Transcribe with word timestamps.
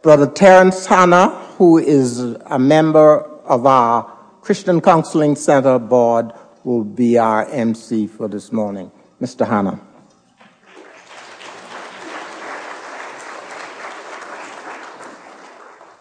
Brother 0.00 0.28
Terence 0.28 0.86
Hanna, 0.86 1.30
who 1.58 1.76
is 1.78 2.20
a 2.20 2.58
member 2.58 3.22
of 3.44 3.66
our 3.66 4.04
Christian 4.42 4.80
Counseling 4.80 5.34
Center 5.34 5.76
board, 5.80 6.32
will 6.62 6.84
be 6.84 7.18
our 7.18 7.44
MC 7.50 8.06
for 8.06 8.28
this 8.28 8.52
morning. 8.52 8.92
Mr. 9.20 9.44
Hanna. 9.44 9.80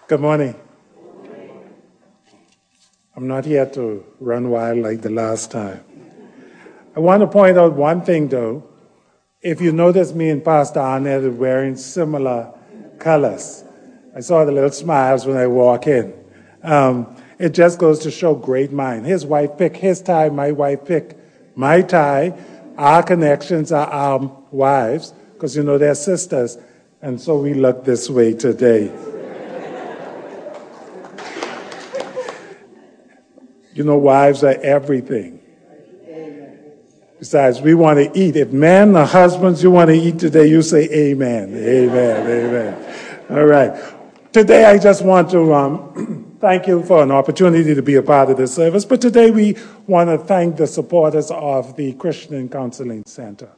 Good 0.08 0.22
morning. 0.22 0.54
I'm 3.16 3.28
not 3.28 3.46
here 3.46 3.66
to 3.66 4.06
run 4.20 4.52
wild 4.52 4.78
like 4.78 5.02
the 5.02 5.10
last 5.10 5.50
time. 5.50 5.84
I 6.96 7.00
want 7.00 7.22
to 7.22 7.28
point 7.28 7.58
out 7.58 7.74
one 7.74 8.02
thing 8.02 8.28
though. 8.28 8.64
If 9.42 9.60
you 9.60 9.72
notice 9.72 10.14
me 10.14 10.30
and 10.30 10.46
Pastor 10.46 10.82
Arnett 10.82 11.24
are 11.24 11.32
wearing 11.32 11.76
similar 11.76 12.54
colors, 13.00 13.64
I 14.18 14.20
saw 14.20 14.44
the 14.46 14.52
little 14.52 14.72
smiles 14.72 15.28
when 15.28 15.38
I 15.38 15.46
walk 15.46 15.86
in. 15.86 16.12
Um, 16.64 17.16
it 17.38 17.50
just 17.50 17.78
goes 17.78 18.00
to 18.00 18.10
show 18.10 18.34
great 18.34 18.72
mind. 18.72 19.06
His 19.06 19.24
wife 19.24 19.60
pick 19.60 19.78
his 19.78 20.02
tie, 20.02 20.30
my 20.30 20.52
wife 20.52 20.86
pick 20.86 21.16
my 21.56 21.84
tie. 21.84 22.36
Our 22.80 23.04
connections 23.04 23.72
are 23.72 23.86
our 23.86 24.20
wives, 24.50 25.14
because 25.34 25.56
you 25.56 25.62
know 25.62 25.78
they're 25.78 25.94
sisters, 25.94 26.58
and 27.00 27.22
so 27.22 27.38
we 27.38 27.54
look 27.54 27.86
this 27.86 28.10
way 28.10 28.34
today. 28.34 28.86
you 33.76 33.84
know, 33.84 34.00
wives 34.00 34.44
are 34.44 34.60
everything. 34.64 35.40
Besides, 37.20 37.62
we 37.62 37.76
want 37.76 38.00
to 38.00 38.20
eat. 38.20 38.36
If 38.36 38.52
men 38.52 38.98
or 38.98 39.06
husbands, 39.06 39.62
you 39.62 39.70
want 39.70 39.90
to 39.90 39.96
eat 39.96 40.18
today, 40.18 40.48
you 40.48 40.64
say 40.64 40.86
amen. 40.86 41.54
Amen. 41.54 42.28
Amen. 42.28 43.28
All 43.30 43.46
right. 43.46 43.94
Today, 44.38 44.66
I 44.66 44.78
just 44.78 45.04
want 45.04 45.32
to 45.32 45.52
um, 45.52 46.38
thank 46.40 46.68
you 46.68 46.84
for 46.84 47.02
an 47.02 47.10
opportunity 47.10 47.74
to 47.74 47.82
be 47.82 47.96
a 47.96 48.04
part 48.04 48.30
of 48.30 48.38
this 48.38 48.54
service. 48.54 48.86
But 48.86 49.02
today, 49.02 49.32
we 49.32 49.58
want 49.88 50.12
to 50.12 50.20
thank 50.20 50.58
the 50.58 50.68
supporters 50.68 51.32
of 51.32 51.76
the 51.76 51.94
Christian 51.94 52.48
Counseling 52.48 53.04
Center. 53.08 53.50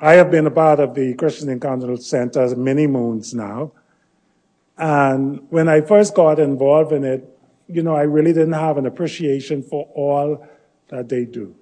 I 0.00 0.14
have 0.14 0.30
been 0.30 0.46
a 0.46 0.50
part 0.50 0.80
of 0.80 0.94
the 0.94 1.12
Christian 1.12 1.60
Counseling 1.60 2.00
Center 2.00 2.56
many 2.56 2.86
moons 2.86 3.34
now. 3.34 3.72
And 4.78 5.46
when 5.50 5.68
I 5.68 5.82
first 5.82 6.14
got 6.14 6.38
involved 6.38 6.92
in 6.92 7.04
it, 7.04 7.28
you 7.68 7.82
know, 7.82 7.94
I 7.94 8.04
really 8.04 8.32
didn't 8.32 8.54
have 8.54 8.78
an 8.78 8.86
appreciation 8.86 9.62
for 9.62 9.90
all 9.94 10.48
that 10.88 11.10
they 11.10 11.26
do. 11.26 11.54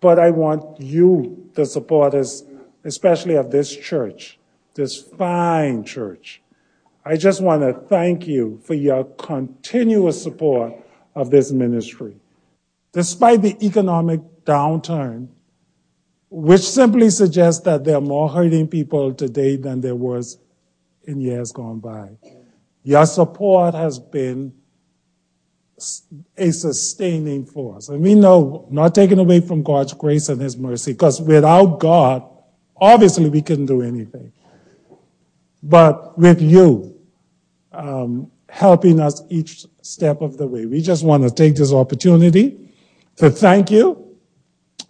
But 0.00 0.18
I 0.18 0.30
want 0.30 0.78
you, 0.78 1.50
the 1.54 1.64
supporters, 1.64 2.44
especially 2.84 3.36
of 3.36 3.50
this 3.50 3.74
church, 3.74 4.38
this 4.74 5.00
fine 5.00 5.84
church. 5.84 6.42
I 7.04 7.16
just 7.16 7.42
want 7.42 7.62
to 7.62 7.72
thank 7.88 8.26
you 8.26 8.60
for 8.64 8.74
your 8.74 9.04
continuous 9.04 10.22
support 10.22 10.72
of 11.14 11.30
this 11.30 11.50
ministry. 11.50 12.16
Despite 12.92 13.42
the 13.42 13.56
economic 13.64 14.20
downturn, 14.44 15.28
which 16.30 16.62
simply 16.62 17.10
suggests 17.10 17.62
that 17.64 17.84
there 17.84 17.96
are 17.96 18.00
more 18.00 18.28
hurting 18.28 18.68
people 18.68 19.12
today 19.12 19.56
than 19.56 19.80
there 19.80 19.94
was 19.94 20.38
in 21.04 21.20
years 21.20 21.52
gone 21.52 21.78
by. 21.78 22.10
Your 22.84 23.04
support 23.04 23.74
has 23.74 23.98
been 23.98 24.54
a 26.36 26.50
sustaining 26.52 27.44
force. 27.44 27.88
And 27.88 28.02
we 28.02 28.14
know, 28.14 28.66
not 28.70 28.94
taken 28.94 29.18
away 29.18 29.40
from 29.40 29.62
God's 29.62 29.92
grace 29.92 30.28
and 30.28 30.40
His 30.40 30.56
mercy, 30.56 30.92
because 30.92 31.20
without 31.20 31.80
God, 31.80 32.24
obviously 32.76 33.28
we 33.28 33.42
couldn't 33.42 33.66
do 33.66 33.82
anything. 33.82 34.32
But 35.62 36.18
with 36.18 36.40
you, 36.40 36.98
um, 37.72 38.30
helping 38.48 39.00
us 39.00 39.22
each 39.28 39.66
step 39.82 40.20
of 40.20 40.36
the 40.36 40.46
way, 40.46 40.66
we 40.66 40.80
just 40.80 41.04
want 41.04 41.22
to 41.22 41.30
take 41.30 41.56
this 41.56 41.72
opportunity 41.72 42.58
to 43.16 43.30
thank 43.30 43.70
you. 43.70 44.16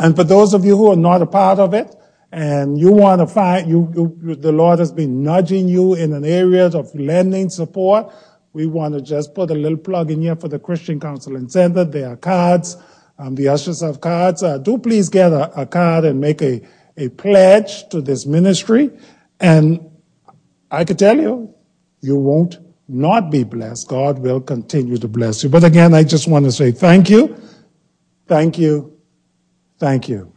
And 0.01 0.17
for 0.17 0.25
those 0.25 0.55
of 0.55 0.65
you 0.65 0.77
who 0.77 0.91
are 0.91 0.97
not 0.97 1.23
a 1.23 1.27
part 1.27 1.59
of 1.59 1.75
it, 1.75 1.95
and 2.33 2.81
you 2.81 2.91
want 2.91 3.21
to 3.21 3.27
find, 3.27 3.69
you, 3.69 3.93
you 3.95 4.35
the 4.35 4.53
Lord 4.53 4.79
has 4.79 4.91
been 4.91 5.23
nudging 5.23 5.69
you 5.69 5.95
in 5.95 6.15
an 6.15 6.25
area 6.25 6.67
of 6.67 6.93
lending 6.95 7.51
support, 7.51 8.13
we 8.55 8.67
want 8.67 8.95
to 8.95 9.03
just 9.03 9.35
put 9.35 9.51
a 9.51 9.55
little 9.55 9.79
plug 9.79 10.11
in 10.11 10.23
here 10.23 10.37
for 10.37 10.49
the 10.49 10.59
Christian 10.59 10.99
Counseling 10.99 11.49
Center. 11.49 11.85
There 11.85 12.09
are 12.09 12.17
cards. 12.17 12.79
Um, 13.19 13.35
the 13.35 13.49
ushers 13.49 13.81
have 13.81 14.01
cards. 14.01 14.43
Uh, 14.43 14.59
do 14.59 14.79
please 14.79 15.11
get 15.11 15.33
a, 15.33 15.61
a, 15.61 15.67
card 15.67 16.05
and 16.05 16.21
make 16.21 16.41
a, 16.43 16.63
a 16.97 17.09
pledge 17.11 17.89
to 17.91 18.01
this 18.01 18.27
ministry. 18.27 18.91
And 19.39 19.92
I 20.73 20.85
can 20.85 20.97
tell 20.97 21.17
you, 21.17 21.55
you 22.01 22.17
won't 22.17 22.59
not 22.89 23.31
be 23.31 23.45
blessed. 23.45 23.89
God 23.89 24.19
will 24.19 24.41
continue 24.41 24.97
to 24.97 25.07
bless 25.07 25.45
you. 25.45 25.51
But 25.51 25.65
again, 25.65 25.95
I 25.95 26.03
just 26.03 26.27
want 26.27 26.47
to 26.47 26.53
say 26.53 26.73
thank 26.73 27.11
you. 27.11 27.37
Thank 28.27 28.59
you. 28.59 28.99
Thank 29.79 30.09
you. 30.09 30.33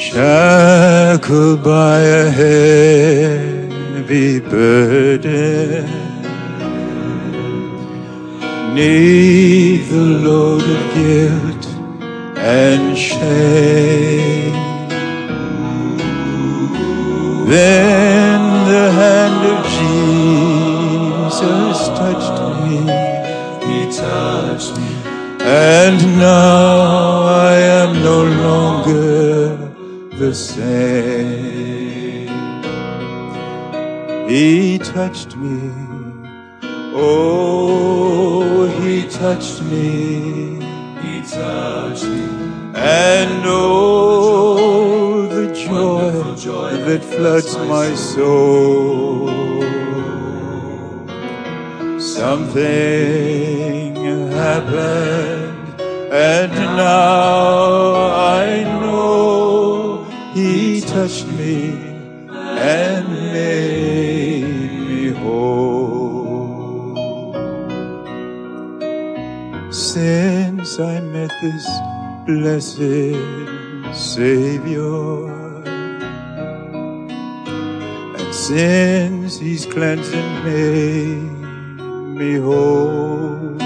shackled 0.00 1.62
by 1.62 2.00
a 2.00 2.30
heavy 2.30 4.40
burden. 4.40 6.09
Neath 8.74 9.90
the 9.90 10.04
load 10.26 10.62
of 10.62 10.82
guilt 10.94 11.66
and 12.36 12.96
shame. 12.96 14.54
Then 17.48 18.40
the 18.70 18.86
hand 19.00 19.42
of 19.52 19.58
Jesus 19.80 21.34
touched 22.00 22.38
me. 22.62 22.76
He 23.66 23.78
touched 23.90 24.74
me. 24.78 24.90
And 25.40 25.98
now 26.18 27.24
I 27.26 27.54
am 27.80 27.90
no 28.04 28.18
longer 28.46 29.56
the 30.16 30.32
same. 30.32 31.70
He 34.28 34.78
touched 34.78 35.36
me. 35.36 35.72
Oh, 36.94 37.99
touched 39.20 39.62
me. 39.64 40.56
He 41.02 41.20
touched 41.20 42.04
me. 42.04 42.24
And 42.74 43.42
oh, 43.44 45.26
the 45.26 45.52
joy, 45.54 46.34
joy 46.36 46.70
that 46.86 47.04
floods 47.04 47.54
my 47.58 47.94
soul. 47.94 49.28
Something 52.00 52.60
happened, 54.32 55.80
and 56.10 56.52
now 56.52 57.96
I 58.46 58.64
know 58.80 60.04
He 60.32 60.80
touched 60.80 61.26
me 61.26 61.69
Since 70.00 70.80
I 70.80 70.96
met 71.00 71.30
this 71.42 71.66
blessed 72.24 73.20
Savior, 73.92 75.28
and 78.16 78.34
since 78.34 79.38
He's 79.38 79.66
cleansed 79.66 80.14
and 80.14 80.44
made 80.46 81.20
me 82.18 82.36
whole. 82.38 83.58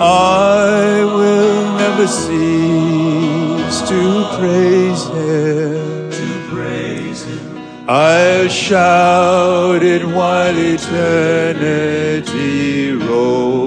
I 0.00 1.04
will 1.16 1.64
never 1.82 2.06
cease 2.06 3.78
to 3.90 4.24
praise 4.38 5.04
Him. 5.16 6.10
To 6.18 6.28
praise 6.48 7.22
Him. 7.24 7.44
I'll 7.86 8.48
shout 8.48 9.82
it 9.82 10.02
while 10.06 10.56
eternity 10.56 12.12
rolls. 13.12 13.61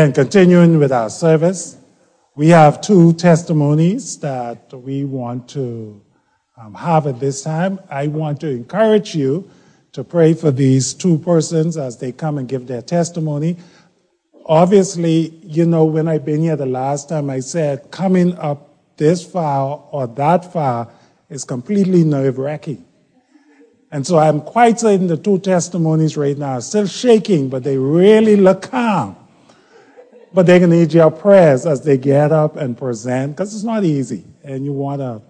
Again, 0.00 0.14
continuing 0.14 0.78
with 0.78 0.92
our 0.92 1.10
service, 1.10 1.76
we 2.34 2.48
have 2.48 2.80
two 2.80 3.12
testimonies 3.12 4.18
that 4.20 4.72
we 4.72 5.04
want 5.04 5.46
to 5.50 6.00
um, 6.56 6.72
have 6.72 7.06
at 7.06 7.20
this 7.20 7.42
time. 7.42 7.78
I 7.90 8.06
want 8.06 8.40
to 8.40 8.48
encourage 8.48 9.14
you 9.14 9.50
to 9.92 10.02
pray 10.02 10.32
for 10.32 10.50
these 10.50 10.94
two 10.94 11.18
persons 11.18 11.76
as 11.76 11.98
they 11.98 12.12
come 12.12 12.38
and 12.38 12.48
give 12.48 12.66
their 12.66 12.80
testimony. 12.80 13.58
Obviously, 14.46 15.34
you 15.42 15.66
know, 15.66 15.84
when 15.84 16.08
I've 16.08 16.24
been 16.24 16.40
here 16.40 16.56
the 16.56 16.64
last 16.64 17.10
time, 17.10 17.28
I 17.28 17.40
said 17.40 17.90
coming 17.90 18.38
up 18.38 18.96
this 18.96 19.22
far 19.22 19.86
or 19.90 20.06
that 20.06 20.50
far 20.50 20.88
is 21.28 21.44
completely 21.44 22.04
nerve 22.04 22.38
wracking. 22.38 22.86
And 23.92 24.06
so 24.06 24.18
I'm 24.18 24.40
quite 24.40 24.80
certain 24.80 25.08
the 25.08 25.18
two 25.18 25.40
testimonies 25.40 26.16
right 26.16 26.38
now 26.38 26.52
are 26.52 26.62
still 26.62 26.86
shaking, 26.86 27.50
but 27.50 27.64
they 27.64 27.76
really 27.76 28.36
look 28.36 28.62
calm. 28.62 29.19
But 30.32 30.46
they're 30.46 30.60
going 30.60 30.70
to 30.70 30.76
need 30.76 30.92
your 30.92 31.10
prayers 31.10 31.66
as 31.66 31.82
they 31.82 31.98
get 31.98 32.30
up 32.30 32.56
and 32.56 32.78
present, 32.78 33.34
because 33.34 33.54
it's 33.54 33.64
not 33.64 33.84
easy, 33.84 34.24
and 34.44 34.64
you 34.64 34.72
want 34.72 35.00
to 35.00 35.22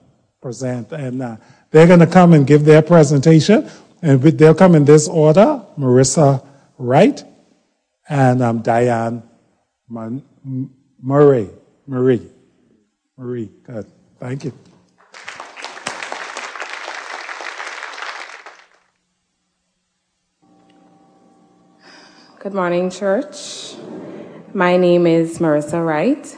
present. 0.43 0.93
And 0.93 1.23
uh, 1.23 1.37
they're 1.71 1.87
going 1.87 2.01
to 2.01 2.07
come 2.07 2.35
and 2.35 2.47
give 2.47 2.65
their 2.65 2.83
presentation, 2.83 3.71
and 4.03 4.23
they'll 4.23 4.55
come 4.55 4.75
in 4.75 4.85
this 4.85 5.09
order 5.09 5.65
Marissa 5.79 6.47
Wright 6.77 7.25
and 8.09 8.43
um, 8.43 8.61
Diane 8.61 9.23
Murray. 9.89 11.51
Marie. 11.87 12.29
Marie, 13.17 13.51
good. 13.65 13.87
Thank 14.19 14.45
you. 14.45 14.53
Good 22.39 22.55
morning, 22.55 22.89
church. 22.91 23.77
My 24.53 24.77
name 24.77 25.07
is 25.07 25.39
Marissa 25.39 25.87
Wright. 25.87 26.37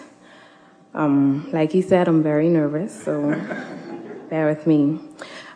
Um, 0.93 1.49
like 1.51 1.73
he 1.73 1.81
said, 1.81 2.09
I'm 2.09 2.23
very 2.23 2.51
nervous, 2.51 3.05
so 3.05 3.31
bear 4.29 4.47
with 4.49 4.67
me. 4.67 5.01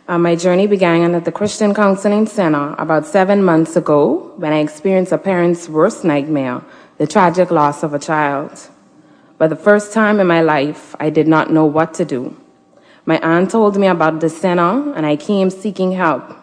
Uh, 0.07 0.17
my 0.17 0.35
journey 0.35 0.65
began 0.65 1.13
at 1.13 1.23
the 1.23 1.31
Christian 1.31 1.75
Counseling 1.75 2.25
Center 2.25 2.73
about 2.79 3.05
seven 3.05 3.43
months 3.43 3.75
ago 3.75 4.33
when 4.37 4.53
I 4.53 4.57
experienced 4.57 5.11
a 5.11 5.19
parent's 5.19 5.69
worst 5.69 6.03
nightmare, 6.03 6.63
the 6.97 7.05
tragic 7.05 7.51
loss 7.51 7.83
of 7.83 7.93
a 7.93 7.99
child. 7.99 8.69
For 9.37 9.47
the 9.47 9.55
first 9.55 9.93
time 9.93 10.19
in 10.19 10.25
my 10.25 10.41
life, 10.41 10.95
I 10.99 11.11
did 11.11 11.27
not 11.27 11.51
know 11.51 11.65
what 11.65 11.93
to 11.95 12.05
do. 12.05 12.35
My 13.05 13.19
aunt 13.19 13.51
told 13.51 13.77
me 13.77 13.85
about 13.85 14.19
the 14.19 14.29
center, 14.29 14.95
and 14.95 15.05
I 15.05 15.15
came 15.15 15.51
seeking 15.51 15.91
help. 15.91 16.35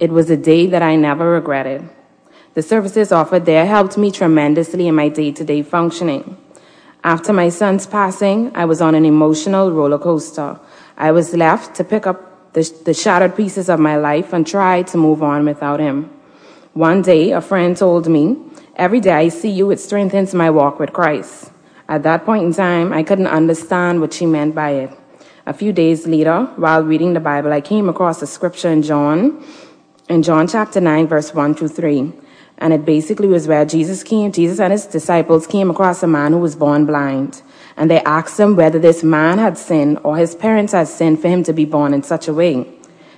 It 0.00 0.10
was 0.10 0.30
a 0.30 0.36
day 0.36 0.66
that 0.66 0.82
I 0.82 0.96
never 0.96 1.30
regretted. 1.30 1.88
The 2.54 2.62
services 2.62 3.12
offered 3.12 3.44
there 3.44 3.64
helped 3.64 3.96
me 3.96 4.10
tremendously 4.10 4.88
in 4.88 4.96
my 4.96 5.08
day 5.08 5.30
to 5.32 5.44
day 5.44 5.62
functioning. 5.62 6.36
After 7.04 7.32
my 7.32 7.48
son's 7.48 7.86
passing, 7.86 8.50
I 8.56 8.64
was 8.64 8.80
on 8.80 8.94
an 8.94 9.04
emotional 9.04 9.70
roller 9.70 9.98
coaster. 9.98 10.58
I 10.96 11.12
was 11.12 11.32
left 11.32 11.76
to 11.76 11.84
pick 11.84 12.06
up 12.06 12.52
the, 12.52 12.62
the 12.84 12.92
shattered 12.92 13.36
pieces 13.36 13.68
of 13.68 13.78
my 13.78 13.96
life 13.96 14.32
and 14.32 14.44
try 14.44 14.82
to 14.82 14.98
move 14.98 15.22
on 15.22 15.44
without 15.44 15.78
him. 15.78 16.10
One 16.74 17.02
day, 17.02 17.30
a 17.30 17.40
friend 17.40 17.76
told 17.76 18.08
me, 18.08 18.36
Every 18.74 19.00
day 19.00 19.12
I 19.12 19.28
see 19.28 19.50
you, 19.50 19.70
it 19.70 19.78
strengthens 19.78 20.34
my 20.34 20.50
walk 20.50 20.80
with 20.80 20.92
Christ. 20.92 21.52
At 21.88 22.02
that 22.02 22.24
point 22.24 22.44
in 22.44 22.52
time, 22.52 22.92
I 22.92 23.02
couldn't 23.02 23.26
understand 23.28 24.00
what 24.00 24.12
she 24.12 24.26
meant 24.26 24.54
by 24.54 24.70
it. 24.70 24.90
A 25.46 25.52
few 25.52 25.72
days 25.72 26.06
later, 26.06 26.44
while 26.56 26.82
reading 26.82 27.12
the 27.12 27.20
Bible, 27.20 27.52
I 27.52 27.60
came 27.60 27.88
across 27.88 28.22
a 28.22 28.26
scripture 28.26 28.70
in 28.70 28.82
John, 28.82 29.44
in 30.08 30.22
John 30.22 30.48
chapter 30.48 30.80
9, 30.80 31.06
verse 31.06 31.32
1 31.32 31.54
through 31.54 31.68
3. 31.68 32.12
And 32.60 32.74
it 32.74 32.84
basically 32.84 33.28
was 33.28 33.48
where 33.48 33.64
Jesus 33.64 34.02
came, 34.02 34.32
Jesus 34.32 34.60
and 34.60 34.72
his 34.72 34.86
disciples 34.86 35.46
came 35.46 35.70
across 35.70 36.02
a 36.02 36.06
man 36.06 36.32
who 36.32 36.38
was 36.38 36.54
born 36.54 36.84
blind. 36.84 37.42
And 37.76 37.90
they 37.90 38.02
asked 38.02 38.38
him 38.38 38.54
whether 38.54 38.78
this 38.78 39.02
man 39.02 39.38
had 39.38 39.56
sinned 39.56 39.98
or 40.04 40.18
his 40.18 40.34
parents 40.34 40.72
had 40.72 40.88
sinned 40.88 41.22
for 41.22 41.28
him 41.28 41.42
to 41.44 41.54
be 41.54 41.64
born 41.64 41.94
in 41.94 42.02
such 42.02 42.28
a 42.28 42.34
way. 42.34 42.66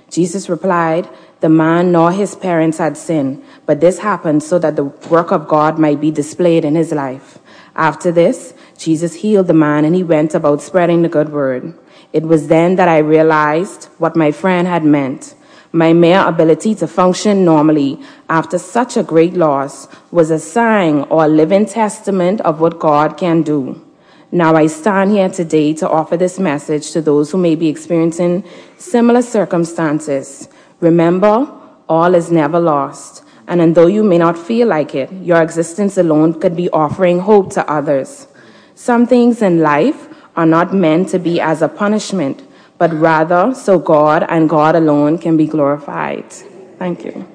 Jesus 0.09 0.47
replied, 0.47 1.09
The 1.41 1.49
man 1.49 1.91
nor 1.91 2.11
his 2.11 2.35
parents 2.35 2.77
had 2.77 2.95
sinned, 2.95 3.43
but 3.65 3.81
this 3.81 3.99
happened 3.99 4.43
so 4.43 4.59
that 4.59 4.77
the 4.77 4.85
work 4.85 5.31
of 5.31 5.47
God 5.47 5.77
might 5.77 5.99
be 5.99 6.11
displayed 6.11 6.63
in 6.63 6.75
his 6.75 6.93
life. 6.93 7.39
After 7.75 8.11
this, 8.11 8.53
Jesus 8.77 9.15
healed 9.15 9.47
the 9.47 9.53
man 9.53 9.83
and 9.83 9.95
he 9.95 10.03
went 10.03 10.35
about 10.35 10.61
spreading 10.61 11.01
the 11.01 11.09
good 11.09 11.29
word. 11.33 11.77
It 12.13 12.23
was 12.23 12.47
then 12.47 12.75
that 12.75 12.87
I 12.87 12.99
realized 12.99 13.85
what 13.97 14.15
my 14.15 14.31
friend 14.31 14.67
had 14.67 14.85
meant. 14.85 15.35
My 15.75 15.91
mere 15.91 16.23
ability 16.27 16.75
to 16.75 16.87
function 16.87 17.43
normally 17.43 17.99
after 18.29 18.59
such 18.59 18.95
a 18.95 19.01
great 19.01 19.33
loss 19.33 19.87
was 20.11 20.29
a 20.29 20.37
sign 20.37 21.01
or 21.09 21.25
a 21.25 21.27
living 21.27 21.65
testament 21.65 22.41
of 22.41 22.59
what 22.59 22.77
God 22.77 23.17
can 23.17 23.41
do. 23.41 23.83
Now 24.31 24.55
I 24.55 24.67
stand 24.67 25.09
here 25.09 25.29
today 25.29 25.73
to 25.73 25.89
offer 25.89 26.15
this 26.15 26.37
message 26.37 26.91
to 26.91 27.01
those 27.01 27.31
who 27.31 27.39
may 27.39 27.55
be 27.55 27.69
experiencing 27.69 28.43
similar 28.77 29.23
circumstances. 29.23 30.47
Remember, 30.79 31.51
all 31.89 32.13
is 32.13 32.31
never 32.31 32.59
lost. 32.59 33.23
And 33.47 33.59
although 33.59 33.87
you 33.87 34.03
may 34.03 34.19
not 34.19 34.37
feel 34.37 34.67
like 34.67 34.93
it, 34.93 35.11
your 35.11 35.41
existence 35.41 35.97
alone 35.97 36.39
could 36.39 36.55
be 36.55 36.69
offering 36.69 37.19
hope 37.19 37.51
to 37.53 37.67
others. 37.67 38.27
Some 38.75 39.07
things 39.07 39.41
in 39.41 39.61
life 39.61 40.07
are 40.35 40.45
not 40.45 40.71
meant 40.71 41.09
to 41.09 41.19
be 41.19 41.41
as 41.41 41.63
a 41.63 41.67
punishment, 41.67 42.43
but 42.77 42.93
rather 42.93 43.53
so 43.53 43.79
God 43.79 44.25
and 44.27 44.49
God 44.49 44.75
alone 44.75 45.17
can 45.17 45.37
be 45.37 45.47
glorified. 45.47 46.31
Thank 46.79 47.05
you. 47.05 47.25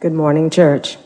Good 0.00 0.12
morning, 0.12 0.48
church. 0.48 0.96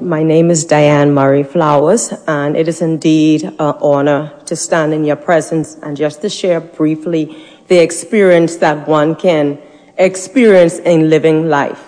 My 0.00 0.22
name 0.22 0.50
is 0.50 0.66
Diane 0.66 1.14
Murray 1.14 1.42
Flowers, 1.42 2.12
and 2.28 2.54
it 2.54 2.68
is 2.68 2.82
indeed 2.82 3.44
an 3.44 3.54
honor 3.58 4.38
to 4.44 4.54
stand 4.54 4.92
in 4.92 5.06
your 5.06 5.16
presence 5.16 5.74
and 5.82 5.96
just 5.96 6.20
to 6.20 6.28
share 6.28 6.60
briefly 6.60 7.34
the 7.68 7.78
experience 7.78 8.56
that 8.56 8.86
one 8.86 9.16
can 9.16 9.58
experience 9.96 10.78
in 10.78 11.08
living 11.08 11.48
life. 11.48 11.85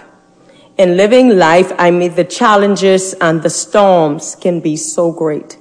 In 0.78 0.96
living 0.96 1.36
life, 1.36 1.72
I 1.76 1.90
mean, 1.90 2.14
the 2.14 2.22
challenges 2.22 3.12
and 3.14 3.42
the 3.42 3.50
storms 3.50 4.36
can 4.36 4.60
be 4.60 4.76
so 4.76 5.10
great. 5.10 5.58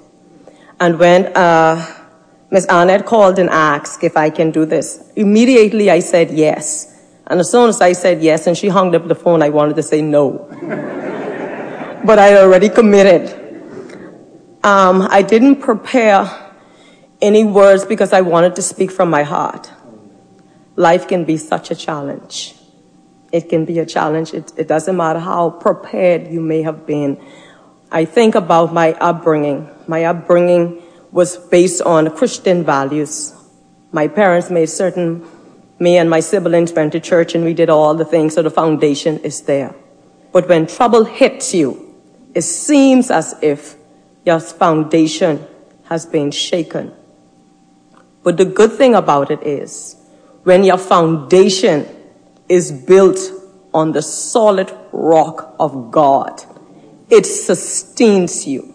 And 0.80 1.00
when 1.00 1.36
uh, 1.36 1.84
Ms. 2.52 2.68
Annette 2.70 3.08
called 3.08 3.40
and 3.40 3.50
asked 3.50 4.04
if 4.04 4.16
I 4.16 4.30
can 4.30 4.52
do 4.52 4.64
this, 4.64 5.12
immediately 5.16 5.90
I 5.90 6.02
said 6.02 6.30
yes. 6.30 6.94
And 7.26 7.40
as 7.40 7.50
soon 7.50 7.68
as 7.68 7.82
I 7.82 7.94
said 7.94 8.22
yes 8.22 8.46
and 8.46 8.56
she 8.56 8.68
hung 8.68 8.94
up 8.94 9.08
the 9.08 9.16
phone, 9.16 9.42
I 9.42 9.50
wanted 9.50 9.76
to 9.78 9.84
say 9.84 10.04
no. 10.04 10.48
but 12.06 12.20
I 12.20 12.38
already 12.38 12.70
committed. 12.70 13.34
Um, 14.64 15.02
I 15.10 15.24
didn't 15.24 15.62
prepare 15.62 16.30
any 17.24 17.44
words 17.44 17.86
because 17.86 18.14
I 18.14 18.22
wanted 18.22 18.56
to 18.58 18.62
speak 18.62 18.92
from 18.92 19.10
my 19.10 19.24
heart. 19.24 19.72
Life 20.76 21.08
can 21.08 21.26
be 21.26 21.38
such 21.38 21.72
a 21.72 21.76
challenge 21.76 22.57
it 23.32 23.50
can 23.50 23.66
be 23.66 23.80
a 23.80 23.86
challenge. 23.86 24.34
It, 24.34 24.68
doesn't 24.68 24.96
matter 24.96 25.20
how 25.20 25.50
prepared 25.50 26.28
you 26.28 26.42
may 26.42 26.62
have 26.62 26.86
been. 26.86 27.20
I 27.92 28.06
think 28.06 28.36
about 28.36 28.74
my 28.74 28.94
upbringing. 28.94 29.70
My 29.88 30.06
upbringing 30.06 30.82
was 31.12 31.38
based 31.38 31.82
on 31.82 32.16
Christian 32.16 32.64
values. 32.64 33.34
My 33.92 34.08
parents 34.08 34.50
made 34.50 34.70
certain, 34.70 35.26
me 35.80 35.98
and 35.98 36.10
my 36.10 36.20
siblings 36.20 36.74
went 36.74 36.92
to 36.94 37.00
church 37.00 37.36
and 37.36 37.44
we 37.44 37.54
did 37.54 37.70
all 37.70 37.96
the 37.96 38.06
things, 38.06 38.36
so 38.36 38.42
the 38.42 38.50
foundation 38.50 39.20
is 39.20 39.42
there. 39.42 39.74
But 40.32 40.48
when 40.48 40.68
trouble 40.68 41.06
hits 41.06 41.54
you, 41.54 41.96
it 42.36 42.42
seems 42.42 43.10
as 43.10 43.36
if 43.42 43.76
your 44.26 44.40
foundation 44.40 45.46
has 45.86 46.06
been 46.06 46.32
shaken. 46.32 46.94
But 48.24 48.38
the 48.38 48.46
good 48.46 48.74
thing 48.74 48.94
about 48.94 49.32
it 49.32 49.42
is, 49.44 49.96
when 50.44 50.64
your 50.64 50.78
foundation 50.78 51.88
is 52.50 52.72
built 52.72 53.20
on 53.74 53.92
the 53.92 54.02
solid 54.02 54.76
rock 54.92 55.56
of 55.60 55.92
God. 55.92 56.44
It 57.10 57.26
sustains 57.26 58.48
you. 58.48 58.74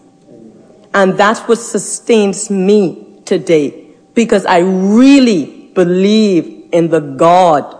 And 0.93 1.17
that's 1.17 1.41
what 1.41 1.57
sustains 1.57 2.49
me 2.49 3.21
today 3.25 3.87
because 4.13 4.45
I 4.45 4.59
really 4.59 5.71
believe 5.73 6.69
in 6.71 6.89
the 6.89 6.99
God 6.99 7.75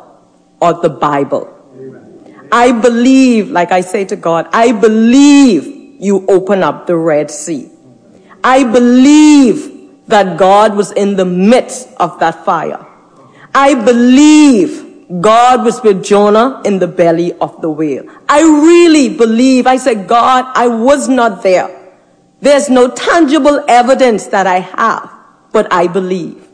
of 0.61 0.81
the 0.81 0.89
Bible. 0.89 1.49
I 2.51 2.71
believe, 2.71 3.49
like 3.49 3.71
I 3.71 3.81
say 3.81 4.05
to 4.05 4.15
God, 4.15 4.47
I 4.51 4.71
believe 4.71 6.01
you 6.01 6.25
open 6.27 6.63
up 6.63 6.87
the 6.87 6.95
Red 6.95 7.31
Sea. 7.31 7.69
I 8.43 8.63
believe 8.63 10.05
that 10.07 10.37
God 10.37 10.75
was 10.75 10.91
in 10.91 11.15
the 11.15 11.25
midst 11.25 11.89
of 11.97 12.19
that 12.19 12.45
fire. 12.45 12.85
I 13.55 13.73
believe 13.73 14.82
God 15.19 15.65
was 15.65 15.81
with 15.83 16.03
Jonah 16.03 16.61
in 16.65 16.79
the 16.79 16.87
belly 16.87 17.33
of 17.33 17.61
the 17.61 17.69
whale. 17.69 18.05
I 18.29 18.41
really 18.41 19.15
believe, 19.15 19.67
I 19.67 19.77
said, 19.77 20.07
God, 20.07 20.45
I 20.55 20.67
was 20.67 21.09
not 21.09 21.43
there. 21.43 21.69
There's 22.41 22.69
no 22.69 22.89
tangible 22.89 23.63
evidence 23.67 24.27
that 24.27 24.47
I 24.47 24.59
have, 24.59 25.11
but 25.51 25.71
I 25.71 25.87
believe. 25.87 26.47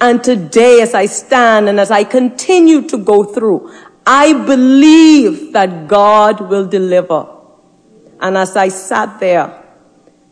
And 0.00 0.22
today, 0.22 0.82
as 0.82 0.94
I 0.94 1.06
stand 1.06 1.68
and 1.68 1.80
as 1.80 1.90
I 1.90 2.04
continue 2.04 2.82
to 2.88 2.98
go 2.98 3.24
through, 3.24 3.72
I 4.06 4.32
believe 4.32 5.52
that 5.52 5.88
God 5.88 6.40
will 6.48 6.66
deliver. 6.66 7.26
And 8.20 8.36
as 8.36 8.56
I 8.56 8.68
sat 8.68 9.20
there, 9.20 9.62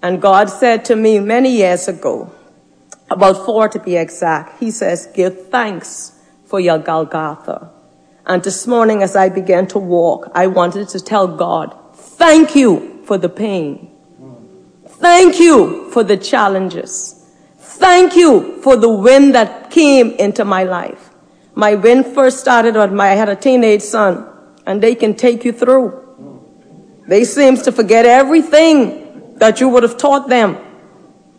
and 0.03 0.21
God 0.21 0.51
said 0.51 0.85
to 0.87 0.97
me 0.97 1.19
many 1.19 1.57
years 1.57 1.89
ago, 1.89 2.31
about 3.11 3.45
four 3.45 3.69
to 3.69 3.79
be 3.79 3.97
exact, 3.97 4.61
He 4.61 4.71
says, 4.71 5.09
Give 5.15 5.49
thanks 5.49 6.14
for 6.55 6.61
your 6.61 6.79
Golgotha. 6.79 7.69
And 8.25 8.41
this 8.45 8.65
morning, 8.65 9.03
as 9.03 9.17
I 9.17 9.29
began 9.29 9.67
to 9.75 9.79
walk, 9.81 10.31
I 10.37 10.47
wanted 10.47 10.89
to 10.91 11.01
tell 11.01 11.27
God, 11.27 11.75
Thank 11.97 12.55
you 12.55 13.03
for 13.07 13.19
the 13.19 13.29
pain. 13.29 13.91
Thank 14.87 15.41
you 15.41 15.91
for 15.91 16.05
the 16.05 16.17
challenges. 16.17 17.27
Thank 17.59 18.15
you 18.15 18.63
for 18.63 18.77
the 18.77 18.89
wind 18.89 19.35
that 19.35 19.73
came 19.73 20.13
into 20.13 20.45
my 20.45 20.63
life. 20.63 21.11
My 21.57 21.75
wind 21.75 22.07
first 22.07 22.39
started 22.39 22.77
when 22.77 23.01
I 23.01 23.15
had 23.15 23.29
a 23.29 23.35
teenage 23.35 23.83
son, 23.83 24.25
and 24.65 24.81
they 24.81 24.95
can 24.95 25.17
take 25.17 25.45
you 25.45 25.51
through. 25.51 25.89
They 27.09 27.25
seems 27.25 27.63
to 27.63 27.73
forget 27.73 28.07
everything 28.07 29.39
that 29.39 29.61
you 29.61 29.69
would 29.71 29.83
have 29.83 29.99
taught 29.99 30.29
them. 30.29 30.57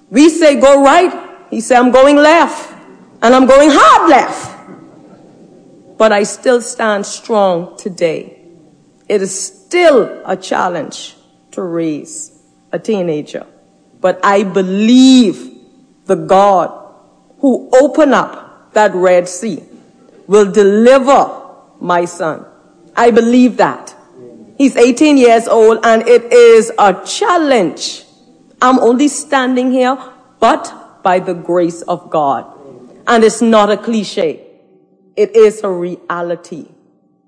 We 0.09 0.27
say 0.27 0.59
go 0.59 0.83
right. 0.83 1.47
He 1.49 1.61
said, 1.61 1.79
I'm 1.79 1.91
going 1.91 2.17
left. 2.17 2.73
And 3.21 3.33
I'm 3.33 3.45
going 3.45 3.69
hard 3.71 4.09
left. 4.09 4.54
But 5.97 6.11
I 6.11 6.23
still 6.23 6.61
stand 6.61 7.05
strong 7.05 7.77
today. 7.77 8.41
It 9.07 9.21
is 9.21 9.33
still 9.45 10.21
a 10.25 10.35
challenge 10.35 11.15
to 11.51 11.61
raise 11.61 12.37
a 12.71 12.79
teenager. 12.79 13.45
But 14.01 14.19
I 14.23 14.43
believe 14.43 15.51
the 16.05 16.15
God 16.15 16.69
who 17.39 17.69
opened 17.73 18.13
up 18.13 18.73
that 18.73 18.93
Red 18.93 19.27
Sea 19.29 19.63
will 20.27 20.51
deliver 20.51 21.55
my 21.79 22.05
son. 22.05 22.45
I 22.95 23.11
believe 23.11 23.57
that. 23.57 23.95
He's 24.57 24.75
18 24.75 25.17
years 25.17 25.47
old 25.47 25.79
and 25.83 26.07
it 26.07 26.31
is 26.31 26.71
a 26.77 27.05
challenge. 27.05 28.03
I'm 28.61 28.79
only 28.79 29.07
standing 29.07 29.71
here, 29.71 29.97
but 30.39 31.03
by 31.03 31.19
the 31.19 31.33
grace 31.33 31.81
of 31.83 32.09
God. 32.09 32.51
And 33.05 33.23
it's 33.23 33.41
not 33.41 33.69
a 33.69 33.77
cliche. 33.77 34.44
It 35.15 35.35
is 35.35 35.63
a 35.63 35.69
reality 35.69 36.67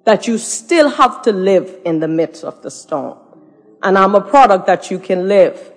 that 0.04 0.28
you 0.28 0.38
still 0.38 0.90
have 0.90 1.22
to 1.24 1.32
live 1.32 1.80
in 1.86 2.00
the 2.00 2.08
midst 2.08 2.44
of 2.44 2.62
the 2.62 2.72
storm. 2.72 3.18
And 3.84 3.98
I'm 3.98 4.16
a 4.16 4.22
product 4.22 4.66
that 4.68 4.90
you 4.90 5.00
can 5.00 5.28
live. 5.28 5.72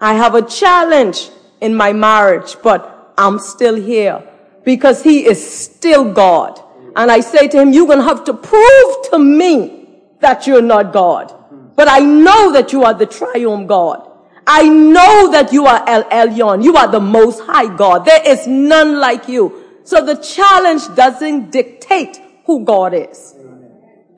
I 0.00 0.14
have 0.14 0.34
a 0.34 0.42
challenge 0.42 1.30
in 1.60 1.74
my 1.74 1.92
marriage, 1.92 2.56
but 2.62 3.12
I'm 3.16 3.38
still 3.38 3.74
here 3.74 4.22
because 4.64 5.02
he 5.02 5.24
is 5.26 5.38
still 5.38 6.12
God. 6.12 6.60
And 6.94 7.10
I 7.10 7.20
say 7.20 7.48
to 7.48 7.60
him, 7.60 7.72
you're 7.72 7.86
going 7.86 7.98
to 7.98 8.04
have 8.04 8.24
to 8.24 8.34
prove 8.34 9.10
to 9.10 9.18
me 9.18 9.88
that 10.20 10.46
you're 10.46 10.62
not 10.62 10.92
God. 10.92 11.34
But 11.74 11.88
I 11.88 12.00
know 12.00 12.52
that 12.52 12.72
you 12.72 12.84
are 12.84 12.94
the 12.94 13.06
triumph 13.06 13.68
God. 13.68 14.10
I 14.46 14.68
know 14.68 15.30
that 15.30 15.52
you 15.52 15.66
are 15.66 15.88
El 15.88 16.04
Elyon. 16.04 16.64
You 16.64 16.76
are 16.76 16.88
the 16.88 17.00
most 17.00 17.40
high 17.42 17.74
God. 17.76 18.04
There 18.04 18.22
is 18.26 18.46
none 18.46 18.98
like 18.98 19.28
you. 19.28 19.67
So 19.88 20.04
the 20.04 20.16
challenge 20.16 20.94
doesn't 20.94 21.50
dictate 21.50 22.20
who 22.44 22.62
God 22.62 22.92
is. 22.92 23.34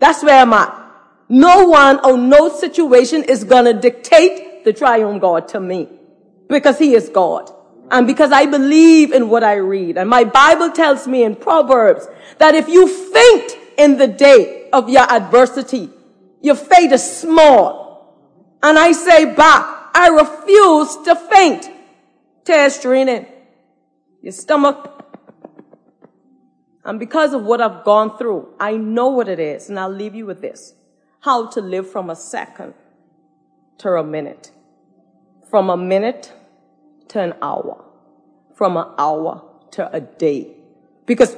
That's 0.00 0.20
where 0.24 0.42
I'm 0.42 0.52
at. 0.52 0.74
No 1.28 1.68
one 1.68 2.04
or 2.04 2.18
no 2.18 2.48
situation 2.48 3.22
is 3.22 3.44
going 3.44 3.66
to 3.66 3.74
dictate 3.74 4.64
the 4.64 4.72
triumph 4.72 5.20
God 5.20 5.46
to 5.50 5.60
me 5.60 5.88
because 6.48 6.76
he 6.80 6.94
is 6.94 7.08
God. 7.08 7.52
And 7.88 8.04
because 8.04 8.32
I 8.32 8.46
believe 8.46 9.12
in 9.12 9.28
what 9.28 9.44
I 9.44 9.58
read. 9.58 9.96
And 9.96 10.10
my 10.10 10.24
Bible 10.24 10.72
tells 10.72 11.06
me 11.06 11.22
in 11.22 11.36
Proverbs 11.36 12.08
that 12.38 12.56
if 12.56 12.66
you 12.66 12.88
faint 12.88 13.56
in 13.78 13.96
the 13.96 14.08
day 14.08 14.68
of 14.72 14.88
your 14.88 15.08
adversity, 15.08 15.88
your 16.42 16.56
faith 16.56 16.90
is 16.90 17.18
small. 17.20 18.58
And 18.60 18.76
I 18.76 18.90
say 18.90 19.24
back, 19.36 19.90
I 19.94 20.08
refuse 20.08 20.96
to 21.04 21.14
faint. 21.14 21.70
Tears 22.44 22.80
draining. 22.80 23.26
Your 24.20 24.32
stomach. 24.32 24.99
And 26.84 26.98
because 26.98 27.34
of 27.34 27.44
what 27.44 27.60
I've 27.60 27.84
gone 27.84 28.16
through, 28.16 28.54
I 28.58 28.76
know 28.76 29.08
what 29.08 29.28
it 29.28 29.38
is. 29.38 29.68
And 29.68 29.78
I'll 29.78 29.90
leave 29.90 30.14
you 30.14 30.26
with 30.26 30.40
this. 30.40 30.74
How 31.20 31.46
to 31.48 31.60
live 31.60 31.90
from 31.90 32.08
a 32.08 32.16
second 32.16 32.74
to 33.78 33.90
a 33.90 34.04
minute. 34.04 34.50
From 35.50 35.68
a 35.68 35.76
minute 35.76 36.32
to 37.08 37.20
an 37.20 37.34
hour. 37.42 37.84
From 38.54 38.76
an 38.76 38.86
hour 38.96 39.42
to 39.72 39.94
a 39.94 40.00
day. 40.00 40.56
Because 41.06 41.36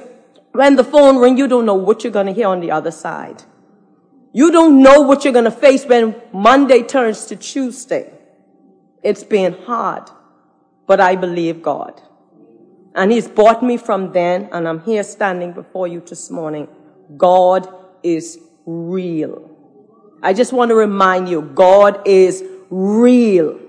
when 0.53 0.75
the 0.75 0.83
phone 0.83 1.17
rings, 1.17 1.39
you 1.39 1.47
don't 1.47 1.65
know 1.65 1.75
what 1.75 2.03
you're 2.03 2.13
going 2.13 2.27
to 2.27 2.33
hear 2.33 2.47
on 2.47 2.61
the 2.61 2.71
other 2.71 2.91
side. 2.91 3.43
You 4.31 4.51
don't 4.51 4.81
know 4.81 5.01
what 5.01 5.23
you're 5.23 5.33
going 5.33 5.45
to 5.45 5.51
face 5.51 5.85
when 5.85 6.15
Monday 6.31 6.83
turns 6.83 7.25
to 7.25 7.35
Tuesday. 7.35 8.11
It's 9.03 9.23
been 9.23 9.53
hard, 9.53 10.09
but 10.87 10.99
I 10.99 11.15
believe 11.15 11.61
God. 11.61 12.01
And 12.95 13.11
He's 13.11 13.27
brought 13.27 13.63
me 13.63 13.77
from 13.77 14.11
then, 14.11 14.49
and 14.51 14.67
I'm 14.67 14.81
here 14.81 15.03
standing 15.03 15.51
before 15.51 15.87
you 15.87 16.01
this 16.01 16.29
morning. 16.29 16.67
God 17.17 17.67
is 18.03 18.39
real. 18.65 19.49
I 20.21 20.33
just 20.33 20.53
want 20.53 20.69
to 20.69 20.75
remind 20.75 21.27
you, 21.27 21.41
God 21.41 22.07
is 22.07 22.43
real. 22.69 23.59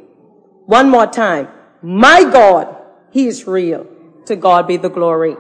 One 0.67 0.89
more 0.89 1.07
time. 1.07 1.49
My 1.83 2.25
God, 2.25 2.77
He 3.11 3.27
is 3.27 3.47
real. 3.47 3.87
To 4.27 4.37
God 4.37 4.67
be 4.67 4.77
the 4.77 4.89
glory. 4.89 5.37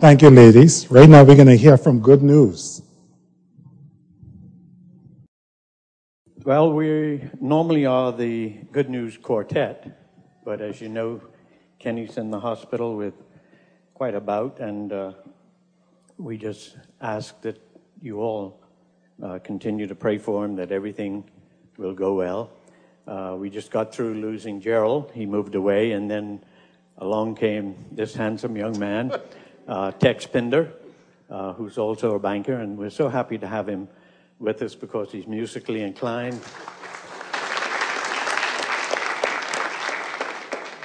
Thank 0.00 0.22
you, 0.22 0.30
ladies. 0.30 0.90
Right 0.90 1.10
now, 1.10 1.24
we're 1.24 1.36
going 1.36 1.46
to 1.46 1.58
hear 1.58 1.76
from 1.76 2.00
Good 2.00 2.22
News. 2.22 2.80
Well, 6.42 6.72
we 6.72 7.28
normally 7.38 7.84
are 7.84 8.10
the 8.10 8.48
Good 8.72 8.88
News 8.88 9.18
Quartet, 9.18 9.94
but 10.42 10.62
as 10.62 10.80
you 10.80 10.88
know, 10.88 11.20
Kenny's 11.78 12.16
in 12.16 12.30
the 12.30 12.40
hospital 12.40 12.96
with 12.96 13.12
quite 13.92 14.14
a 14.14 14.22
bout, 14.22 14.58
and 14.58 14.90
uh, 14.90 15.12
we 16.16 16.38
just 16.38 16.78
ask 17.02 17.38
that 17.42 17.60
you 18.00 18.22
all 18.22 18.58
uh, 19.22 19.38
continue 19.40 19.86
to 19.86 19.94
pray 19.94 20.16
for 20.16 20.46
him, 20.46 20.56
that 20.56 20.72
everything 20.72 21.24
will 21.76 21.92
go 21.92 22.14
well. 22.14 22.50
Uh, 23.06 23.36
we 23.38 23.50
just 23.50 23.70
got 23.70 23.94
through 23.94 24.14
losing 24.14 24.62
Gerald. 24.62 25.10
He 25.12 25.26
moved 25.26 25.54
away, 25.54 25.92
and 25.92 26.10
then 26.10 26.42
along 26.96 27.34
came 27.34 27.74
this 27.92 28.14
handsome 28.14 28.56
young 28.56 28.78
man 28.78 29.12
uh, 29.70 29.92
Tex 29.92 30.26
Pinder, 30.26 30.72
uh, 31.30 31.52
who's 31.52 31.78
also 31.78 32.16
a 32.16 32.18
banker, 32.18 32.54
and 32.54 32.76
we're 32.76 32.90
so 32.90 33.08
happy 33.08 33.38
to 33.38 33.46
have 33.46 33.68
him 33.68 33.88
with 34.40 34.60
us 34.62 34.74
because 34.74 35.12
he's 35.12 35.28
musically 35.28 35.82
inclined. 35.82 36.40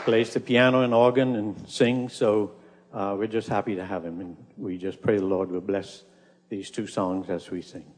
Plays 0.05 0.33
the 0.33 0.39
piano 0.39 0.81
and 0.81 0.93
organ 0.93 1.35
and 1.35 1.67
sings, 1.67 2.13
so 2.13 2.51
uh, 2.93 3.15
we're 3.17 3.25
just 3.25 3.49
happy 3.49 3.75
to 3.75 3.83
have 3.83 4.05
him, 4.05 4.21
and 4.21 4.37
we 4.55 4.77
just 4.77 5.01
pray 5.01 5.17
the 5.17 5.25
Lord 5.25 5.49
will 5.49 5.61
bless 5.61 6.03
these 6.49 6.69
two 6.69 6.85
songs 6.85 7.27
as 7.31 7.49
we 7.49 7.63
sing. 7.63 7.94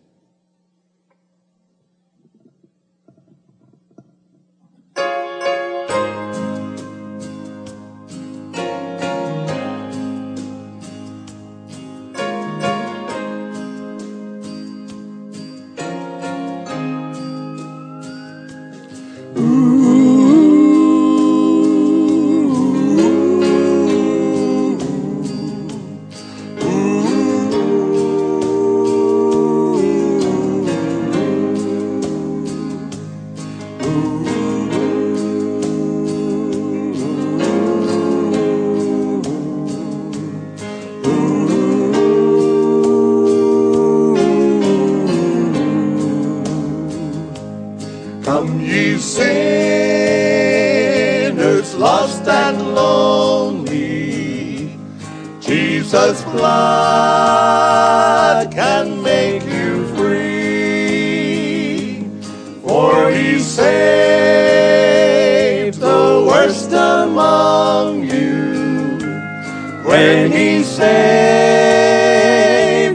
when 69.88 70.32
he 70.32 70.63
saved 70.63 70.88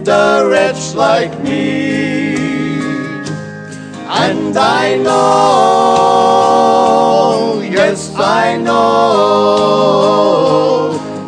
a 0.09 0.47
wretch 0.47 0.95
like 0.95 1.33
me. 1.43 2.35
And 4.25 4.55
I 4.59 4.97
know, 4.99 5.23
yes, 7.65 8.13
I 8.15 8.59
know, 8.59 9.73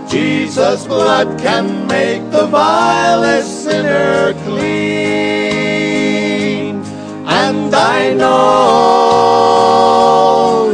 Jesus' 0.06 0.86
blood 0.86 1.38
can 1.40 1.86
make 1.86 2.30
the 2.30 2.46
vilest 2.46 3.64
sinner 3.64 4.34
clean. 4.44 4.84
And 7.26 7.74
I 7.74 8.12
know, 8.12 8.34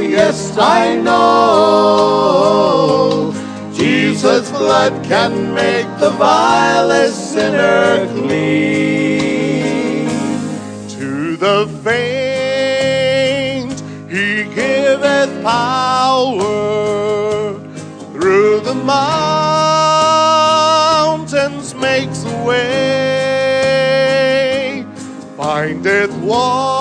yes, 0.03 0.59
I 0.59 0.97
know 0.97 2.90
blood 4.71 4.95
can 5.05 5.33
make 5.53 5.89
the 5.99 6.11
vilest 6.11 7.33
sinner 7.33 8.07
clean. 8.15 10.07
To 10.91 11.37
the 11.37 11.67
faint 11.83 13.79
he 14.09 14.45
giveth 14.55 15.33
power, 15.43 16.39
through 18.12 18.61
the 18.61 18.77
mountains 18.77 19.35
makes 21.75 22.23
a 22.23 22.37
way, 22.45 23.67
findeth 25.37 26.15
water 26.19 26.80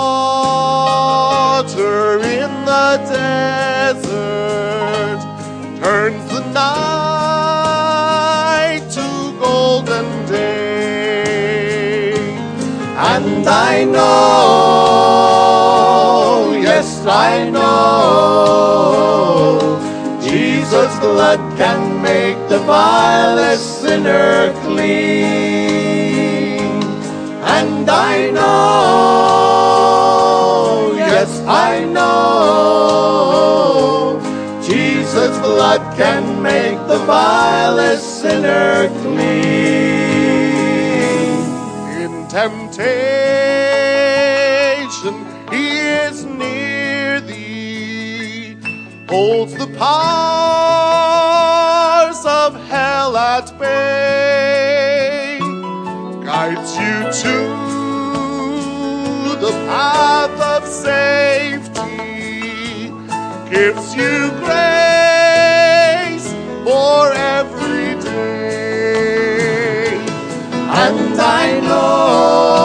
know, 14.00 15.80
yes, 16.68 16.88
I 17.06 17.48
know, 17.50 18.80
Jesus' 20.22 20.96
blood 21.00 21.40
can 21.56 21.80
make 22.02 22.38
the 22.48 22.60
vilest 22.60 23.66
sinner 23.82 24.52
clean. 24.64 26.00
And 27.58 27.86
I 27.88 28.14
know, 28.30 28.90
yes, 30.96 31.30
I 31.46 31.84
know, 31.96 32.20
Jesus' 34.62 35.38
blood 35.38 35.82
can 35.96 36.24
make 36.42 36.78
the 36.92 37.00
vilest 37.10 38.06
sinner 38.20 38.88
clean. 39.02 39.40
In 42.04 42.12
temptation, 42.28 43.09
holds 49.10 49.52
the 49.54 49.66
powers 49.76 49.90
of 52.24 52.54
hell 52.68 53.16
at 53.16 53.58
bay, 53.58 55.40
guides 56.24 56.76
you 56.76 57.10
to 57.22 57.36
the 59.44 59.52
path 59.66 60.40
of 60.54 60.62
safety, 60.64 61.90
gives 63.50 63.86
you 63.96 64.30
grace 64.44 66.28
for 66.64 67.12
every 67.12 67.94
day. 68.00 68.38
And 70.86 71.18
I 71.20 71.58
know, 71.68 72.60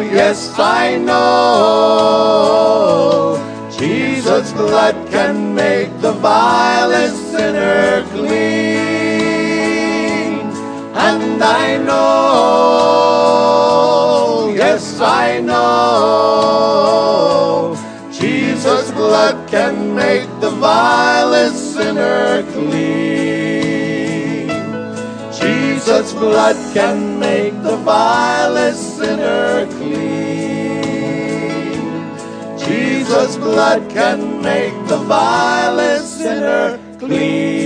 yes, 0.00 0.38
I 0.58 0.96
know, 0.96 2.39
blood 4.60 4.96
can 5.10 5.54
make 5.54 5.90
the 6.00 6.12
vilest 6.12 7.32
sinner 7.32 8.04
clean. 8.12 8.40
And 11.08 11.42
I 11.42 11.78
know, 11.88 12.02
yes, 14.54 15.00
I 15.00 15.40
know, 15.40 16.50
Jesus' 18.12 18.90
blood 18.92 19.36
can 19.48 19.94
make 19.94 20.28
the 20.44 20.50
vilest 20.50 21.74
sinner 21.74 22.42
clean. 22.52 24.48
Jesus' 25.40 26.12
blood 26.12 26.58
can 26.74 27.18
make 27.18 27.54
the 27.62 27.76
vilest 27.76 28.98
sinner 28.98 29.66
clean. 29.78 30.09
Jesus' 33.30 33.44
blood 33.44 33.90
can 33.90 34.42
make 34.42 34.74
the 34.88 34.96
vilest 34.96 36.18
sinner 36.18 36.80
clean. 36.98 37.60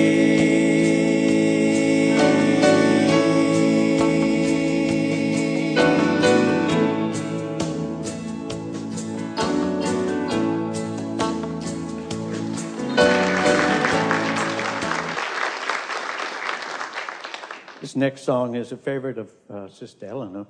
This 17.81 17.96
next 17.96 18.24
song 18.24 18.55
is 18.55 18.72
a 18.72 18.77
favorite 18.77 19.16
of 19.16 19.31
uh, 19.48 19.68
Sister 19.68 20.05
Eleanor, 20.05 20.46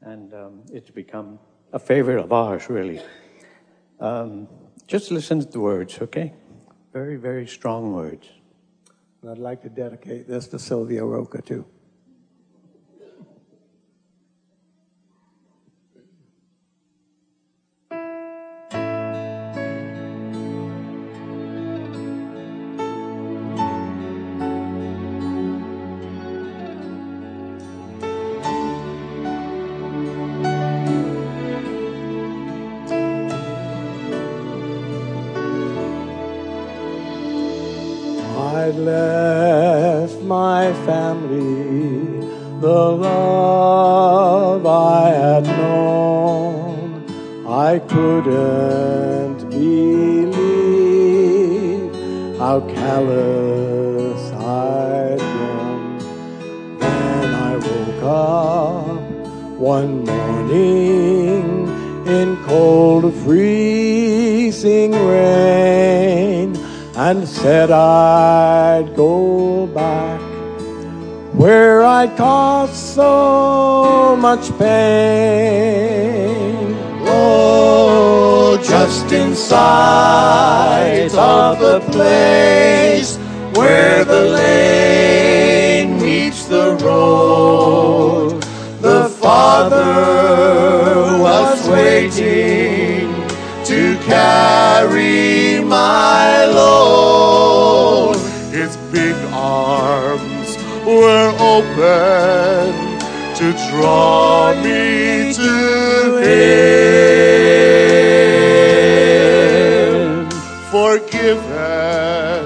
and 0.00 0.32
um, 0.32 0.62
it's 0.72 0.88
become 0.88 1.38
a 1.74 1.78
favorite 1.78 2.18
of 2.18 2.32
ours, 2.32 2.70
really. 2.70 3.02
Um, 4.00 4.48
just 4.86 5.10
listen 5.10 5.40
to 5.40 5.46
the 5.46 5.60
words, 5.60 5.98
okay? 6.00 6.32
Very, 6.92 7.16
very 7.16 7.46
strong 7.46 7.92
words. 7.92 8.28
And 9.22 9.30
I'd 9.30 9.38
like 9.38 9.62
to 9.62 9.68
dedicate 9.68 10.28
this 10.28 10.46
to 10.48 10.58
Sylvia 10.58 11.04
Roca, 11.04 11.42
too. 11.42 11.66
Much 74.38 74.58
pain. 74.58 75.96
Oh, 77.06 78.60
just 78.62 79.10
inside 79.12 81.10
of 81.14 81.58
the 81.58 81.80
place 81.90 83.16
where 83.56 84.04
the 84.04 84.24
lane 84.30 86.00
meets 86.00 86.44
the 86.46 86.76
road, 86.84 88.42
the 88.80 89.08
Father 89.08 89.84
was 91.20 91.68
waiting 91.68 93.12
to 93.64 93.96
carry 94.04 95.60
my 95.64 96.44
load. 96.46 98.16
His 98.52 98.76
big 98.92 99.16
arms 99.32 100.56
were 100.86 101.34
open 101.40 102.77
to 103.38 103.52
draw 103.70 104.52
me 104.64 105.32
to 105.32 105.54
Him. 106.18 106.68
Forgiven, 110.72 112.42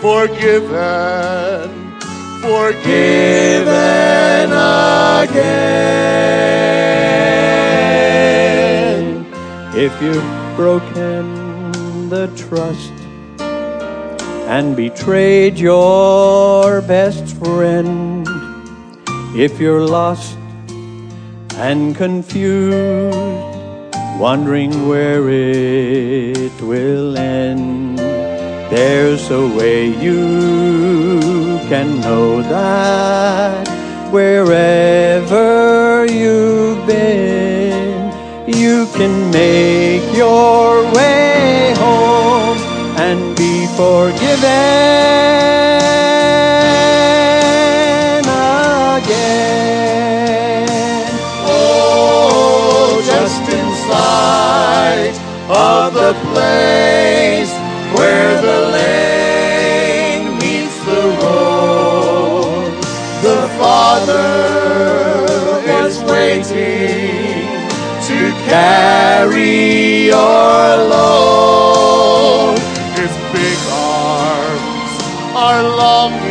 forgiven, 0.00 1.68
forgiven 2.40 3.64
again. 5.24 5.64
If 9.76 9.92
you've 10.00 10.56
broken 10.56 12.08
the 12.08 12.28
trust 12.34 12.94
and 14.48 14.74
betrayed 14.74 15.58
your 15.58 16.80
best 16.80 17.36
friend, 17.36 18.03
if 19.36 19.58
you're 19.58 19.84
lost 19.84 20.38
and 21.56 21.96
confused, 21.96 23.18
wondering 24.16 24.86
where 24.86 25.28
it 25.28 26.52
will 26.62 27.18
end, 27.18 27.98
there's 27.98 29.28
a 29.30 29.48
way 29.56 29.86
you 29.86 31.58
can 31.68 32.00
know 32.00 32.42
that 32.42 33.66
wherever 34.12 36.06
you've 36.06 36.86
been, 36.86 38.12
you 38.46 38.86
can 38.94 39.32
make 39.32 40.16
your 40.16 40.84
way 40.92 41.74
home 41.76 42.58
and 42.98 43.36
be 43.36 43.66
forgiven 43.74 45.73
of 55.48 55.92
the 55.92 56.14
place 56.32 57.52
where 57.98 58.40
the 58.40 58.60
lane 58.72 60.38
meets 60.38 60.78
the 60.86 61.02
road, 61.20 62.72
the 63.22 63.48
Father 63.58 64.24
is 65.84 66.00
waiting 66.04 67.44
to 68.08 68.32
carry 68.48 70.06
your 70.06 70.76
load. 70.88 72.58
His 72.96 73.12
big 73.32 73.58
arms 73.70 74.92
are 75.36 75.62
longing 75.62 76.23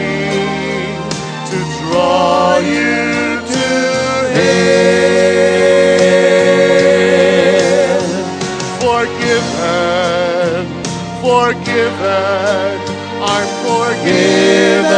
forgiven, 11.54 12.80
I'm 13.22 13.48
forgiven 13.66 14.90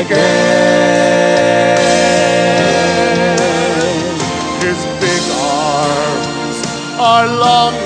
again. 0.00 0.36
His 4.60 4.80
big 5.00 5.22
arms 5.40 6.58
are 7.00 7.26
longing 7.26 7.85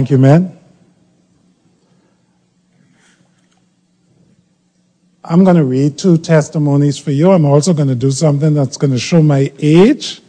Thank 0.00 0.12
you, 0.12 0.16
man. 0.16 0.58
I'm 5.22 5.44
going 5.44 5.56
to 5.56 5.64
read 5.64 5.98
two 5.98 6.16
testimonies 6.16 6.96
for 6.96 7.10
you. 7.10 7.30
I'm 7.32 7.44
also 7.44 7.74
going 7.74 7.88
to 7.88 7.94
do 7.94 8.10
something 8.10 8.54
that's 8.54 8.78
going 8.78 8.92
to 8.92 8.98
show 8.98 9.22
my 9.22 9.52
age. 9.58 10.22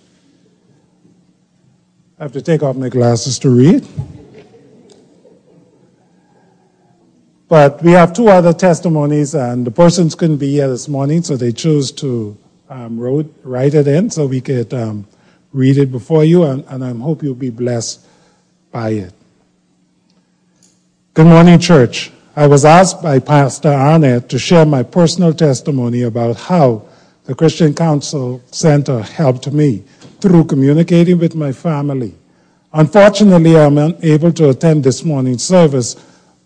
I 2.19 2.23
have 2.23 2.34
to 2.34 2.41
take 2.41 2.63
off 2.63 2.75
my 2.75 2.89
glasses 2.89 3.39
to 3.39 3.49
read. 3.49 3.88
But 7.47 7.81
we 7.81 7.93
have 7.93 8.12
two 8.12 8.27
other 8.27 8.51
testimonies, 8.51 9.34
and 9.36 9.65
the 9.65 9.71
persons 9.71 10.15
couldn't 10.15 10.39
be 10.39 10.51
here 10.51 10.67
this 10.67 10.89
morning, 10.89 11.23
so 11.23 11.38
they 11.38 11.53
chose 11.53 11.93
to 11.93 12.38
um, 12.67 12.99
wrote, 12.99 13.34
write 13.43 13.73
it 13.73 13.88
in 13.88 14.10
so 14.10 14.27
we 14.27 14.41
could 14.41 14.73
um, 14.73 15.07
read 15.53 15.77
it 15.77 15.93
before 15.93 16.25
you, 16.25 16.43
and, 16.43 16.65
and 16.67 16.84
I 16.84 16.93
hope 16.93 17.23
you'll 17.23 17.36
be 17.36 17.51
blessed 17.51 18.05
by 18.69 18.89
it. 18.89 19.13
Good 21.13 21.28
morning, 21.28 21.60
church. 21.60 22.10
I 22.38 22.47
was 22.47 22.63
asked 22.63 23.04
by 23.04 23.19
Pastor 23.19 23.67
Arnett 23.67 24.30
to 24.30 24.39
share 24.39 24.65
my 24.65 24.82
personal 24.82 25.34
testimony 25.34 26.04
about 26.04 26.38
how 26.38 26.88
the 27.26 27.36
Christian 27.36 27.74
Council 27.74 28.41
Center 28.50 29.02
helped 29.02 29.52
me 29.52 29.84
through 30.21 30.45
communicating 30.45 31.19
with 31.19 31.36
my 31.36 31.52
family. 31.52 32.15
Unfortunately, 32.71 33.58
I'm 33.58 33.78
unable 33.78 34.32
to 34.32 34.52
attend 34.52 34.86
this 34.86 35.04
morning's 35.04 35.43
service, 35.43 35.97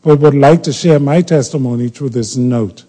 but 0.02 0.20
would 0.20 0.34
like 0.34 0.64
to 0.64 0.74
share 0.74 1.00
my 1.00 1.22
testimony 1.22 1.90
through 1.90 2.10
this 2.10 2.36
note. 2.36 2.86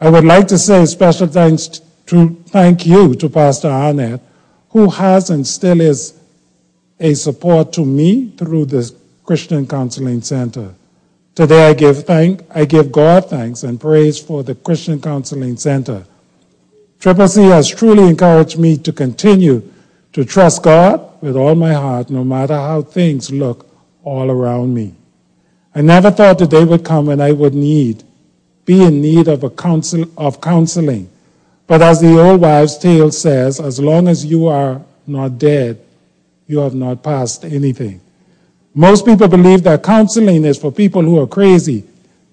I 0.00 0.10
would 0.10 0.24
like 0.24 0.48
to 0.48 0.58
say 0.58 0.84
special 0.86 1.28
thanks 1.28 1.82
to 2.06 2.34
thank 2.48 2.84
you 2.84 3.14
to 3.14 3.28
Pastor 3.28 3.68
Arnett, 3.68 4.20
who 4.70 4.90
has 4.90 5.30
and 5.30 5.46
still 5.46 5.80
is 5.80 6.18
a 6.98 7.14
support 7.14 7.72
to 7.74 7.84
me 7.84 8.32
through 8.36 8.64
the 8.64 8.92
Christian 9.22 9.68
Counseling 9.68 10.20
Center. 10.20 10.74
Today 11.36 11.68
I 11.68 11.74
give 11.74 12.04
thank 12.04 12.42
I 12.54 12.64
give 12.64 12.90
God 12.90 13.28
thanks 13.28 13.62
and 13.62 13.78
praise 13.78 14.18
for 14.18 14.42
the 14.42 14.54
Christian 14.54 14.98
Counseling 14.98 15.58
Center. 15.58 16.06
Triple 16.98 17.28
C 17.28 17.42
has 17.48 17.68
truly 17.68 18.08
encouraged 18.08 18.58
me 18.58 18.78
to 18.78 18.90
continue 18.90 19.62
to 20.14 20.24
trust 20.24 20.62
God 20.62 20.98
with 21.20 21.36
all 21.36 21.54
my 21.54 21.74
heart, 21.74 22.08
no 22.08 22.24
matter 22.24 22.54
how 22.54 22.80
things 22.80 23.30
look 23.30 23.68
all 24.02 24.30
around 24.30 24.72
me. 24.72 24.94
I 25.74 25.82
never 25.82 26.10
thought 26.10 26.38
the 26.38 26.46
day 26.46 26.64
would 26.64 26.86
come 26.86 27.04
when 27.04 27.20
I 27.20 27.32
would 27.32 27.54
need, 27.54 28.02
be 28.64 28.82
in 28.82 29.02
need 29.02 29.28
of 29.28 29.44
a 29.44 29.50
counsel 29.50 30.06
of 30.16 30.40
counseling. 30.40 31.10
But 31.66 31.82
as 31.82 32.00
the 32.00 32.18
old 32.18 32.40
wives' 32.40 32.78
tale 32.78 33.10
says, 33.10 33.60
as 33.60 33.78
long 33.78 34.08
as 34.08 34.24
you 34.24 34.46
are 34.46 34.80
not 35.06 35.36
dead, 35.36 35.84
you 36.46 36.60
have 36.60 36.74
not 36.74 37.02
passed 37.02 37.44
anything. 37.44 38.00
Most 38.78 39.06
people 39.06 39.26
believe 39.26 39.62
that 39.62 39.82
counseling 39.82 40.44
is 40.44 40.58
for 40.58 40.70
people 40.70 41.00
who 41.00 41.18
are 41.18 41.26
crazy, 41.26 41.82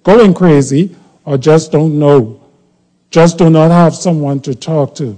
going 0.02 0.34
crazy, 0.34 0.94
or 1.24 1.38
just 1.38 1.72
don't 1.72 1.98
know, 1.98 2.38
just 3.10 3.38
do 3.38 3.48
not 3.48 3.70
have 3.70 3.94
someone 3.94 4.40
to 4.40 4.54
talk 4.54 4.94
to. 4.96 5.16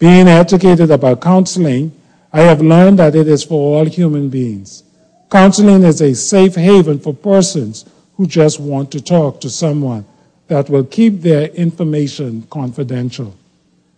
Being 0.00 0.26
educated 0.26 0.90
about 0.90 1.20
counseling, 1.20 1.92
I 2.32 2.40
have 2.40 2.60
learned 2.60 2.98
that 2.98 3.14
it 3.14 3.28
is 3.28 3.44
for 3.44 3.78
all 3.78 3.86
human 3.86 4.30
beings. 4.30 4.82
Counseling 5.30 5.84
is 5.84 6.00
a 6.00 6.12
safe 6.12 6.56
haven 6.56 6.98
for 6.98 7.14
persons 7.14 7.84
who 8.16 8.26
just 8.26 8.58
want 8.58 8.90
to 8.90 9.00
talk 9.00 9.40
to 9.42 9.48
someone 9.48 10.04
that 10.48 10.68
will 10.68 10.84
keep 10.84 11.20
their 11.20 11.50
information 11.50 12.42
confidential. 12.50 13.32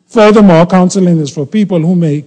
Furthermore, 0.09 0.67
counseling 0.67 1.21
is 1.21 1.33
for 1.33 1.47
people 1.47 1.81
who 1.81 1.97
may 1.97 2.23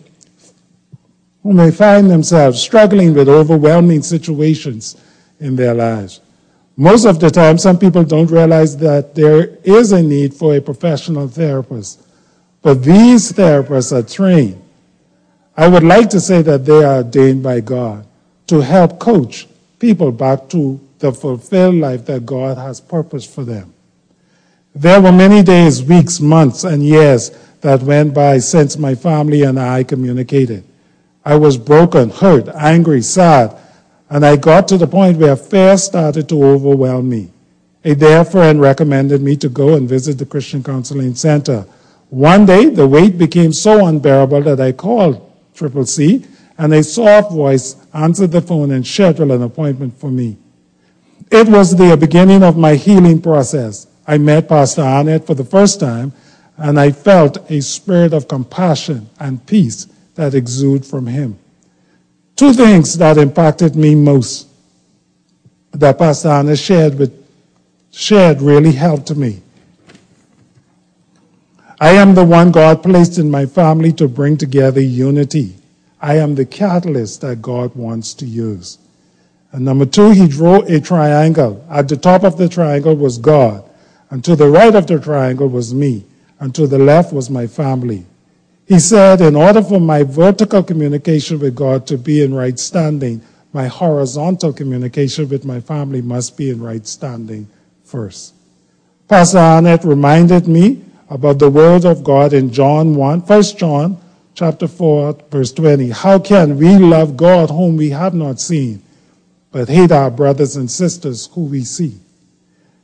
who 1.48 1.54
may 1.54 1.72
find 1.72 2.12
themselves 2.12 2.62
struggling 2.62 3.14
with 3.14 3.30
overwhelming 3.30 4.04
situations 4.04 4.98
in 5.40 5.56
their 5.56 5.74
lives. 5.74 6.20
Most 6.76 7.06
of 7.06 7.22
the 7.22 7.30
time, 7.30 7.58
some 7.58 7.80
people 7.80 8.04
don't 8.04 8.30
realize 8.30 8.76
that 8.76 9.16
there 9.16 9.56
is 9.64 9.94
a 9.94 10.04
need 10.04 10.34
for 10.34 10.58
a 10.58 10.60
professional 10.60 11.30
therapist, 11.30 12.06
but 12.62 12.84
these 12.84 13.32
therapists 13.32 13.94
are 13.98 14.06
trained. 14.06 14.62
I 15.56 15.70
would 15.70 15.84
like 15.84 16.10
to 16.10 16.20
say 16.20 16.42
that 16.42 16.66
they 16.66 16.84
are 16.84 16.98
ordained 16.98 17.44
by 17.44 17.62
God 17.62 18.06
to 18.48 18.60
help 18.60 19.00
coach 19.00 19.48
people 19.80 20.12
back 20.12 20.50
to 20.50 20.78
the 21.00 21.14
fulfilled 21.14 21.76
life 21.76 22.06
that 22.08 22.26
God 22.26 22.58
has 22.58 22.82
purposed 22.82 23.34
for 23.34 23.46
them. 23.46 23.74
There 24.76 25.00
were 25.00 25.14
many 25.14 25.44
days, 25.44 25.82
weeks, 25.82 26.20
months, 26.20 26.66
and 26.66 26.84
years 26.84 27.32
that 27.62 27.82
went 27.84 28.14
by 28.14 28.40
since 28.40 28.78
my 28.78 28.96
family 28.96 29.44
and 29.44 29.58
I 29.58 29.86
communicated. 29.86 30.66
I 31.28 31.36
was 31.36 31.58
broken, 31.58 32.10
hurt, 32.10 32.48
angry, 32.56 33.02
sad, 33.02 33.54
and 34.10 34.26
I 34.26 34.38
got 34.38 34.66
to 34.70 34.78
the 34.78 34.88
point 34.88 35.18
where 35.18 35.36
fear 35.36 35.78
started 35.78 36.30
to 36.30 36.42
overwhelm 36.42 37.10
me. 37.10 37.32
A 37.84 37.96
dear 37.96 38.24
friend 38.24 38.62
recommended 38.62 39.22
me 39.22 39.36
to 39.36 39.50
go 39.50 39.76
and 39.76 39.90
visit 39.90 40.18
the 40.18 40.26
Christian 40.26 40.64
Counseling 40.64 41.16
Center. 41.16 41.66
One 42.12 42.46
day, 42.46 42.70
the 42.70 42.88
weight 42.88 43.18
became 43.18 43.52
so 43.52 43.88
unbearable 43.88 44.44
that 44.44 44.62
I 44.62 44.72
called 44.72 45.20
Triple 45.54 45.86
C 45.86 46.26
and 46.58 46.74
a 46.74 46.82
soft 46.82 47.34
voice 47.34 47.76
answered 47.94 48.32
the 48.32 48.42
phone 48.42 48.72
and 48.72 48.88
scheduled 48.88 49.32
an 49.32 49.44
appointment 49.44 50.00
for 50.00 50.10
me. 50.10 50.38
It 51.30 51.50
was 51.50 51.76
the 51.76 51.98
beginning 51.98 52.42
of 52.42 52.56
my 52.56 52.76
healing 52.76 53.22
process. 53.22 53.88
I 54.08 54.18
met 54.18 54.48
Pastor 54.48 54.82
Arnett 54.82 55.28
for 55.28 55.34
the 55.34 55.44
first 55.44 55.82
time, 55.82 56.14
and 56.56 56.80
I 56.80 56.94
felt 56.94 57.52
a 57.52 57.60
spirit 57.60 58.14
of 58.14 58.30
compassion 58.30 59.10
and 59.20 59.46
peace 59.46 59.88
that 60.18 60.36
exuded 60.36 60.86
from 60.86 61.08
him. 61.08 61.40
Two 62.36 62.54
things 62.54 62.98
that 62.98 63.18
impacted 63.18 63.76
me 63.76 63.96
most 63.96 64.48
that 65.72 65.98
Pastor 65.98 66.30
Arnett 66.30 66.60
shared 66.60 67.00
with 67.00 67.14
shared 67.92 68.42
really 68.42 68.72
helped 68.72 69.16
me. 69.16 69.42
I 71.80 71.92
am 71.92 72.16
the 72.16 72.26
one 72.26 72.52
God 72.52 72.84
placed 72.84 73.18
in 73.18 73.30
my 73.30 73.46
family 73.46 73.94
to 73.94 74.08
bring 74.08 74.38
together 74.38 74.82
unity. 74.82 75.56
I 76.02 76.18
am 76.18 76.36
the 76.36 76.46
catalyst 76.46 77.22
that 77.22 77.42
God 77.42 77.76
wants 77.76 78.14
to 78.16 78.26
use. 78.26 78.80
And 79.52 79.66
number 79.66 79.86
two, 79.86 80.12
he 80.12 80.28
drew 80.28 80.64
a 80.64 80.80
triangle. 80.80 81.66
At 81.70 81.88
the 81.88 81.98
top 81.98 82.24
of 82.24 82.38
the 82.38 82.50
triangle 82.50 82.96
was 82.96 83.18
God, 83.18 83.64
and 84.10 84.24
to 84.26 84.36
the 84.36 84.50
right 84.50 84.76
of 84.76 84.88
the 84.88 85.00
triangle 85.00 85.48
was 85.48 85.74
me, 85.74 86.06
and 86.40 86.54
to 86.56 86.68
the 86.68 86.80
left 86.80 87.14
was 87.14 87.30
my 87.30 87.48
family. 87.48 88.06
He 88.68 88.80
said, 88.80 89.22
in 89.22 89.36
order 89.36 89.64
for 89.64 89.80
my 89.80 90.04
vertical 90.04 90.62
communication 90.62 91.40
with 91.40 91.56
God 91.56 91.88
to 91.88 91.98
be 91.98 92.22
in 92.22 92.34
right 92.34 92.60
standing, 92.60 93.22
my 93.54 93.68
horizontal 93.68 94.52
communication 94.52 95.30
with 95.30 95.46
my 95.46 95.62
family 95.62 96.02
must 96.02 96.36
be 96.36 96.50
in 96.50 96.62
right 96.62 96.86
standing 96.86 97.48
first. 97.86 98.34
Pastor 99.08 99.38
Arnett 99.38 99.86
reminded 99.86 100.50
me 100.50 100.84
about 101.10 101.40
the 101.40 101.50
word 101.50 101.86
of 101.86 102.04
God 102.04 102.34
in 102.34 102.52
John 102.52 102.94
1, 102.96 103.22
1 103.22 103.44
John 103.56 104.02
chapter 104.36 104.68
4, 104.68 105.14
verse 105.32 105.54
20. 105.54 105.90
How 105.92 106.20
can 106.20 106.58
we 106.58 106.78
love 106.78 107.16
God 107.16 107.50
whom 107.50 107.78
we 107.78 107.90
have 107.92 108.14
not 108.14 108.42
seen, 108.42 108.84
but 109.50 109.70
hate 109.70 109.94
our 109.94 110.12
brothers 110.12 110.58
and 110.58 110.70
sisters 110.70 111.28
who 111.28 111.46
we 111.46 111.64
see? 111.64 111.98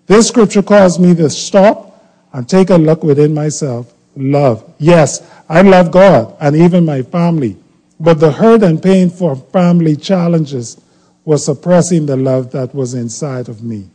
This 0.06 0.30
scripture 0.30 0.64
caused 0.64 1.02
me 1.02 1.14
to 1.16 1.30
stop 1.30 2.02
and 2.32 2.48
take 2.48 2.70
a 2.70 2.76
look 2.76 3.04
within 3.04 3.34
myself. 3.34 3.94
Love. 4.16 4.74
Yes, 4.80 5.30
I 5.50 5.62
love 5.62 5.92
God 5.92 6.36
and 6.40 6.56
even 6.56 6.86
my 6.86 7.02
family, 7.02 7.58
but 8.00 8.20
the 8.20 8.32
hurt 8.32 8.64
and 8.64 8.82
pain 8.82 9.10
for 9.10 9.36
family 9.36 9.96
challenges 9.96 10.80
was 11.26 11.46
suppressing 11.46 12.06
the 12.06 12.18
love 12.18 12.52
that 12.52 12.74
was 12.74 12.94
inside 12.94 13.50
of 13.50 13.64
me. 13.64 13.90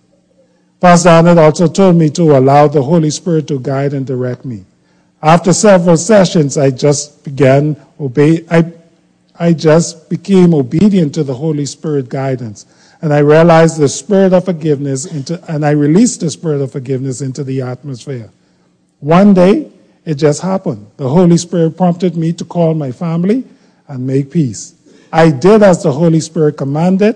Pastor 0.80 1.08
Arnett 1.08 1.38
also 1.38 1.66
told 1.66 1.96
me 1.96 2.08
to 2.11 2.37
allow 2.37 2.68
the 2.68 2.82
Holy 2.82 3.11
Spirit 3.11 3.48
to 3.48 3.58
guide 3.58 3.92
and 3.92 4.06
direct 4.06 4.44
me. 4.44 4.64
After 5.22 5.52
several 5.52 5.96
sessions, 5.96 6.56
I 6.56 6.70
just 6.70 7.24
began 7.24 7.76
obey. 7.98 8.44
I, 8.50 8.72
I 9.38 9.52
just 9.52 10.08
became 10.08 10.54
obedient 10.54 11.14
to 11.16 11.24
the 11.24 11.34
Holy 11.34 11.66
Spirit 11.66 12.08
guidance, 12.08 12.66
and 13.02 13.12
I 13.12 13.18
realized 13.18 13.78
the 13.78 13.88
spirit 13.88 14.32
of 14.32 14.44
forgiveness 14.44 15.06
into, 15.06 15.42
and 15.52 15.66
I 15.66 15.70
released 15.70 16.20
the 16.20 16.30
spirit 16.30 16.61
of 16.61 16.70
forgiveness 16.70 17.20
into 17.20 17.42
the 17.42 17.62
atmosphere. 17.62 18.30
One 19.00 19.34
day, 19.34 19.72
it 20.09 20.14
just 20.14 20.40
happened. 20.40 20.90
The 20.97 21.07
Holy 21.07 21.37
Spirit 21.37 21.77
prompted 21.77 22.16
me 22.16 22.33
to 22.33 22.44
call 22.47 22.73
my 22.73 22.90
family 22.90 23.44
and 23.88 24.07
make 24.07 24.31
peace. 24.31 24.73
I 25.12 25.31
did 25.31 25.62
as 25.62 25.83
the 25.83 25.92
Holy 25.92 26.21
Spirit 26.21 26.57
commanded 26.57 27.14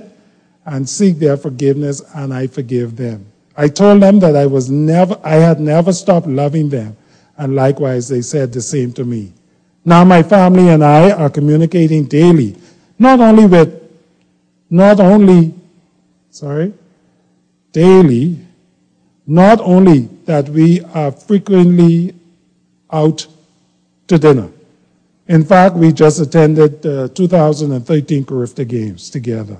and 0.66 0.86
seek 0.86 1.18
their 1.18 1.38
forgiveness, 1.38 2.02
and 2.14 2.34
I 2.34 2.48
forgive 2.48 2.96
them. 2.96 3.24
I 3.56 3.68
told 3.68 4.02
them 4.02 4.20
that 4.20 4.36
I 4.36 4.44
was 4.44 4.70
never, 4.70 5.18
I 5.24 5.36
had 5.36 5.58
never 5.58 5.90
stopped 5.90 6.26
loving 6.26 6.68
them, 6.68 6.94
and 7.38 7.56
likewise 7.56 8.08
they 8.08 8.20
said 8.20 8.52
the 8.52 8.60
same 8.60 8.92
to 8.92 9.06
me. 9.06 9.32
Now 9.86 10.04
my 10.04 10.22
family 10.22 10.68
and 10.68 10.84
I 10.84 11.12
are 11.12 11.30
communicating 11.30 12.04
daily, 12.04 12.56
not 12.98 13.20
only 13.20 13.46
with, 13.46 13.72
not 14.68 15.00
only, 15.00 15.54
sorry, 16.28 16.74
daily, 17.72 18.36
not 19.26 19.60
only 19.60 20.10
that 20.26 20.50
we 20.50 20.82
are 20.92 21.10
frequently 21.10 22.14
out 22.92 23.26
to 24.08 24.18
dinner. 24.18 24.50
In 25.28 25.44
fact, 25.44 25.76
we 25.76 25.92
just 25.92 26.20
attended 26.20 26.84
uh, 26.84 27.06
the 27.06 27.08
2013 27.08 28.24
Carifta 28.24 28.64
Games 28.64 29.08
together. 29.08 29.56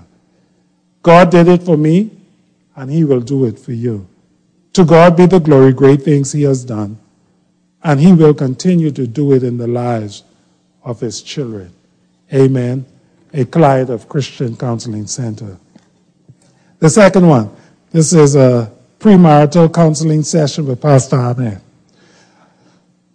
God 1.02 1.30
did 1.30 1.48
it 1.48 1.62
for 1.62 1.76
me 1.76 2.10
and 2.76 2.90
he 2.90 3.04
will 3.04 3.20
do 3.20 3.44
it 3.44 3.58
for 3.58 3.72
you. 3.72 4.06
To 4.74 4.84
God 4.84 5.16
be 5.16 5.26
the 5.26 5.38
glory, 5.38 5.72
great 5.72 6.02
things 6.02 6.32
he 6.32 6.42
has 6.42 6.64
done, 6.64 6.98
and 7.84 8.00
he 8.00 8.12
will 8.12 8.34
continue 8.34 8.90
to 8.90 9.06
do 9.06 9.32
it 9.32 9.42
in 9.42 9.58
the 9.58 9.66
lives 9.66 10.24
of 10.82 11.00
his 11.00 11.22
children. 11.22 11.72
Amen. 12.32 12.86
A 13.34 13.44
client 13.44 13.90
of 13.90 14.08
Christian 14.08 14.56
Counseling 14.56 15.06
Center. 15.06 15.58
The 16.78 16.88
second 16.88 17.26
one, 17.28 17.54
this 17.90 18.12
is 18.12 18.34
a 18.34 18.72
premarital 18.98 19.72
counseling 19.74 20.22
session 20.22 20.66
with 20.66 20.80
Pastor 20.80 21.16
Arnett. 21.16 21.60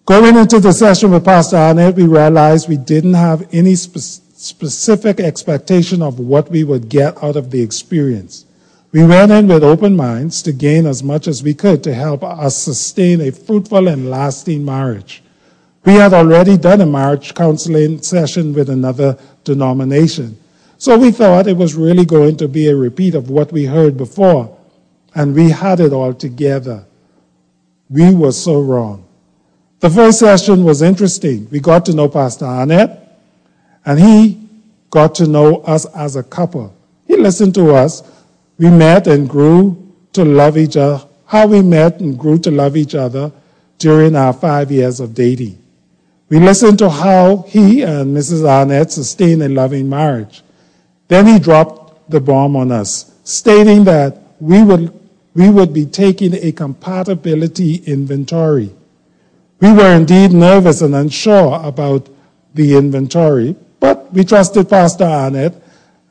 Going 0.08 0.38
into 0.38 0.62
the 0.62 0.72
session 0.72 1.12
with 1.12 1.26
Pastor 1.26 1.58
Arnett, 1.58 1.96
we 1.96 2.06
realized 2.06 2.70
we 2.70 2.78
didn't 2.78 3.16
have 3.16 3.46
any 3.54 3.76
spe- 3.76 3.98
specific 4.38 5.20
expectation 5.20 6.02
of 6.02 6.18
what 6.18 6.50
we 6.50 6.64
would 6.64 6.88
get 6.88 7.22
out 7.22 7.36
of 7.36 7.52
the 7.52 7.62
experience. 7.62 8.46
We 8.94 9.04
went 9.06 9.34
in 9.34 9.50
with 9.50 9.66
open 9.66 9.98
minds 9.98 10.42
to 10.44 10.54
gain 10.54 10.86
as 10.86 11.04
much 11.04 11.28
as 11.28 11.44
we 11.44 11.54
could 11.54 11.84
to 11.84 11.94
help 11.94 12.24
us 12.24 12.56
sustain 12.56 13.20
a 13.20 13.34
fruitful 13.34 13.90
and 13.90 14.10
lasting 14.10 14.64
marriage. 14.64 15.24
We 15.84 15.96
had 15.96 16.14
already 16.14 16.56
done 16.56 16.80
a 16.80 16.86
marriage 16.86 17.36
counseling 17.36 18.02
session 18.02 18.54
with 18.54 18.70
another 18.70 19.18
denomination. 19.44 20.40
So 20.78 20.98
we 20.98 21.12
thought 21.12 21.48
it 21.48 21.58
was 21.58 21.76
really 21.76 22.06
going 22.06 22.38
to 22.38 22.48
be 22.48 22.68
a 22.68 22.76
repeat 22.78 23.14
of 23.14 23.30
what 23.30 23.52
we 23.52 23.66
heard 23.66 23.98
before. 23.98 24.58
And 25.16 25.36
we 25.36 25.50
had 25.50 25.82
it 25.82 25.92
all 25.92 26.14
together. 26.14 26.86
We 27.90 28.16
were 28.16 28.32
so 28.32 28.62
wrong. 28.62 29.04
The 29.80 29.90
first 29.90 30.20
session 30.20 30.64
was 30.64 30.82
interesting. 30.82 31.48
We 31.52 31.60
got 31.60 31.86
to 31.86 31.94
know 31.94 32.10
Pastor 32.10 32.46
Arnett, 32.46 33.20
and 33.86 34.00
he 34.00 34.40
got 34.90 35.14
to 35.16 35.28
know 35.28 35.58
us 35.62 35.86
as 35.96 36.16
a 36.16 36.24
couple. 36.24 36.76
He 37.06 37.16
listened 37.16 37.54
to 37.56 37.76
us 37.76 38.02
we 38.58 38.72
met 38.72 39.06
and 39.06 39.30
grew 39.30 39.94
to 40.14 40.26
love 40.26 40.58
each 40.58 40.78
other, 40.78 41.06
how 41.26 41.46
we 41.46 41.62
met 41.62 42.00
and 42.00 42.18
grew 42.18 42.40
to 42.40 42.50
love 42.50 42.76
each 42.76 42.96
other 42.96 43.32
during 43.78 44.16
our 44.16 44.34
five 44.34 44.72
years 44.72 45.00
of 45.00 45.14
dating. 45.14 45.62
We 46.30 46.40
listened 46.40 46.80
to 46.80 46.90
how 46.90 47.46
he 47.48 47.84
and 47.84 48.18
Mrs. 48.18 48.44
Arnett 48.44 48.92
sustained 48.92 49.44
a 49.44 49.50
loving 49.50 49.88
marriage. 49.88 50.44
Then 51.08 51.28
he 51.28 51.40
dropped 51.40 52.10
the 52.10 52.20
bomb 52.20 52.56
on 52.56 52.72
us, 52.72 53.14
stating 53.24 53.84
that 53.84 54.18
we 54.40 54.64
would, 54.64 54.92
we 55.36 55.50
would 55.50 55.74
be 55.74 55.86
taking 55.86 56.34
a 56.34 56.52
compatibility 56.52 57.76
inventory. 57.86 58.72
We 59.60 59.74
were 59.74 59.96
indeed 59.96 60.34
nervous 60.34 60.82
and 60.82 60.94
unsure 60.94 61.60
about 61.64 62.08
the 62.54 62.76
inventory, 62.76 63.56
but 63.80 64.14
we 64.14 64.24
trusted 64.24 64.70
Pastor 64.70 65.06
Arnett 65.06 65.56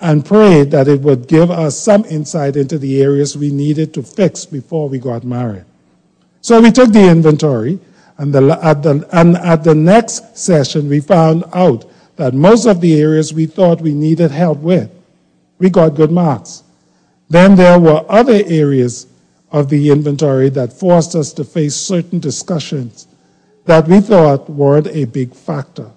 and 0.01 0.25
prayed 0.25 0.73
that 0.73 0.89
it 0.89 1.01
would 1.01 1.29
give 1.29 1.51
us 1.51 1.79
some 1.79 2.05
insight 2.07 2.57
into 2.57 2.77
the 2.77 3.01
areas 3.01 3.37
we 3.37 3.51
needed 3.51 3.95
to 3.95 4.03
fix 4.03 4.45
before 4.45 4.89
we 4.89 4.99
got 4.99 5.23
married. 5.23 5.65
So 6.41 6.61
we 6.61 6.73
took 6.73 6.93
the 6.93 7.09
inventory, 7.09 7.79
and, 8.19 8.35
the, 8.35 8.59
at 8.63 8.83
the, 8.83 9.09
and 9.13 9.37
at 9.37 9.63
the 9.63 9.75
next 9.75 10.37
session, 10.37 10.89
we 10.89 11.01
found 11.01 11.45
out 11.55 11.89
that 12.17 12.35
most 12.35 12.67
of 12.67 12.81
the 12.81 13.01
areas 13.01 13.33
we 13.33 13.47
thought 13.47 13.81
we 13.81 13.95
needed 13.95 14.33
help 14.33 14.59
with, 14.59 14.91
we 15.59 15.71
got 15.71 15.95
good 15.95 16.11
marks. 16.11 16.65
Then 17.29 17.55
there 17.55 17.79
were 17.79 18.05
other 18.09 18.43
areas 18.47 19.07
of 19.53 19.69
the 19.69 19.91
inventory 19.91 20.49
that 20.51 20.73
forced 20.73 21.15
us 21.15 21.33
to 21.35 21.45
face 21.45 21.77
certain 21.77 22.19
discussions 22.19 23.07
that 23.67 23.87
we 23.87 24.01
thought 24.01 24.49
weren't 24.49 24.87
a 24.89 25.05
big 25.05 25.35
factor. 25.35 25.91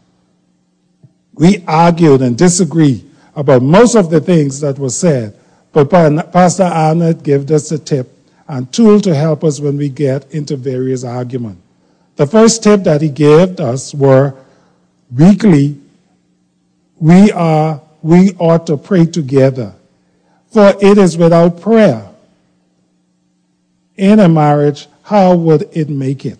We 1.36 1.64
argued 1.68 2.22
and 2.22 2.38
disagreed 2.38 3.10
about 3.36 3.62
most 3.62 3.96
of 3.96 4.10
the 4.10 4.20
things 4.20 4.60
that 4.60 4.78
were 4.78 4.90
said. 4.90 5.36
But 5.72 5.90
Pastor 5.90 6.64
Arnett 6.64 7.24
gave 7.24 7.50
us 7.52 7.72
a 7.72 7.80
tip 7.80 8.12
and 8.48 8.72
tool 8.74 9.00
to 9.02 9.16
help 9.16 9.44
us 9.44 9.60
when 9.60 9.78
we 9.78 9.88
get 9.90 10.30
into 10.34 10.58
various 10.58 11.04
arguments. 11.04 11.62
The 12.16 12.28
first 12.28 12.64
tip 12.64 12.84
that 12.84 13.02
he 13.02 13.10
gave 13.10 13.60
us 13.60 13.94
were 13.94 14.36
weekly, 15.16 15.80
we 17.00 17.32
are, 17.32 17.82
we 18.02 18.34
ought 18.40 18.68
to 18.68 18.76
pray 18.76 19.06
together. 19.06 19.74
For 20.52 20.74
it 20.82 20.98
is 20.98 21.18
without 21.18 21.62
prayer 21.62 22.10
in 23.96 24.20
a 24.20 24.28
marriage, 24.28 24.88
how 25.04 25.36
would 25.36 25.70
it 25.72 25.88
make 25.88 26.26
it? 26.26 26.40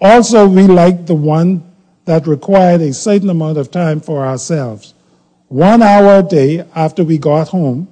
Also, 0.00 0.46
we 0.46 0.66
liked 0.66 1.06
the 1.06 1.14
one 1.14 1.62
that 2.04 2.26
required 2.26 2.80
a 2.80 2.92
certain 2.92 3.30
amount 3.30 3.58
of 3.58 3.70
time 3.70 4.00
for 4.00 4.24
ourselves 4.24 4.94
one 5.48 5.82
hour 5.82 6.18
a 6.18 6.22
day 6.22 6.64
after 6.74 7.04
we 7.04 7.18
got 7.18 7.48
home 7.48 7.88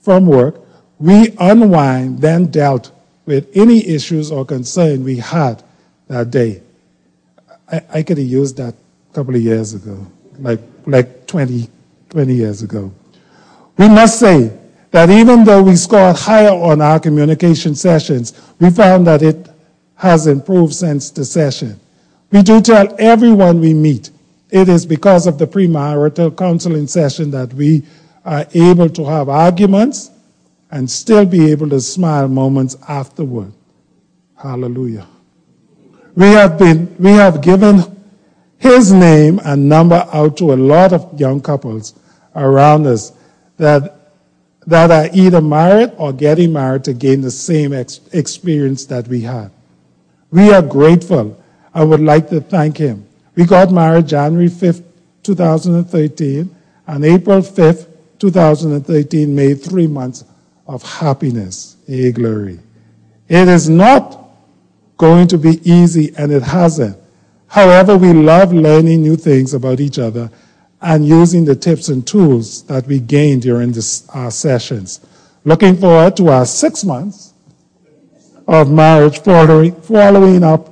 from 0.00 0.26
work, 0.26 0.60
we 0.98 1.34
unwind, 1.38 2.20
then 2.20 2.46
dealt 2.46 2.92
with 3.26 3.48
any 3.54 3.86
issues 3.86 4.30
or 4.30 4.44
concern 4.44 5.04
we 5.04 5.16
had 5.16 5.62
that 6.08 6.30
day. 6.30 6.62
I, 7.70 7.82
I 7.94 8.02
could 8.02 8.18
have 8.18 8.26
used 8.26 8.56
that 8.56 8.74
a 9.10 9.14
couple 9.14 9.34
of 9.34 9.42
years 9.42 9.74
ago, 9.74 10.06
like, 10.38 10.60
like 10.86 11.26
20, 11.26 11.68
20 12.10 12.34
years 12.34 12.62
ago. 12.62 12.92
We 13.76 13.88
must 13.88 14.18
say 14.18 14.56
that 14.90 15.10
even 15.10 15.44
though 15.44 15.62
we 15.62 15.76
scored 15.76 16.16
higher 16.16 16.50
on 16.50 16.80
our 16.80 16.98
communication 17.00 17.74
sessions, 17.74 18.32
we 18.58 18.70
found 18.70 19.06
that 19.06 19.22
it 19.22 19.48
has 20.02 20.26
improved 20.26 20.74
since 20.74 21.10
the 21.10 21.24
session. 21.24 21.78
We 22.32 22.42
do 22.42 22.60
tell 22.60 22.92
everyone 22.98 23.60
we 23.60 23.72
meet 23.72 24.10
it 24.50 24.68
is 24.68 24.84
because 24.84 25.28
of 25.28 25.38
the 25.38 25.46
premarital 25.46 26.36
counseling 26.36 26.88
session 26.88 27.30
that 27.30 27.54
we 27.54 27.84
are 28.24 28.44
able 28.52 28.88
to 28.88 29.04
have 29.04 29.28
arguments 29.28 30.10
and 30.72 30.90
still 30.90 31.24
be 31.24 31.52
able 31.52 31.68
to 31.68 31.80
smile 31.80 32.26
moments 32.26 32.76
afterward. 32.88 33.52
Hallelujah. 34.36 35.06
We 36.16 36.26
have 36.32 36.58
been, 36.58 36.96
we 36.98 37.12
have 37.12 37.40
given 37.40 37.84
his 38.58 38.92
name 38.92 39.40
and 39.44 39.68
number 39.68 40.04
out 40.12 40.36
to 40.38 40.52
a 40.52 40.56
lot 40.56 40.92
of 40.92 41.18
young 41.20 41.40
couples 41.40 41.94
around 42.34 42.88
us 42.88 43.12
that, 43.56 44.10
that 44.66 44.90
are 44.90 45.08
either 45.14 45.40
married 45.40 45.92
or 45.96 46.12
getting 46.12 46.52
married 46.52 46.82
to 46.84 46.92
gain 46.92 47.20
the 47.20 47.30
same 47.30 47.72
ex- 47.72 48.00
experience 48.12 48.84
that 48.86 49.06
we 49.06 49.20
had. 49.20 49.52
We 50.32 50.50
are 50.50 50.62
grateful. 50.62 51.40
I 51.74 51.84
would 51.84 52.00
like 52.00 52.30
to 52.30 52.40
thank 52.40 52.78
him. 52.78 53.06
We 53.34 53.44
got 53.44 53.70
married 53.70 54.08
January 54.08 54.48
5th, 54.48 54.82
2013, 55.22 56.56
and 56.86 57.04
April 57.04 57.40
5th, 57.40 57.88
2013 58.18 59.34
made 59.34 59.62
three 59.62 59.86
months 59.86 60.24
of 60.66 60.82
happiness. 60.82 61.76
Hey, 61.86 62.12
glory. 62.12 62.58
It 63.28 63.46
is 63.48 63.68
not 63.68 64.30
going 64.96 65.28
to 65.28 65.38
be 65.38 65.60
easy, 65.70 66.14
and 66.16 66.32
it 66.32 66.42
hasn't. 66.42 66.96
However, 67.46 67.98
we 67.98 68.12
love 68.14 68.52
learning 68.52 69.02
new 69.02 69.16
things 69.16 69.52
about 69.52 69.80
each 69.80 69.98
other 69.98 70.30
and 70.80 71.06
using 71.06 71.44
the 71.44 71.54
tips 71.54 71.88
and 71.88 72.06
tools 72.06 72.62
that 72.64 72.86
we 72.86 72.98
gained 72.98 73.42
during 73.42 73.72
this, 73.72 74.08
our 74.10 74.30
sessions. 74.30 75.00
Looking 75.44 75.76
forward 75.76 76.16
to 76.16 76.28
our 76.28 76.46
six 76.46 76.84
months 76.84 77.31
of 78.52 78.70
marriage 78.70 79.20
following, 79.20 79.74
following 79.80 80.44
up 80.44 80.68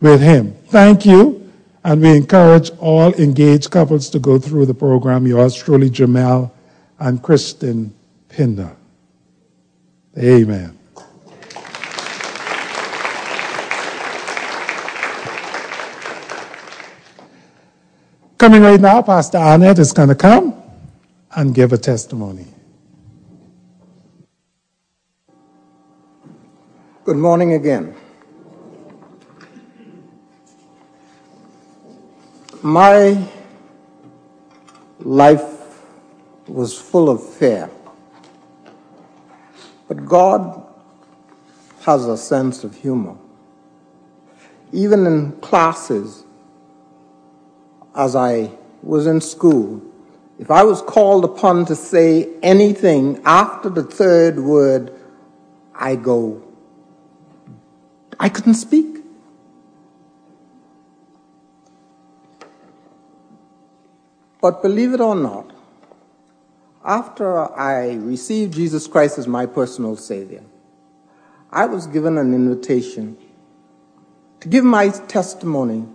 with 0.00 0.20
him. 0.20 0.54
Thank 0.68 1.04
you. 1.04 1.52
And 1.82 2.00
we 2.00 2.16
encourage 2.16 2.70
all 2.78 3.12
engaged 3.14 3.70
couples 3.70 4.08
to 4.10 4.18
go 4.18 4.38
through 4.38 4.66
the 4.66 4.74
program. 4.74 5.26
Yours 5.26 5.54
truly, 5.54 5.90
Jamel 5.90 6.50
and 6.98 7.22
Kristen 7.22 7.94
Pinder. 8.28 8.74
Amen. 10.16 10.78
Coming 18.38 18.62
right 18.62 18.80
now, 18.80 19.02
Pastor 19.02 19.38
Arnett 19.38 19.78
is 19.78 19.92
going 19.92 20.08
to 20.08 20.14
come 20.14 20.62
and 21.36 21.54
give 21.54 21.72
a 21.72 21.78
testimony. 21.78 22.53
Good 27.04 27.18
morning 27.18 27.52
again. 27.52 27.94
My 32.62 33.28
life 35.00 35.82
was 36.48 36.78
full 36.78 37.10
of 37.10 37.22
fear. 37.22 37.68
But 39.86 40.06
God 40.06 40.66
has 41.82 42.06
a 42.06 42.16
sense 42.16 42.64
of 42.64 42.74
humor. 42.74 43.18
Even 44.72 45.04
in 45.04 45.32
classes, 45.42 46.24
as 47.94 48.16
I 48.16 48.50
was 48.82 49.06
in 49.06 49.20
school, 49.20 49.82
if 50.38 50.50
I 50.50 50.64
was 50.64 50.80
called 50.80 51.26
upon 51.26 51.66
to 51.66 51.76
say 51.76 52.30
anything 52.42 53.20
after 53.26 53.68
the 53.68 53.82
third 53.82 54.40
word, 54.40 54.98
I 55.74 55.96
go, 55.96 56.42
I 58.18 58.28
couldn't 58.28 58.54
speak. 58.54 58.98
But 64.40 64.62
believe 64.62 64.92
it 64.92 65.00
or 65.00 65.14
not, 65.14 65.52
after 66.84 67.38
I 67.58 67.94
received 67.94 68.52
Jesus 68.52 68.86
Christ 68.86 69.18
as 69.18 69.26
my 69.26 69.46
personal 69.46 69.96
Savior, 69.96 70.42
I 71.50 71.64
was 71.66 71.86
given 71.86 72.18
an 72.18 72.34
invitation 72.34 73.16
to 74.40 74.48
give 74.48 74.64
my 74.64 74.90
testimony 74.90 75.86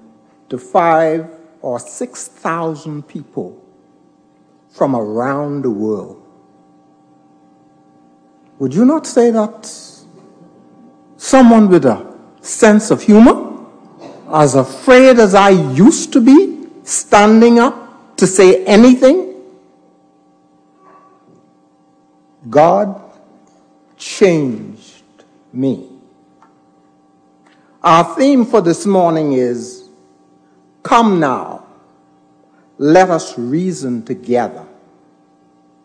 to 0.50 0.58
five 0.58 1.30
or 1.62 1.80
six 1.80 2.28
thousand 2.28 3.08
people 3.08 3.64
from 4.70 4.96
around 4.96 5.62
the 5.62 5.70
world. 5.70 6.26
Would 8.58 8.74
you 8.74 8.84
not 8.84 9.06
say 9.06 9.30
that 9.30 9.72
someone 11.18 11.70
with 11.70 11.86
a 11.86 12.09
sense 12.42 12.92
of 12.92 13.02
humor, 13.02 13.66
as 14.32 14.56
afraid 14.56 15.20
as 15.20 15.36
I 15.36 15.50
used 15.50 16.14
to 16.14 16.22
be, 16.22 16.68
standing 16.84 17.60
up 17.60 18.18
to 18.18 18.28
say 18.28 18.64
anything. 18.66 19.36
God 22.50 23.02
changed 23.98 25.04
me. 25.54 25.90
Our 27.84 28.16
theme 28.16 28.46
for 28.46 28.62
this 28.62 28.86
morning 28.86 29.34
is 29.34 29.90
Come 30.84 31.20
now, 31.20 31.66
let 32.78 33.10
us 33.10 33.38
reason 33.38 34.04
together, 34.04 34.66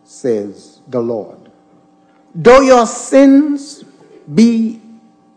says 0.05 0.81
the 0.89 1.01
Lord. 1.01 1.51
Though 2.35 2.61
your 2.61 2.87
sins 2.87 3.85
be 4.33 4.81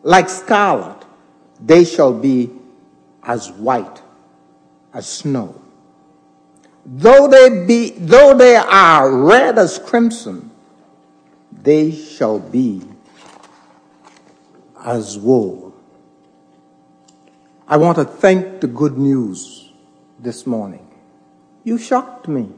like 0.03 0.30
scarlet, 0.30 0.96
they 1.60 1.84
shall 1.84 2.13
be 2.13 2.52
as 3.24 3.52
white 3.52 4.02
as 4.93 5.08
snow. 5.08 5.62
Though 6.86 7.28
they 7.28 7.65
be, 7.65 7.89
though 7.91 8.38
they 8.38 8.56
are 8.56 9.12
red 9.12 9.58
as 9.58 9.78
crimson, 9.78 10.52
they 11.52 11.91
shall 11.91 12.39
be 12.39 12.82
as 14.86 15.17
wool. 15.17 15.76
I 17.67 17.76
want 17.76 17.98
to 17.98 18.06
thank 18.06 18.62
the 18.62 18.67
good 18.67 18.98
news 18.98 19.72
this 20.20 20.48
morning. 20.48 20.88
You 21.65 21.78
shocked 21.78 22.30
me 22.30 22.49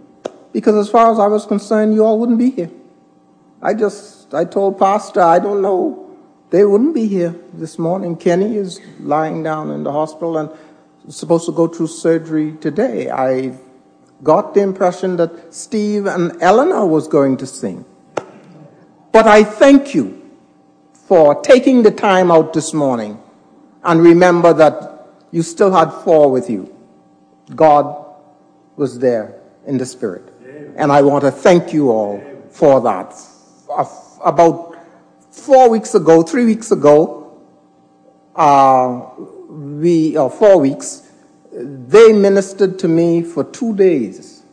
because 0.54 0.76
as 0.76 0.92
far 0.92 1.12
as 1.12 1.18
I 1.18 1.26
was 1.26 1.48
concerned, 1.48 1.96
you 1.96 2.06
all 2.06 2.20
wouldn't 2.20 2.38
be 2.38 2.52
here. 2.52 2.70
I 3.62 3.74
just, 3.74 4.34
I 4.34 4.46
told 4.46 4.78
Pastor, 4.78 5.22
I 5.22 5.40
don't 5.40 5.64
know, 5.64 6.09
they 6.50 6.66
wouldn't 6.66 6.96
be 6.96 7.08
here 7.08 7.36
this 7.54 7.78
morning. 7.78 8.16
Kenny 8.16 8.58
is 8.58 8.80
lying 9.00 9.44
down 9.44 9.72
in 9.72 9.84
the 9.84 9.92
hospital 9.92 10.38
and 10.38 10.50
supposed 11.10 11.46
to 11.46 11.52
go 11.52 11.68
through 11.68 11.88
surgery 11.88 12.54
today. 12.60 13.10
I 13.10 13.58
got 14.24 14.54
the 14.54 14.62
impression 14.62 15.18
that 15.18 15.54
Steve 15.54 16.06
and 16.06 16.42
Eleanor 16.42 16.86
was 16.86 17.08
going 17.08 17.38
to 17.38 17.46
sing. 17.46 17.86
But 19.12 19.28
I 19.28 19.44
thank 19.44 19.96
you 19.96 20.16
for 20.94 21.42
taking 21.42 21.84
the 21.84 21.92
time 21.92 22.32
out 22.32 22.54
this 22.54 22.74
morning 22.74 23.22
and 23.84 24.02
remember 24.02 24.54
that 24.54 25.08
you 25.32 25.42
still 25.42 25.72
had 25.72 25.92
four 26.04 26.32
with 26.32 26.50
you. 26.50 26.76
God 27.56 28.06
was 28.76 29.00
there 29.00 29.40
in 29.66 29.78
the 29.78 29.86
spirit. 29.86 30.34
And 30.76 30.92
I 30.92 31.02
want 31.02 31.24
to 31.24 31.32
thank 31.32 31.74
you 31.74 31.90
all 31.92 32.24
for 32.52 32.82
that. 32.82 33.14
About 34.24 34.69
four 35.32 35.70
weeks 35.70 35.96
ago, 35.96 36.22
three 36.22 36.46
weeks 36.46 36.72
ago, 36.72 37.40
uh, 38.36 39.02
we, 39.50 40.18
or 40.18 40.30
four 40.30 40.60
weeks, 40.60 41.04
they 41.52 42.14
ministered 42.14 42.80
to 42.80 42.88
me 42.88 43.22
for 43.22 43.44
two 43.44 43.76
days 43.76 44.44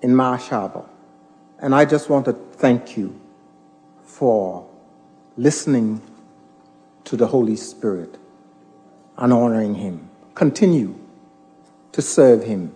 in 0.00 0.14
Marsh 0.14 0.48
Harbor. 0.48 0.84
And 1.58 1.74
I 1.74 1.84
just 1.84 2.08
want 2.08 2.24
to 2.26 2.32
thank 2.32 2.96
you 2.96 3.18
for 4.04 4.68
listening 5.36 6.02
to 7.04 7.16
the 7.16 7.26
Holy 7.26 7.56
Spirit 7.56 8.18
and 9.16 9.32
honoring 9.32 9.74
Him. 9.74 10.08
Continue 10.34 10.94
to 11.92 12.02
serve 12.02 12.44
Him 12.44 12.72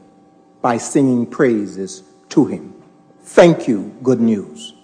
by 0.61 0.79
singing 0.79 1.27
praises 1.27 2.03
to 2.31 2.47
Him. 2.47 2.75
Thank 3.23 3.67
you. 3.67 3.97
Good 4.03 4.21
news. 4.21 4.76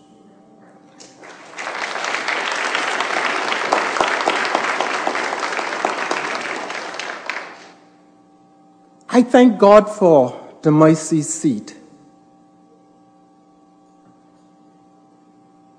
I 9.15 9.23
thank 9.23 9.59
God 9.59 9.91
for 9.91 10.41
the 10.63 10.71
mercy 10.71 11.21
seat. 11.21 11.77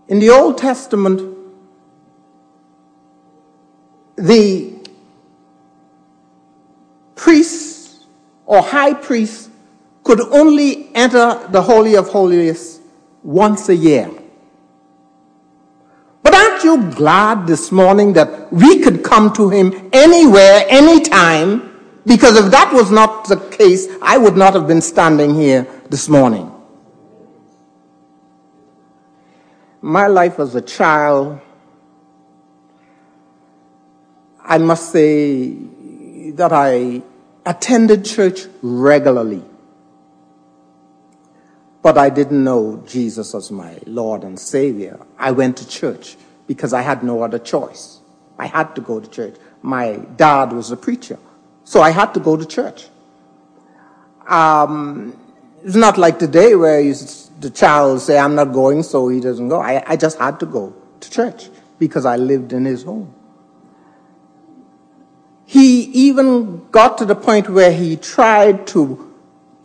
In 0.08 0.20
the 0.20 0.30
Old 0.30 0.60
Testament, 0.60 1.36
the 4.16 4.76
priest 7.16 8.06
or 8.46 8.62
high 8.62 8.94
priest 8.94 9.50
could 10.04 10.20
could 10.20 10.32
only 10.32 10.94
enter 10.94 11.48
the 11.50 11.62
Holy 11.62 11.96
of 11.96 12.10
Holies 12.10 12.82
once 13.24 13.68
a 13.70 13.76
year. 13.76 14.12
But 16.22 16.36
aren't 16.36 16.64
you 16.64 16.92
glad 16.92 17.48
this 17.48 17.72
morning 17.72 18.14
that 18.14 18.54
we 18.54 18.80
could 18.80 19.04
come 19.04 19.34
to 19.34 19.50
Him 19.50 19.90
anywhere, 19.92 20.66
anytime? 20.70 21.73
Because 22.06 22.38
if 22.38 22.52
that 22.52 22.74
was 22.74 22.92
not 22.92 23.28
the 23.28 23.38
case, 23.38 23.88
I 24.02 24.18
would 24.18 24.36
not 24.36 24.54
have 24.56 24.68
been 24.68 24.82
standing 24.82 25.36
here 25.36 25.68
this 25.90 26.10
morning. 26.10 26.52
My 29.82 30.08
life 30.08 30.40
as 30.40 30.56
a 30.56 30.62
child, 30.62 31.40
I 34.42 34.58
must 34.58 34.92
say 34.92 35.54
that 36.32 36.52
I 36.52 37.02
attended 37.46 38.06
church 38.06 38.48
regularly. 38.62 39.44
But 41.82 41.98
I 41.98 42.10
didn't 42.10 42.44
know 42.44 42.82
Jesus 42.88 43.36
as 43.36 43.52
my 43.52 43.78
Lord 43.86 44.24
and 44.24 44.40
Savior. 44.40 45.00
I 45.18 45.32
went 45.32 45.58
to 45.58 45.68
church 45.68 46.16
because 46.48 46.74
I 46.74 46.82
had 46.82 47.04
no 47.04 47.24
other 47.24 47.40
choice. 47.40 48.00
I 48.38 48.48
had 48.48 48.74
to 48.76 48.82
go 48.82 49.00
to 49.00 49.10
church. 49.10 49.36
My 49.62 49.98
dad 50.16 50.54
was 50.54 50.72
a 50.72 50.78
preacher, 50.78 51.20
so 51.74 51.82
I 51.82 51.90
had 51.90 52.14
to 52.14 52.20
go 52.20 52.38
to 52.38 52.46
church. 52.46 52.88
Um, 54.28 55.18
it's 55.64 55.76
not 55.76 55.98
like 55.98 56.20
today 56.20 56.54
where 56.54 56.80
you, 56.80 56.94
the 57.40 57.50
child 57.50 58.00
say, 58.00 58.20
I'm 58.20 58.36
not 58.36 58.54
going, 58.54 58.84
so 58.84 59.08
he 59.08 59.20
doesn't 59.20 59.50
go. 59.50 59.60
I, 59.60 59.84
I 59.88 59.96
just 59.96 60.20
had 60.20 60.40
to 60.42 60.46
go 60.46 60.76
to 61.00 61.10
church 61.10 61.50
because 61.80 62.06
I 62.06 62.18
lived 62.18 62.54
in 62.54 62.66
his 62.66 62.84
home. 62.84 63.12
He 65.48 65.86
even 66.08 66.68
got 66.70 67.00
to 67.00 67.06
the 67.06 67.16
point 67.16 67.50
where 67.50 67.74
he 67.74 67.98
tried 67.98 68.68
to 68.68 69.12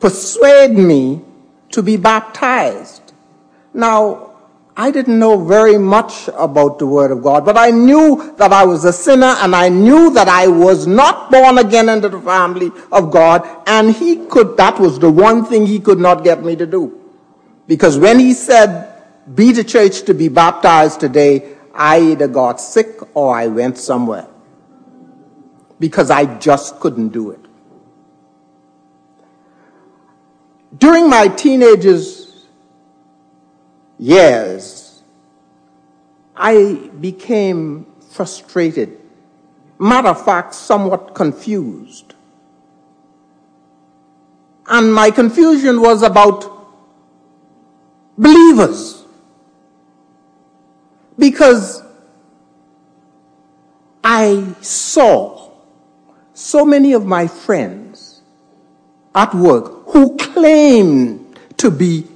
persuade 0.01 0.79
me 0.79 1.21
to 1.73 1.83
be 1.83 1.99
baptized. 1.99 3.13
Now, 3.75 4.28
I 4.81 4.93
didn't 4.93 5.18
know 5.18 5.45
very 5.45 5.76
much 5.76 6.29
about 6.29 6.79
the 6.79 6.87
Word 6.87 7.11
of 7.11 7.20
God, 7.20 7.45
but 7.45 7.59
I 7.59 7.70
knew 7.70 8.33
that 8.37 8.53
I 8.53 8.64
was 8.64 8.85
a 8.85 8.93
sinner 8.93 9.35
and 9.41 9.57
I 9.57 9.68
knew 9.68 10.11
that 10.11 10.29
I 10.29 10.47
was 10.47 10.87
not 10.87 11.33
born 11.33 11.59
again 11.59 11.89
into 11.89 12.09
the 12.09 12.20
family 12.20 12.70
of 12.93 13.11
God, 13.11 13.45
and 13.66 13.93
he 13.93 14.24
could, 14.26 14.57
that 14.57 14.79
was 14.79 15.01
the 15.01 15.11
one 15.11 15.45
thing 15.45 15.66
he 15.66 15.81
could 15.81 15.99
not 15.99 16.22
get 16.22 16.45
me 16.45 16.55
to 16.55 16.64
do. 16.64 16.97
Because 17.66 17.99
when 17.99 18.20
he 18.20 18.33
said, 18.33 19.03
be 19.35 19.51
the 19.51 19.64
church 19.64 20.03
to 20.03 20.14
be 20.14 20.29
baptized 20.29 21.01
today, 21.01 21.57
I 21.74 21.99
either 22.12 22.29
got 22.29 22.61
sick 22.61 23.01
or 23.16 23.35
I 23.35 23.49
went 23.49 23.79
somewhere. 23.79 24.29
Because 25.81 26.09
I 26.09 26.39
just 26.39 26.79
couldn't 26.79 27.09
do 27.09 27.33
it. 27.33 27.41
During 30.79 31.11
my 31.11 31.26
teenagers 31.26 32.28
years, 33.99 35.03
I 36.37 36.91
became 37.01 37.87
frustrated. 38.11 39.01
Matter 39.79 40.09
of 40.09 40.25
fact, 40.25 40.55
somewhat 40.55 41.15
confused. 41.15 42.15
And 44.67 44.93
my 44.95 45.11
confusion 45.11 45.81
was 45.81 46.03
about 46.03 46.45
believers. 48.17 49.05
Because 51.19 51.83
I 54.05 54.55
saw 54.61 55.51
so 56.35 56.65
many 56.65 56.93
of 56.93 57.05
my 57.05 57.27
friends 57.27 58.21
at 59.15 59.35
work 59.35 59.89
who 59.89 60.17
claimed 60.17 61.39
to 61.57 61.71
be 61.71 62.07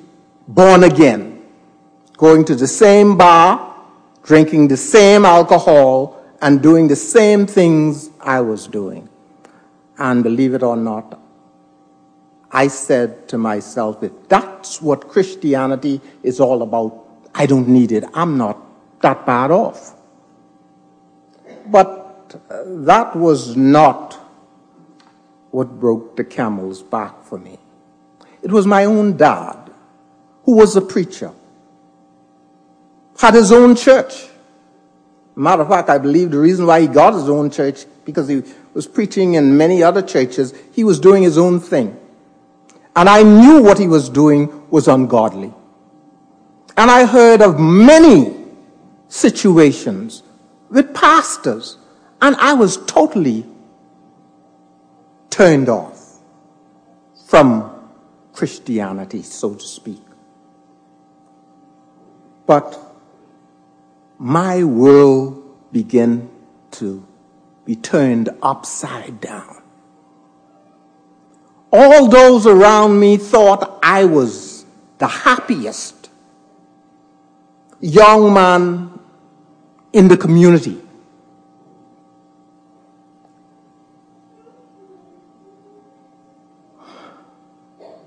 born 0.46 0.84
again, 0.84 1.31
going 2.22 2.44
to 2.44 2.54
the 2.54 2.68
same 2.68 3.16
bar, 3.16 3.74
drinking 4.22 4.68
the 4.68 4.76
same 4.76 5.24
alcohol, 5.24 6.22
and 6.40 6.62
doing 6.62 6.86
the 6.86 6.94
same 6.94 7.48
things 7.48 8.10
I 8.20 8.40
was 8.40 8.68
doing. 8.68 9.08
And 9.98 10.22
believe 10.22 10.54
it 10.54 10.62
or 10.62 10.76
not, 10.76 11.18
I 12.52 12.68
said 12.68 13.26
to 13.30 13.38
myself, 13.38 14.04
if 14.04 14.12
that's 14.28 14.80
what 14.80 15.08
Christianity 15.08 16.00
is 16.22 16.38
all 16.38 16.62
about, 16.62 17.04
I 17.34 17.46
don't 17.46 17.66
need 17.66 17.90
it. 17.90 18.04
I'm 18.14 18.38
not 18.38 18.56
that 19.00 19.26
bad 19.26 19.50
off. 19.50 19.96
But 21.66 22.36
uh, 22.48 22.62
that 22.86 23.16
was 23.16 23.56
not 23.56 24.14
what 25.50 25.80
broke 25.80 26.14
the 26.14 26.22
camel's 26.22 26.84
back 26.84 27.24
for 27.24 27.36
me. 27.36 27.58
It 28.42 28.52
was 28.52 28.64
my 28.64 28.84
own 28.84 29.16
dad, 29.16 29.72
who 30.44 30.52
was 30.52 30.76
a 30.76 30.80
preacher, 30.80 31.32
had 33.22 33.34
his 33.34 33.52
own 33.52 33.76
church. 33.76 34.26
Matter 35.36 35.62
of 35.62 35.68
fact, 35.68 35.88
I 35.88 35.96
believe 35.98 36.32
the 36.32 36.40
reason 36.40 36.66
why 36.66 36.80
he 36.80 36.88
got 36.88 37.14
his 37.14 37.28
own 37.28 37.50
church 37.50 37.86
because 38.04 38.26
he 38.26 38.42
was 38.74 38.88
preaching 38.88 39.34
in 39.34 39.56
many 39.56 39.80
other 39.80 40.02
churches. 40.02 40.52
He 40.72 40.82
was 40.82 40.98
doing 40.98 41.22
his 41.22 41.38
own 41.38 41.60
thing. 41.60 41.96
And 42.96 43.08
I 43.08 43.22
knew 43.22 43.62
what 43.62 43.78
he 43.78 43.86
was 43.86 44.08
doing 44.08 44.68
was 44.70 44.88
ungodly. 44.88 45.54
And 46.76 46.90
I 46.90 47.06
heard 47.06 47.42
of 47.42 47.60
many 47.60 48.34
situations 49.06 50.24
with 50.68 50.92
pastors, 50.92 51.78
and 52.20 52.34
I 52.36 52.54
was 52.54 52.78
totally 52.86 53.46
turned 55.30 55.68
off 55.68 56.18
from 57.26 57.70
Christianity, 58.32 59.22
so 59.22 59.54
to 59.54 59.64
speak. 59.64 60.02
But 62.46 62.91
my 64.22 64.62
world 64.62 65.42
began 65.72 66.30
to 66.70 67.04
be 67.64 67.74
turned 67.74 68.28
upside 68.40 69.20
down. 69.20 69.60
All 71.72 72.06
those 72.06 72.46
around 72.46 73.00
me 73.00 73.16
thought 73.16 73.80
I 73.82 74.04
was 74.04 74.64
the 74.98 75.08
happiest 75.08 76.08
young 77.80 78.32
man 78.32 78.96
in 79.92 80.06
the 80.06 80.16
community. 80.16 80.80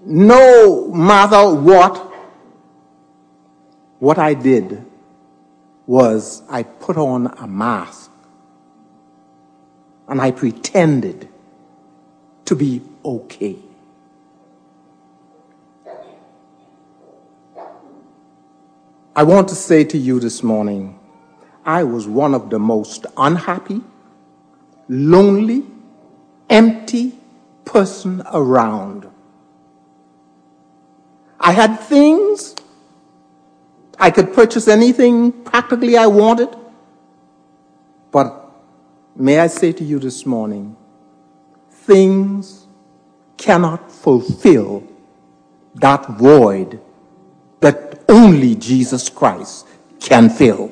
no 0.07 0.91
matter 0.93 1.51
what, 1.55 1.97
what 3.97 4.19
I 4.19 4.35
did 4.35 4.85
was 5.87 6.41
I 6.49 6.63
put 6.63 6.97
on 6.97 7.27
a 7.37 7.47
mask 7.47 8.11
and 10.07 10.21
I 10.21 10.31
pretended 10.31 11.29
to 12.45 12.55
be 12.55 12.81
okay. 13.03 13.57
I 19.15 19.23
want 19.23 19.47
to 19.49 19.55
say 19.55 19.83
to 19.85 19.97
you 19.97 20.19
this 20.19 20.43
morning, 20.43 20.99
I 21.65 21.83
was 21.83 22.05
one 22.07 22.35
of 22.35 22.49
the 22.49 22.59
most 22.59 23.05
unhappy, 23.15 23.81
lonely, 24.89 25.63
empty 26.49 27.17
person 27.63 28.21
around. 28.31 29.09
I 31.39 31.53
had 31.53 31.79
things. 31.79 32.55
I 33.97 34.11
could 34.11 34.33
purchase 34.33 34.67
anything 34.67 35.31
practically 35.31 35.97
I 35.97 36.07
wanted. 36.07 36.49
But 38.11 38.51
may 39.15 39.39
I 39.39 39.47
say 39.47 39.71
to 39.73 39.83
you 39.83 39.99
this 39.99 40.25
morning, 40.25 40.75
things 41.69 42.67
cannot 43.37 43.91
fulfill 43.91 44.83
that 45.75 46.07
void 46.11 46.79
that 47.59 48.03
only 48.07 48.55
Jesus 48.55 49.09
Christ 49.09 49.67
can 49.99 50.29
fill. 50.29 50.71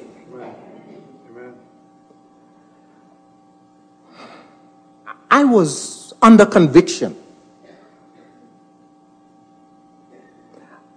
I 5.30 5.44
was 5.44 6.14
under 6.22 6.46
conviction. 6.46 7.18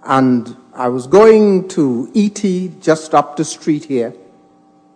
And 0.05 0.57
I 0.77 0.89
was 0.89 1.07
going 1.07 1.68
to 1.68 2.12
ET 2.14 2.83
just 2.83 3.14
up 3.14 3.37
the 3.37 3.47
street 3.47 3.87
here. 3.87 4.12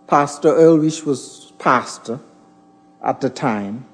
Pastor 0.05 0.49
Earlwish 0.49 1.03
was 1.03 1.53
pastor 1.57 2.19
at 3.03 3.19
the 3.19 3.31
time. 3.31 3.85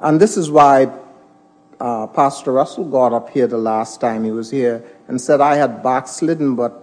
And 0.00 0.20
this 0.20 0.36
is 0.36 0.50
why 0.50 0.90
uh, 1.78 2.08
Pastor 2.08 2.50
Russell 2.50 2.84
got 2.84 3.12
up 3.12 3.30
here 3.30 3.46
the 3.46 3.58
last 3.58 4.00
time 4.00 4.24
he 4.24 4.32
was 4.32 4.50
here 4.50 4.84
and 5.06 5.20
said 5.20 5.40
I 5.40 5.54
had 5.54 5.84
backslidden, 5.84 6.56
but 6.56 6.82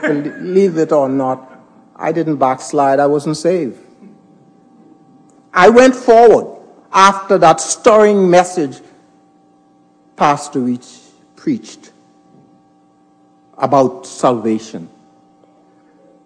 believe 0.00 0.78
it 0.78 0.90
or 0.90 1.10
not, 1.10 1.52
I 1.94 2.12
didn't 2.12 2.36
backslide, 2.36 2.98
I 2.98 3.08
wasn't 3.08 3.36
saved. 3.36 3.78
I 5.52 5.68
went 5.68 5.94
forward 5.94 6.62
after 6.90 7.36
that 7.36 7.60
stirring 7.60 8.30
message 8.30 8.80
pastor 10.16 10.66
each 10.66 11.00
preached 11.34 11.92
about 13.58 14.06
salvation. 14.06 14.88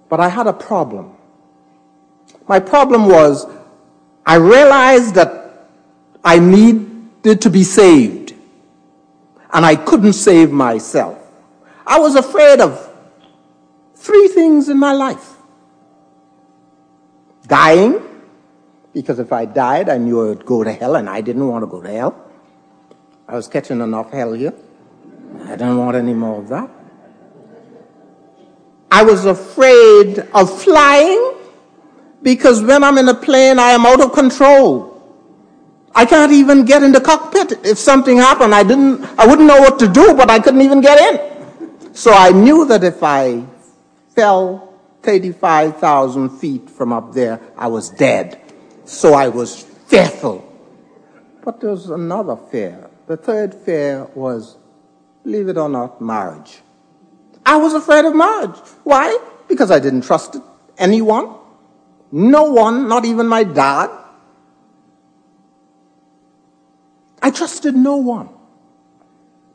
But 0.09 0.20
I 0.20 0.28
had 0.28 0.47
a 0.47 0.53
problem. 0.53 1.14
My 2.49 2.59
problem 2.59 3.07
was 3.07 3.47
I 4.26 4.37
realized 4.37 5.14
that 5.14 5.68
I 6.24 6.39
needed 6.39 7.41
to 7.43 7.51
be 7.51 7.62
saved, 7.62 8.35
and 9.53 9.64
I 9.64 9.76
couldn't 9.76 10.14
save 10.14 10.51
myself. 10.51 11.18
I 11.87 11.99
was 11.99 12.14
afraid 12.14 12.61
of 12.61 12.89
three 13.95 14.28
things 14.28 14.68
in 14.68 14.78
my 14.78 14.93
life 14.93 15.37
dying, 17.47 18.01
because 18.93 19.18
if 19.18 19.33
I 19.33 19.45
died, 19.45 19.89
I 19.89 19.99
knew 19.99 20.20
I 20.20 20.24
would 20.31 20.45
go 20.45 20.64
to 20.64 20.72
hell, 20.72 20.97
and 20.97 21.09
I 21.09 21.20
didn't 21.20 21.47
want 21.47 21.62
to 21.62 21.66
go 21.66 21.81
to 21.81 21.89
hell. 21.89 22.31
I 23.28 23.37
was 23.37 23.47
catching 23.47 23.81
enough 23.81 24.11
hell 24.11 24.33
here. 24.33 24.55
I 25.45 25.57
don't 25.57 25.78
want 25.78 25.97
any 25.97 26.14
more 26.14 26.41
of 26.41 26.49
that. 26.49 26.68
I 28.91 29.03
was 29.03 29.24
afraid 29.24 30.18
of 30.34 30.62
flying 30.62 31.34
because 32.22 32.62
when 32.62 32.82
I'm 32.82 32.99
in 32.99 33.09
a 33.09 33.14
plane, 33.14 33.59
I 33.59 33.70
am 33.70 33.86
out 33.86 34.01
of 34.01 34.12
control. 34.12 34.91
I 35.95 36.05
can't 36.07 36.32
even 36.32 36.64
get 36.64 36.82
in 36.82 36.93
the 36.93 37.01
cockpit. 37.01 37.64
If 37.64 37.78
something 37.78 38.16
happened, 38.16 38.55
I 38.55 38.62
didn't, 38.62 39.05
I 39.18 39.26
wouldn't 39.26 39.47
know 39.47 39.61
what 39.61 39.78
to 39.80 39.88
do, 39.88 40.14
but 40.14 40.30
I 40.30 40.38
couldn't 40.38 40.62
even 40.62 40.80
get 40.80 40.99
in. 40.99 41.95
So 41.95 42.12
I 42.12 42.30
knew 42.30 42.64
that 42.66 42.84
if 42.84 43.03
I 43.03 43.45
fell 44.14 44.74
35,000 45.03 46.30
feet 46.38 46.70
from 46.70 46.93
up 46.93 47.12
there, 47.12 47.41
I 47.57 47.66
was 47.68 47.91
dead. 47.91 48.41
So 48.84 49.14
I 49.14 49.28
was 49.28 49.62
fearful. 49.86 50.47
But 51.45 51.61
there 51.61 51.70
was 51.70 51.91
another 51.91 52.36
fear. 52.36 52.88
The 53.07 53.16
third 53.16 53.55
fear 53.55 54.05
was, 54.14 54.57
believe 55.24 55.49
it 55.49 55.57
or 55.57 55.68
not, 55.68 56.01
marriage. 56.01 56.61
I 57.45 57.57
was 57.57 57.74
afraid 57.74 58.05
of 58.05 58.14
marriage. 58.14 58.57
Why? 58.84 59.18
Because 59.49 59.70
I 59.70 59.78
didn't 59.78 60.03
trust 60.03 60.36
anyone. 60.78 61.34
No 62.12 62.45
one, 62.45 62.88
not 62.88 63.05
even 63.05 63.26
my 63.26 63.45
dad. 63.45 63.91
I 67.22 67.30
trusted 67.30 67.74
no 67.74 67.97
one. 67.97 68.28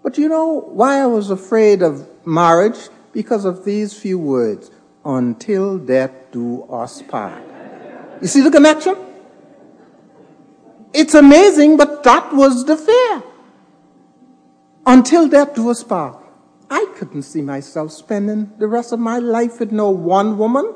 But 0.04 0.18
you 0.18 0.30
know 0.30 0.62
why 0.62 1.00
I 1.00 1.08
was 1.08 1.30
afraid 1.32 1.82
of 1.82 2.08
marriage? 2.26 2.78
Because 3.12 3.46
of 3.46 3.66
these 3.66 3.98
few 3.98 4.20
words 4.20 4.70
until 5.04 5.78
death 5.78 6.12
do 6.32 6.64
us 6.64 7.02
part. 7.02 7.44
You 8.22 8.28
see 8.28 8.42
the 8.42 8.52
connection? 8.52 8.96
It's 10.94 11.14
amazing, 11.14 11.78
but 11.78 12.04
that 12.04 12.34
was 12.34 12.66
the 12.66 12.78
fear. 12.78 13.24
Until 14.86 15.28
death 15.28 15.56
do 15.56 15.70
us 15.70 15.84
part. 15.84 16.25
I 16.70 16.86
couldn't 16.98 17.24
see 17.24 17.42
myself 17.42 17.92
spending 17.92 18.52
the 18.58 18.68
rest 18.68 18.92
of 18.92 19.00
my 19.00 19.20
life 19.20 19.60
with 19.60 19.72
no 19.72 19.90
one 19.90 20.38
woman. 20.38 20.74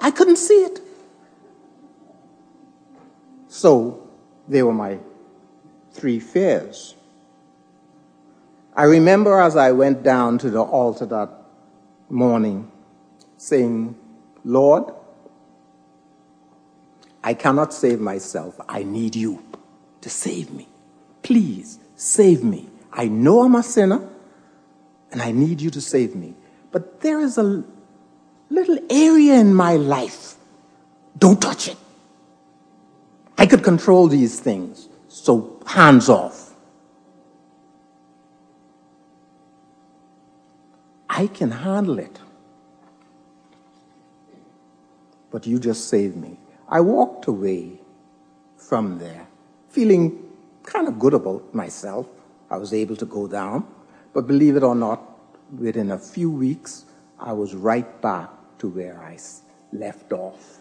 I 0.00 0.10
couldn't 0.10 0.36
see 0.36 0.64
it. 0.64 0.80
So 3.48 4.08
they 4.48 4.62
were 4.62 4.72
my 4.72 4.98
three 5.92 6.18
fears. 6.18 6.94
I 8.74 8.84
remember 8.84 9.40
as 9.40 9.56
I 9.56 9.72
went 9.72 10.02
down 10.02 10.38
to 10.38 10.50
the 10.50 10.62
altar 10.62 11.04
that 11.06 11.30
morning 12.08 12.70
saying, 13.36 13.96
Lord, 14.44 14.84
I 17.22 17.34
cannot 17.34 17.74
save 17.74 18.00
myself. 18.00 18.58
I 18.68 18.82
need 18.82 19.14
you 19.16 19.42
to 20.00 20.08
save 20.08 20.50
me. 20.50 20.68
Please 21.22 21.78
save 21.96 22.42
me. 22.42 22.68
I 22.92 23.06
know 23.06 23.42
I'm 23.42 23.54
a 23.54 23.62
sinner 23.62 24.08
and 25.12 25.22
I 25.22 25.32
need 25.32 25.60
you 25.60 25.70
to 25.70 25.80
save 25.80 26.14
me. 26.14 26.34
But 26.72 27.00
there 27.00 27.20
is 27.20 27.38
a 27.38 27.64
little 28.48 28.78
area 28.90 29.34
in 29.34 29.54
my 29.54 29.76
life. 29.76 30.34
Don't 31.18 31.40
touch 31.40 31.68
it. 31.68 31.76
I 33.38 33.46
could 33.46 33.62
control 33.62 34.08
these 34.08 34.38
things. 34.38 34.88
So 35.08 35.60
hands 35.66 36.08
off. 36.08 36.54
I 41.08 41.26
can 41.26 41.50
handle 41.50 41.98
it. 41.98 42.18
But 45.30 45.46
you 45.46 45.58
just 45.58 45.88
saved 45.88 46.16
me. 46.16 46.38
I 46.68 46.80
walked 46.80 47.26
away 47.26 47.80
from 48.56 48.98
there 48.98 49.26
feeling 49.68 50.22
kind 50.62 50.88
of 50.88 50.98
good 50.98 51.14
about 51.14 51.54
myself. 51.54 52.06
I 52.50 52.56
was 52.56 52.72
able 52.74 52.96
to 52.96 53.06
go 53.06 53.26
down. 53.26 53.66
But 54.12 54.26
believe 54.26 54.56
it 54.56 54.62
or 54.62 54.74
not, 54.74 55.02
within 55.56 55.90
a 55.90 55.98
few 55.98 56.30
weeks, 56.30 56.84
I 57.18 57.32
was 57.32 57.54
right 57.54 58.00
back 58.00 58.30
to 58.58 58.68
where 58.68 59.00
I 59.00 59.18
left 59.72 60.12
off, 60.12 60.60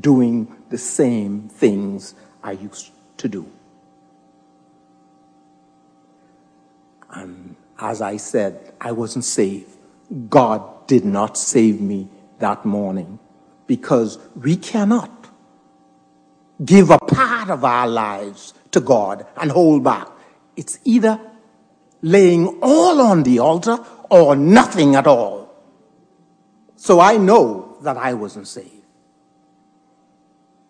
doing 0.00 0.54
the 0.68 0.78
same 0.78 1.48
things 1.48 2.14
I 2.42 2.52
used 2.52 2.90
to 3.18 3.28
do. 3.28 3.50
And 7.10 7.56
as 7.78 8.00
I 8.00 8.16
said, 8.18 8.74
I 8.80 8.92
wasn't 8.92 9.24
saved. 9.24 9.76
God 10.28 10.86
did 10.86 11.04
not 11.04 11.36
save 11.36 11.80
me 11.80 12.08
that 12.38 12.64
morning 12.64 13.18
because 13.66 14.18
we 14.36 14.56
cannot 14.56 15.10
give 16.64 16.90
a 16.90 16.98
part 16.98 17.50
of 17.50 17.64
our 17.64 17.88
lives 17.88 18.54
to 18.72 18.80
God 18.80 19.26
and 19.36 19.50
hold 19.50 19.82
back. 19.84 20.08
It's 20.56 20.78
either 20.84 21.20
laying 22.02 22.58
all 22.62 23.00
on 23.00 23.22
the 23.22 23.38
altar 23.38 23.78
or 24.10 24.36
nothing 24.36 24.94
at 24.96 25.06
all. 25.06 25.52
So 26.76 27.00
I 27.00 27.16
know 27.16 27.76
that 27.82 27.96
I 27.96 28.14
wasn't 28.14 28.48
saved. 28.48 28.84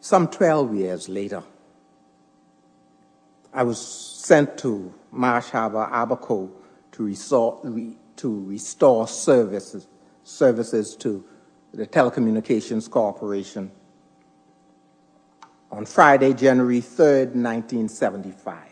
Some 0.01 0.29
12 0.29 0.75
years 0.75 1.09
later, 1.09 1.43
I 3.53 3.63
was 3.63 3.79
sent 3.81 4.57
to 4.59 4.93
Marsh 5.13 5.51
Harbor, 5.51 5.89
Abaco, 5.91 6.51
to, 6.93 7.05
resort, 7.05 7.61
re, 7.65 7.97
to 8.17 8.45
restore 8.47 9.07
services, 9.09 9.87
services 10.25 10.97
to 10.97 11.25
the 11.73 11.87
Telecommunications 11.87 12.91
Corporation 12.91 13.71
on 15.71 15.87
Friday, 15.87 16.33
January 16.33 16.81
3rd, 16.81 17.35
1975 17.35 18.70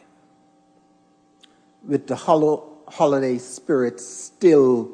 with 1.89 2.07
the 2.07 2.15
holiday 2.15 3.39
spirit 3.39 3.99
still 3.99 4.93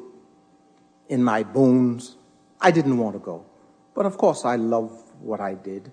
in 1.09 1.21
my 1.23 1.43
bones, 1.43 2.15
I 2.59 2.71
didn't 2.71 2.97
want 2.97 3.13
to 3.13 3.19
go. 3.19 3.45
But 3.93 4.05
of 4.05 4.17
course, 4.17 4.45
I 4.45 4.55
love 4.55 4.91
what 5.19 5.41
I 5.41 5.53
did. 5.53 5.91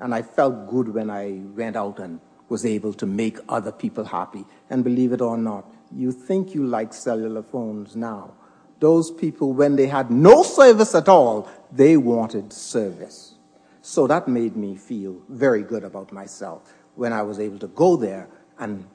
And 0.00 0.14
I 0.14 0.22
felt 0.22 0.68
good 0.68 0.88
when 0.88 1.10
I 1.10 1.40
went 1.54 1.76
out 1.76 1.98
and 1.98 2.20
was 2.48 2.64
able 2.64 2.94
to 2.94 3.04
make 3.04 3.38
other 3.48 3.70
people 3.70 4.04
happy. 4.04 4.46
And 4.70 4.82
believe 4.82 5.12
it 5.12 5.20
or 5.20 5.36
not, 5.36 5.70
you 5.94 6.12
think 6.12 6.54
you 6.54 6.66
like 6.66 6.94
cellular 6.94 7.42
phones 7.42 7.94
now. 7.94 8.32
Those 8.80 9.10
people, 9.10 9.52
when 9.52 9.76
they 9.76 9.86
had 9.86 10.10
no 10.10 10.42
service 10.42 10.94
at 10.94 11.08
all, 11.08 11.48
they 11.70 11.96
wanted 11.96 12.52
service. 12.52 13.34
So 13.82 14.06
that 14.06 14.28
made 14.28 14.56
me 14.56 14.76
feel 14.76 15.20
very 15.28 15.62
good 15.62 15.84
about 15.84 16.10
myself 16.10 16.72
when 16.94 17.12
I 17.12 17.22
was 17.22 17.38
able 17.38 17.58
to 17.58 17.68
go 17.68 17.96
there 17.96 18.28
and 18.58 18.86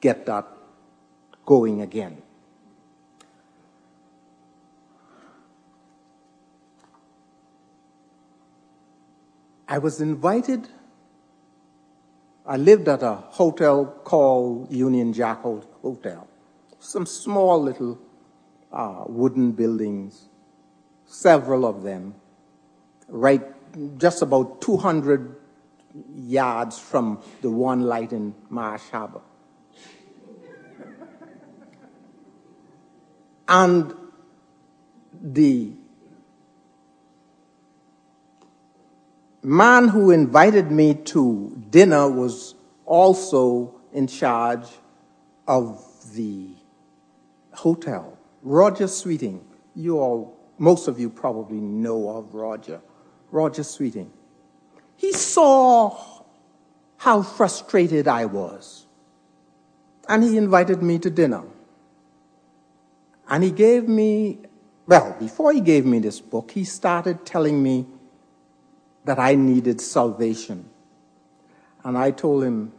get 0.00 0.26
that 0.26 0.46
going 1.44 1.80
again. 1.80 2.22
I 9.66 9.78
was 9.78 10.00
invited. 10.00 10.68
I 12.46 12.56
lived 12.56 12.88
at 12.88 13.02
a 13.02 13.14
hotel 13.14 13.86
called 14.04 14.70
Union 14.70 15.12
Jack 15.12 15.42
Hotel. 15.42 16.28
Some 16.78 17.06
small 17.06 17.62
little 17.62 17.98
uh, 18.70 19.04
wooden 19.06 19.52
buildings, 19.52 20.28
several 21.06 21.64
of 21.64 21.82
them, 21.82 22.14
right 23.08 23.42
just 23.98 24.22
about 24.22 24.60
200 24.60 25.36
yards 26.14 26.78
from 26.78 27.22
the 27.40 27.50
one 27.50 27.82
light 27.82 28.12
in 28.12 28.34
Marsh 28.50 28.90
Harbor. 28.90 29.20
And 33.56 33.94
the 35.22 35.70
man 39.44 39.86
who 39.86 40.10
invited 40.10 40.72
me 40.72 40.94
to 40.94 41.62
dinner 41.70 42.10
was 42.10 42.56
also 42.84 43.76
in 43.92 44.08
charge 44.08 44.66
of 45.46 45.84
the 46.14 46.48
hotel. 47.52 48.18
Roger 48.42 48.88
Sweeting. 48.88 49.44
You 49.76 50.00
all, 50.00 50.36
most 50.58 50.88
of 50.88 50.98
you 50.98 51.08
probably 51.08 51.60
know 51.60 52.08
of 52.08 52.34
Roger. 52.34 52.80
Roger 53.30 53.62
Sweeting. 53.62 54.10
He 54.96 55.12
saw 55.12 55.96
how 56.96 57.22
frustrated 57.22 58.08
I 58.08 58.24
was. 58.24 58.86
and 60.08 60.24
he 60.24 60.36
invited 60.36 60.82
me 60.82 60.98
to 60.98 61.10
dinner. 61.10 61.44
And 63.28 63.42
he 63.42 63.50
gave 63.50 63.88
me, 63.88 64.38
well, 64.86 65.16
before 65.18 65.52
he 65.52 65.60
gave 65.60 65.86
me 65.86 65.98
this 65.98 66.20
book, 66.20 66.50
he 66.50 66.64
started 66.64 67.24
telling 67.24 67.62
me 67.62 67.86
that 69.04 69.18
I 69.18 69.34
needed 69.34 69.80
salvation. 69.80 70.68
And 71.82 71.96
I 71.96 72.10
told 72.10 72.44
him, 72.44 72.72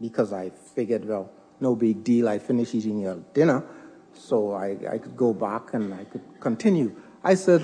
because 0.00 0.32
I 0.32 0.50
figured, 0.50 1.04
well, 1.04 1.30
no 1.60 1.74
big 1.74 2.04
deal, 2.04 2.28
I 2.28 2.38
finished 2.38 2.74
eating 2.74 3.00
your 3.00 3.16
dinner, 3.32 3.64
so 4.12 4.52
I, 4.52 4.76
I 4.90 4.98
could 4.98 5.16
go 5.16 5.32
back 5.32 5.74
and 5.74 5.92
I 5.94 6.04
could 6.04 6.22
continue. 6.40 6.94
I 7.24 7.34
said, 7.34 7.62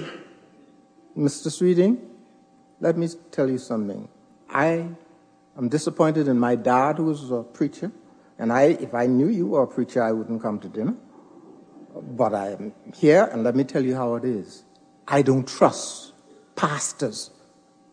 Mr. 1.17 1.51
Sweeting, 1.51 2.01
let 2.81 2.97
me 2.97 3.09
tell 3.31 3.49
you 3.49 3.59
something. 3.59 4.09
I 4.49 4.89
am 5.57 5.69
disappointed 5.69 6.29
in 6.29 6.39
my 6.39 6.57
dad, 6.57 6.97
who 6.97 7.05
was 7.05 7.31
a 7.31 7.43
preacher, 7.43 7.93
and 8.39 8.53
I, 8.53 8.63
if 8.63 8.95
I 8.95 9.07
knew 9.07 9.29
you 9.29 9.47
were 9.49 9.63
a 9.63 9.67
preacher, 9.67 10.03
I 10.03 10.13
wouldn't 10.13 10.43
come 10.43 10.59
to 10.61 10.69
dinner. 10.69 10.95
But 11.95 12.35
I 12.35 12.51
am 12.53 12.73
here, 12.95 13.29
and 13.33 13.45
let 13.45 13.55
me 13.55 13.65
tell 13.65 13.85
you 13.85 13.95
how 13.95 14.15
it 14.15 14.25
is. 14.25 14.65
I 15.07 15.23
don't 15.23 15.47
trust 15.47 16.13
pastors 16.57 17.31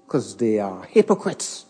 because 0.05 0.37
they 0.37 0.59
are 0.59 0.83
hypocrites. 0.83 1.65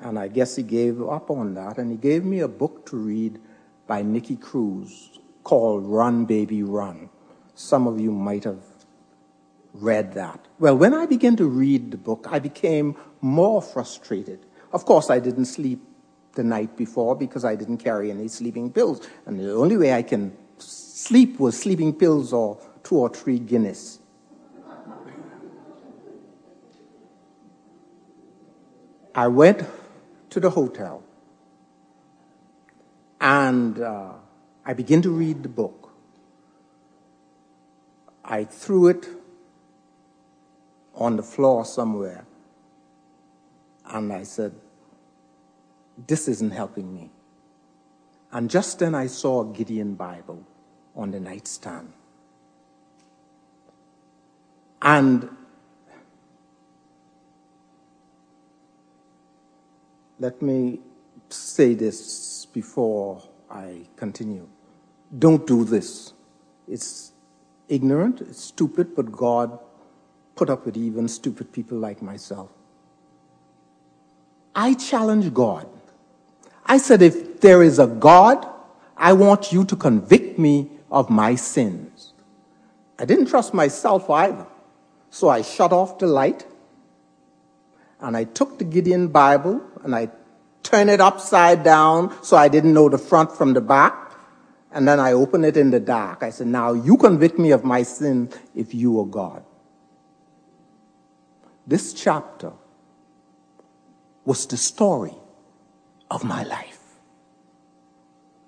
And 0.00 0.18
I 0.18 0.28
guess 0.28 0.56
he 0.56 0.62
gave 0.62 1.00
up 1.02 1.30
on 1.30 1.54
that, 1.54 1.78
and 1.78 1.90
he 1.90 1.96
gave 1.96 2.24
me 2.24 2.40
a 2.40 2.48
book 2.48 2.86
to 2.86 2.96
read 2.96 3.38
by 3.86 4.02
Nicky 4.02 4.36
Cruz 4.36 5.18
called 5.44 5.86
Run 5.86 6.24
Baby 6.24 6.62
Run. 6.62 7.10
Some 7.54 7.86
of 7.86 8.00
you 8.00 8.10
might 8.10 8.44
have 8.44 8.62
read 9.74 10.14
that. 10.14 10.40
Well, 10.58 10.76
when 10.76 10.94
I 10.94 11.06
began 11.06 11.36
to 11.36 11.46
read 11.46 11.90
the 11.90 11.96
book, 11.96 12.26
I 12.30 12.38
became 12.38 12.96
more 13.20 13.60
frustrated. 13.60 14.40
Of 14.72 14.84
course, 14.84 15.10
I 15.10 15.18
didn't 15.20 15.46
sleep 15.46 15.80
the 16.34 16.44
night 16.44 16.76
before 16.76 17.16
because 17.16 17.44
I 17.44 17.56
didn't 17.56 17.78
carry 17.78 18.10
any 18.10 18.28
sleeping 18.28 18.72
pills. 18.72 19.06
And 19.26 19.38
the 19.38 19.52
only 19.52 19.76
way 19.76 19.92
I 19.92 20.02
can 20.02 20.36
sleep 20.58 21.40
was 21.40 21.58
sleeping 21.58 21.92
pills 21.94 22.32
or 22.32 22.58
two 22.82 22.96
or 22.96 23.08
three 23.08 23.38
Guinness. 23.38 23.98
I 29.14 29.26
went 29.26 29.64
to 30.30 30.40
the 30.40 30.50
hotel 30.50 31.02
and 33.20 33.80
uh, 33.80 34.12
I 34.64 34.72
began 34.72 35.02
to 35.02 35.10
read 35.10 35.42
the 35.42 35.48
book. 35.48 35.90
I 38.24 38.44
threw 38.44 38.86
it 38.86 39.08
on 40.94 41.16
the 41.16 41.22
floor 41.22 41.64
somewhere 41.64 42.24
and 43.86 44.12
I 44.12 44.22
said, 44.22 44.54
This 46.06 46.28
isn't 46.28 46.50
helping 46.50 46.94
me. 46.94 47.10
And 48.32 48.48
just 48.48 48.78
then 48.78 48.94
I 48.94 49.06
saw 49.06 49.42
a 49.42 49.52
Gideon 49.52 49.94
Bible 49.94 50.44
on 50.94 51.10
the 51.10 51.20
nightstand. 51.20 51.92
And 54.82 55.28
let 60.18 60.40
me 60.40 60.80
say 61.28 61.74
this 61.74 62.46
before 62.46 63.22
I 63.50 63.86
continue. 63.96 64.46
Don't 65.18 65.46
do 65.46 65.64
this. 65.64 66.12
It's 66.68 67.12
ignorant, 67.68 68.20
it's 68.20 68.44
stupid, 68.44 68.94
but 68.94 69.10
God 69.10 69.58
put 70.36 70.48
up 70.48 70.64
with 70.64 70.76
even 70.76 71.08
stupid 71.08 71.52
people 71.52 71.78
like 71.78 72.00
myself. 72.00 72.48
I 74.54 74.74
challenge 74.74 75.32
God. 75.34 75.68
I 76.70 76.78
said, 76.78 77.02
if 77.02 77.40
there 77.40 77.64
is 77.64 77.80
a 77.80 77.88
God, 77.88 78.46
I 78.96 79.12
want 79.14 79.50
you 79.50 79.64
to 79.64 79.74
convict 79.74 80.38
me 80.38 80.70
of 80.88 81.10
my 81.10 81.34
sins. 81.34 82.12
I 82.96 83.04
didn't 83.04 83.26
trust 83.26 83.52
myself 83.52 84.08
either. 84.08 84.46
So 85.10 85.28
I 85.28 85.42
shut 85.42 85.72
off 85.72 85.98
the 85.98 86.06
light 86.06 86.46
and 87.98 88.16
I 88.16 88.22
took 88.22 88.60
the 88.60 88.64
Gideon 88.64 89.08
Bible 89.08 89.60
and 89.82 89.96
I 89.96 90.10
turned 90.62 90.90
it 90.90 91.00
upside 91.00 91.64
down 91.64 92.14
so 92.22 92.36
I 92.36 92.46
didn't 92.46 92.72
know 92.72 92.88
the 92.88 92.98
front 92.98 93.32
from 93.32 93.52
the 93.52 93.60
back. 93.60 94.12
And 94.70 94.86
then 94.86 95.00
I 95.00 95.10
opened 95.10 95.46
it 95.46 95.56
in 95.56 95.72
the 95.72 95.80
dark. 95.80 96.22
I 96.22 96.30
said, 96.30 96.46
now 96.46 96.72
you 96.72 96.96
convict 96.96 97.36
me 97.36 97.50
of 97.50 97.64
my 97.64 97.82
sin 97.82 98.30
if 98.54 98.74
you 98.74 99.00
are 99.00 99.06
God. 99.06 99.42
This 101.66 101.92
chapter 101.92 102.52
was 104.24 104.46
the 104.46 104.56
story 104.56 105.16
of 106.10 106.24
my 106.24 106.42
life. 106.42 106.80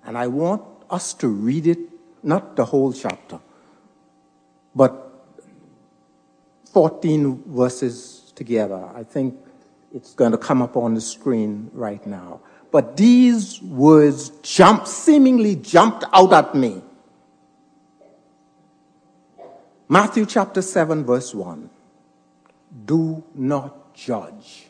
And 0.05 0.17
I 0.17 0.27
want 0.27 0.63
us 0.89 1.13
to 1.15 1.27
read 1.27 1.67
it, 1.67 1.79
not 2.21 2.55
the 2.55 2.65
whole 2.65 2.93
chapter, 2.93 3.39
but 4.75 5.11
14 6.73 7.43
verses 7.47 8.33
together. 8.35 8.89
I 8.95 9.03
think 9.03 9.37
it's 9.93 10.13
going 10.13 10.31
to 10.31 10.37
come 10.37 10.61
up 10.61 10.75
on 10.75 10.95
the 10.95 11.01
screen 11.01 11.69
right 11.73 12.05
now. 12.05 12.41
But 12.71 12.97
these 12.97 13.61
words 13.61 14.29
jumped, 14.41 14.87
seemingly 14.87 15.55
jumped 15.55 16.03
out 16.11 16.33
at 16.33 16.55
me. 16.55 16.81
Matthew 19.87 20.25
chapter 20.25 20.61
7, 20.61 21.05
verse 21.05 21.35
1. 21.35 21.69
Do 22.85 23.23
not 23.35 23.93
judge 23.93 24.67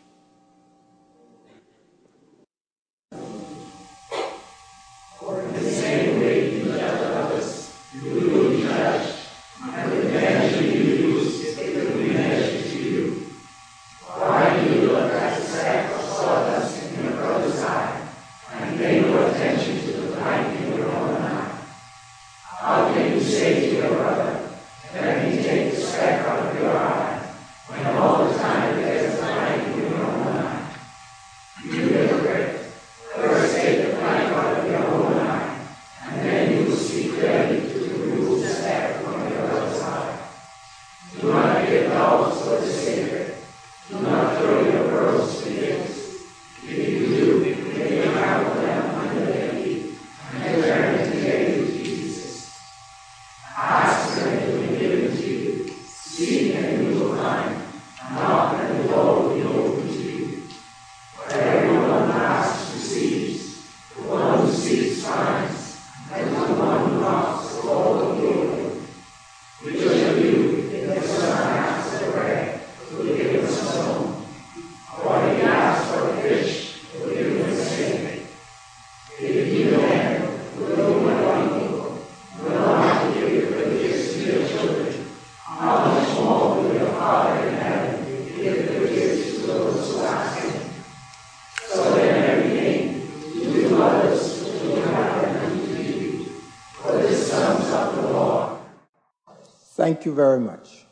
Thank 100.03 100.11
you 100.11 100.15
very 100.15 100.41
much. 100.41 100.85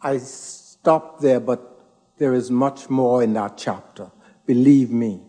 I 0.00 0.18
stopped 0.18 1.20
there, 1.20 1.40
but 1.40 1.80
there 2.16 2.32
is 2.32 2.48
much 2.48 2.88
more 2.88 3.24
in 3.24 3.32
that 3.32 3.58
chapter. 3.58 4.12
Believe 4.46 4.92
me, 4.92 5.20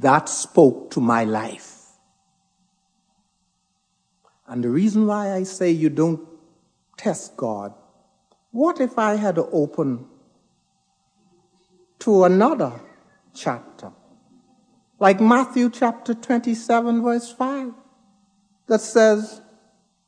that 0.00 0.28
spoke 0.28 0.90
to 0.90 1.00
my 1.00 1.24
life. 1.24 1.78
And 4.48 4.62
the 4.62 4.68
reason 4.68 5.06
why 5.06 5.32
I 5.32 5.44
say 5.44 5.70
you 5.70 5.88
don't 5.88 6.20
test 6.98 7.38
God, 7.38 7.72
what 8.50 8.78
if 8.78 8.98
I 8.98 9.14
had 9.14 9.38
opened 9.38 10.04
to 12.00 12.24
another 12.24 12.82
chapter 13.32 13.92
Like 14.98 15.22
Matthew 15.22 15.70
chapter 15.70 16.12
27 16.12 17.02
verse 17.02 17.32
5 17.32 17.72
that 18.66 18.82
says, 18.82 19.40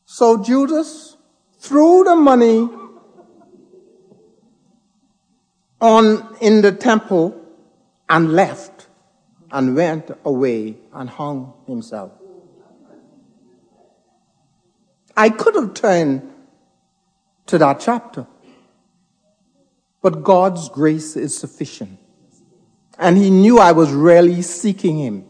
So 0.05 0.37
Judas 0.37 1.17
threw 1.63 2.03
the 2.03 2.17
money 2.17 2.69
on 5.81 6.37
in 6.41 6.61
the 6.61 6.73
temple 6.73 7.41
and 8.09 8.33
left 8.33 8.89
and 9.53 9.77
went 9.77 10.11
away 10.25 10.77
and 10.93 11.09
hung 11.09 11.55
himself. 11.69 12.11
I 15.17 15.29
could 15.29 15.55
have 15.55 15.75
turned 15.75 16.29
to 17.47 17.59
that 17.59 17.79
chapter, 17.79 18.27
but 20.03 20.25
God's 20.25 20.69
grace 20.69 21.15
is 21.15 21.37
sufficient. 21.37 22.01
And 22.99 23.17
he 23.17 23.31
knew 23.31 23.59
I 23.59 23.71
was 23.71 23.93
really 23.93 24.43
seeking 24.43 24.99
him. 24.99 25.27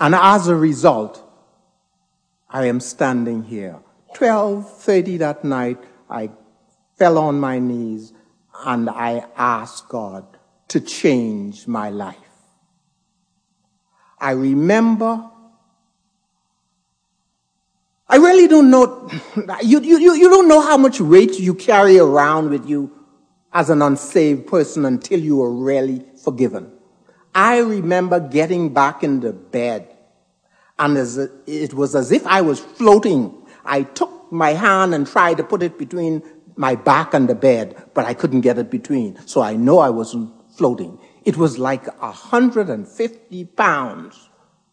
And 0.00 0.16
as 0.16 0.48
a 0.48 0.56
result, 0.56 1.22
I 2.50 2.66
am 2.66 2.80
standing 2.80 3.44
here. 3.44 3.78
12:30 4.14 5.18
that 5.18 5.44
night, 5.44 5.78
I 6.08 6.30
fell 6.98 7.18
on 7.18 7.40
my 7.40 7.58
knees 7.58 8.12
and 8.64 8.88
I 8.88 9.24
asked 9.36 9.88
God 9.88 10.24
to 10.68 10.80
change 10.80 11.66
my 11.66 11.90
life. 11.90 12.16
I 14.18 14.32
remember 14.32 15.30
I 18.12 18.16
really 18.16 18.46
don't 18.46 18.70
know, 18.70 19.08
you, 19.62 19.80
you, 19.80 20.12
you 20.12 20.28
don't 20.28 20.46
know 20.46 20.60
how 20.60 20.76
much 20.76 21.00
weight 21.00 21.40
you 21.40 21.54
carry 21.54 21.98
around 21.98 22.50
with 22.50 22.68
you 22.68 22.90
as 23.54 23.70
an 23.70 23.80
unsaved 23.80 24.46
person 24.46 24.84
until 24.84 25.18
you 25.18 25.42
are 25.42 25.50
really 25.50 26.04
forgiven. 26.22 26.70
I 27.34 27.60
remember 27.60 28.20
getting 28.20 28.74
back 28.74 29.02
in 29.02 29.20
the 29.20 29.32
bed 29.32 29.96
and 30.78 30.98
as 30.98 31.16
it 31.16 31.72
was 31.72 31.94
as 31.94 32.12
if 32.12 32.26
I 32.26 32.42
was 32.42 32.60
floating. 32.60 33.41
I 33.64 33.82
took 33.82 34.32
my 34.32 34.50
hand 34.50 34.94
and 34.94 35.06
tried 35.06 35.36
to 35.38 35.44
put 35.44 35.62
it 35.62 35.78
between 35.78 36.22
my 36.56 36.74
back 36.74 37.14
and 37.14 37.28
the 37.28 37.34
bed, 37.34 37.90
but 37.94 38.04
I 38.04 38.14
couldn't 38.14 38.42
get 38.42 38.58
it 38.58 38.70
between. 38.70 39.18
So 39.26 39.40
I 39.40 39.54
know 39.56 39.78
I 39.78 39.90
wasn't 39.90 40.32
floating. 40.56 40.98
It 41.24 41.36
was 41.36 41.58
like 41.58 41.86
150 42.00 43.44
pounds 43.44 44.28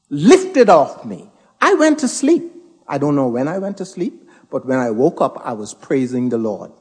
lifted 0.10 0.70
off 0.70 1.06
me. 1.06 1.30
I 1.62 1.74
went 1.76 2.00
to 2.00 2.08
sleep. 2.08 2.52
I 2.88 2.98
don't 2.98 3.16
know 3.16 3.28
when 3.28 3.48
I 3.48 3.60
went 3.60 3.78
to 3.78 3.86
sleep, 3.86 4.30
but 4.50 4.66
when 4.66 4.80
I 4.80 4.90
woke 4.92 5.22
up, 5.22 5.40
I 5.44 5.54
was 5.54 5.74
praising 5.74 6.30
the 6.30 6.38
Lord. 6.38 6.72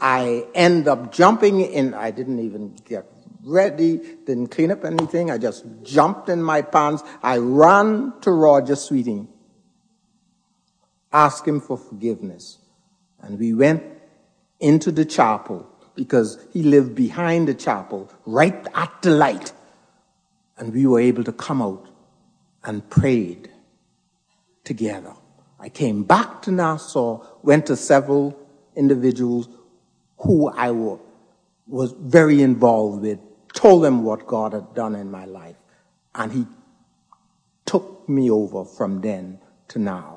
I 0.00 0.44
end 0.54 0.88
up 0.88 1.12
jumping 1.12 1.60
in. 1.60 1.94
I 1.94 2.10
didn't 2.10 2.40
even 2.40 2.76
get 2.84 3.06
ready, 3.46 3.98
didn't 4.26 4.48
clean 4.48 4.70
up 4.70 4.84
anything. 4.84 5.30
I 5.30 5.38
just 5.38 5.64
jumped 5.82 6.28
in 6.28 6.42
my 6.42 6.62
pants. 6.62 7.02
I 7.22 7.38
ran 7.38 8.12
to 8.22 8.30
Roger 8.30 8.76
Sweeting, 8.76 9.28
asked 11.16 11.48
him 11.48 11.60
for 11.60 11.78
forgiveness. 11.78 12.58
And 13.22 13.38
we 13.38 13.54
went 13.54 13.82
into 14.60 14.92
the 14.92 15.04
chapel 15.04 15.66
because 15.94 16.46
he 16.52 16.62
lived 16.62 16.94
behind 16.94 17.48
the 17.48 17.54
chapel, 17.54 18.10
right 18.26 18.66
at 18.74 18.92
the 19.00 19.10
light. 19.10 19.52
And 20.58 20.74
we 20.74 20.86
were 20.86 21.00
able 21.00 21.24
to 21.24 21.32
come 21.32 21.62
out 21.62 21.88
and 22.64 22.88
prayed 22.90 23.50
together. 24.64 25.14
I 25.58 25.70
came 25.70 26.04
back 26.04 26.42
to 26.42 26.50
Nassau, 26.50 27.24
went 27.42 27.66
to 27.66 27.76
several 27.76 28.38
individuals 28.74 29.48
who 30.18 30.48
I 30.48 30.70
was 30.70 31.94
very 31.98 32.42
involved 32.42 33.00
with, 33.02 33.18
told 33.54 33.84
them 33.84 34.04
what 34.04 34.26
God 34.26 34.52
had 34.52 34.74
done 34.74 34.94
in 34.94 35.10
my 35.10 35.24
life, 35.24 35.56
and 36.14 36.30
He 36.30 36.46
took 37.64 38.06
me 38.06 38.30
over 38.30 38.66
from 38.66 39.00
then 39.00 39.38
to 39.68 39.78
now. 39.78 40.15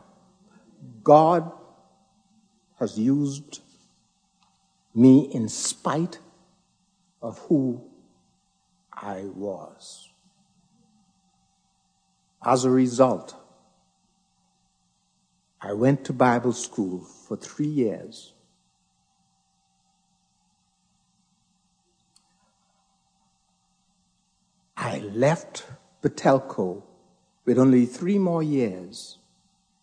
God 1.04 1.52
has 2.80 2.98
used 2.98 3.62
me 4.96 5.30
in 5.34 5.50
spite 5.50 6.20
of 7.22 7.38
who 7.40 7.84
I 8.94 9.24
was. 9.26 10.10
As 12.44 12.66
a 12.66 12.70
result, 12.70 13.36
I 15.62 15.74
went 15.74 16.06
to 16.06 16.14
Bible 16.14 16.54
school 16.54 17.00
for 17.28 17.36
three 17.36 17.68
years. 17.68 18.34
I 24.78 25.00
left 25.00 25.66
BaTelCo 26.02 26.82
with 27.44 27.60
only 27.60 27.86
three 27.86 28.18
more 28.18 28.42
years 28.42 29.18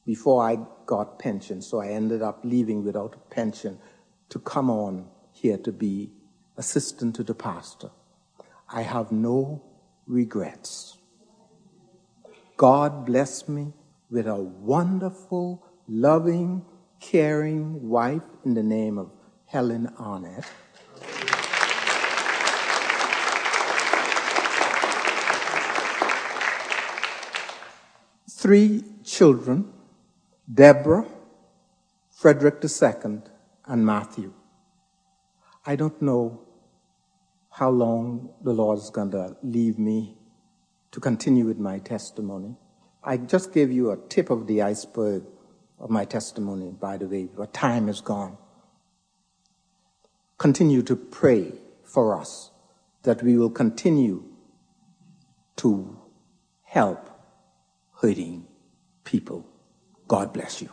before 0.07 0.43
I 0.43 0.57
got 0.87 1.19
pension, 1.19 1.61
so 1.61 1.81
I 1.81 1.89
ended 1.89 2.23
up 2.23 2.41
leaving 2.45 2.85
without 2.85 3.15
a 3.15 3.35
pension 3.35 3.79
to 4.29 4.39
come 4.39 4.71
on 4.71 5.09
here 5.33 5.59
to 5.59 5.73
be 5.73 6.11
assistant 6.57 7.17
to 7.17 7.23
the 7.23 7.35
pastor. 7.35 7.91
I 8.69 8.83
have 8.83 9.13
no 9.13 9.63
regrets. 10.07 10.97
God 12.57 13.05
bless 13.05 13.49
me 13.49 13.73
with 14.11 14.27
a 14.27 14.37
wonderful, 14.37 15.63
loving, 15.89 16.65
caring 17.01 17.89
wife 17.89 18.23
in 18.45 18.55
the 18.55 18.63
name 18.63 18.99
of 18.99 19.11
Helen 19.47 19.93
Arnett. 20.01 20.45
Three 28.29 28.85
children, 29.05 29.73
Deborah, 30.53 31.07
Frederick 32.09 32.65
II, 32.65 33.21
and 33.67 33.85
Matthew. 33.85 34.33
I 35.65 35.75
don't 35.75 36.01
know 36.01 36.41
how 37.51 37.71
long 37.71 38.31
the 38.43 38.53
Lord 38.53 38.79
is 38.79 38.91
going 38.91 39.11
to 39.11 39.37
leave 39.43 39.77
me 39.77 40.17
to 40.93 41.01
continue 41.01 41.47
with 41.47 41.59
my 41.59 41.81
testimony. 41.81 42.55
I 43.03 43.17
just 43.17 43.53
gave 43.53 43.73
you 43.73 43.91
a 43.91 43.97
tip 43.97 44.31
of 44.31 44.47
the 44.47 44.63
iceberg 44.63 45.25
of 45.81 45.91
my 45.91 46.05
testimony, 46.05 46.71
by 46.71 46.97
the 46.97 47.09
way, 47.09 47.25
but 47.25 47.53
time 47.53 47.89
is 47.89 48.01
gone. 48.01 48.39
Continue 50.39 50.83
to 50.83 50.95
pray 50.95 51.55
for 51.83 52.17
us 52.17 52.53
that 53.03 53.21
we 53.21 53.37
will 53.37 53.51
continue 53.51 54.23
to 55.57 55.99
help 56.63 57.11
hurting 58.01 58.47
people. 59.03 59.45
God 60.09 60.33
bless 60.33 60.63
you. 60.63 60.71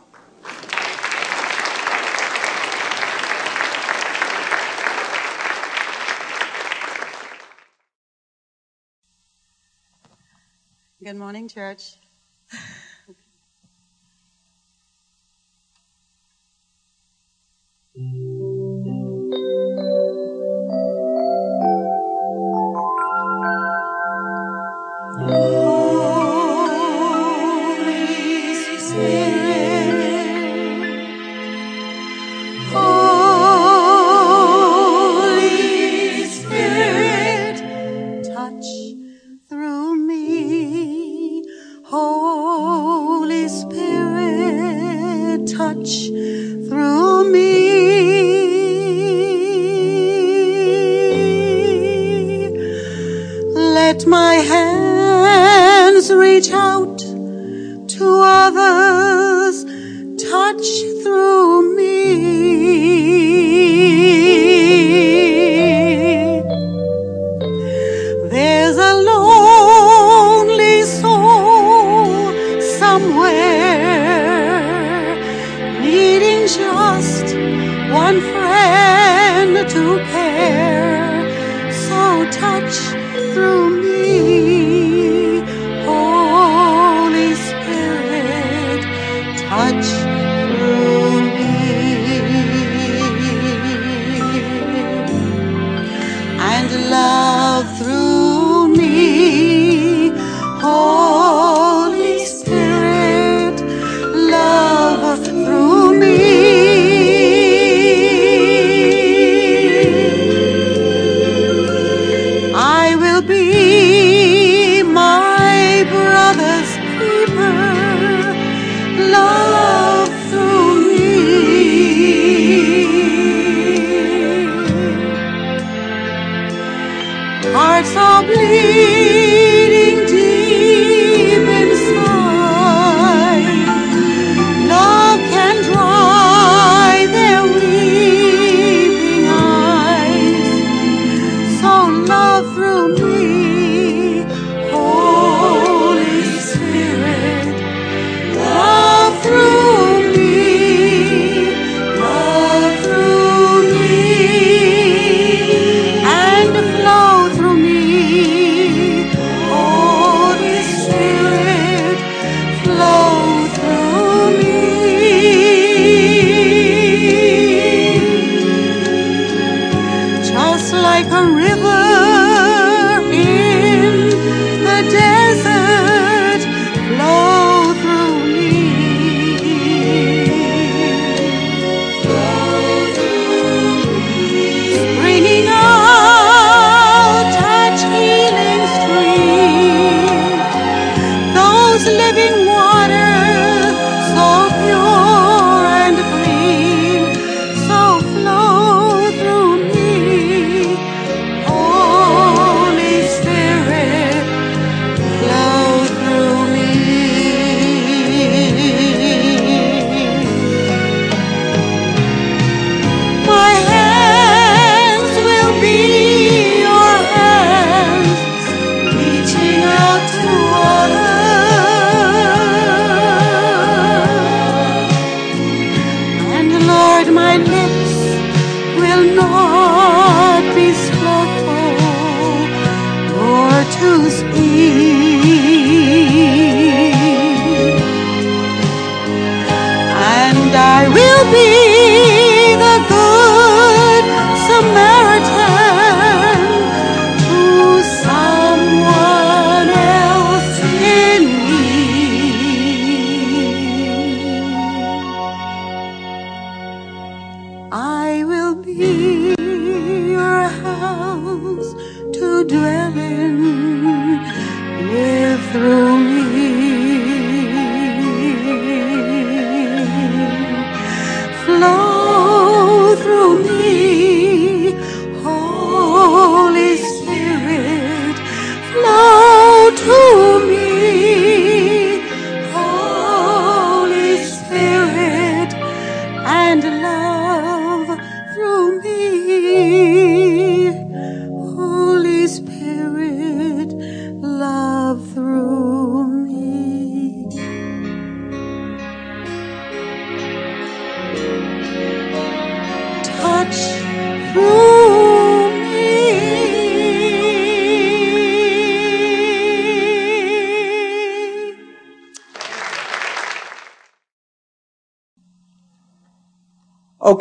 Good 11.04 11.16
morning, 11.16 11.48
church. 11.48 11.96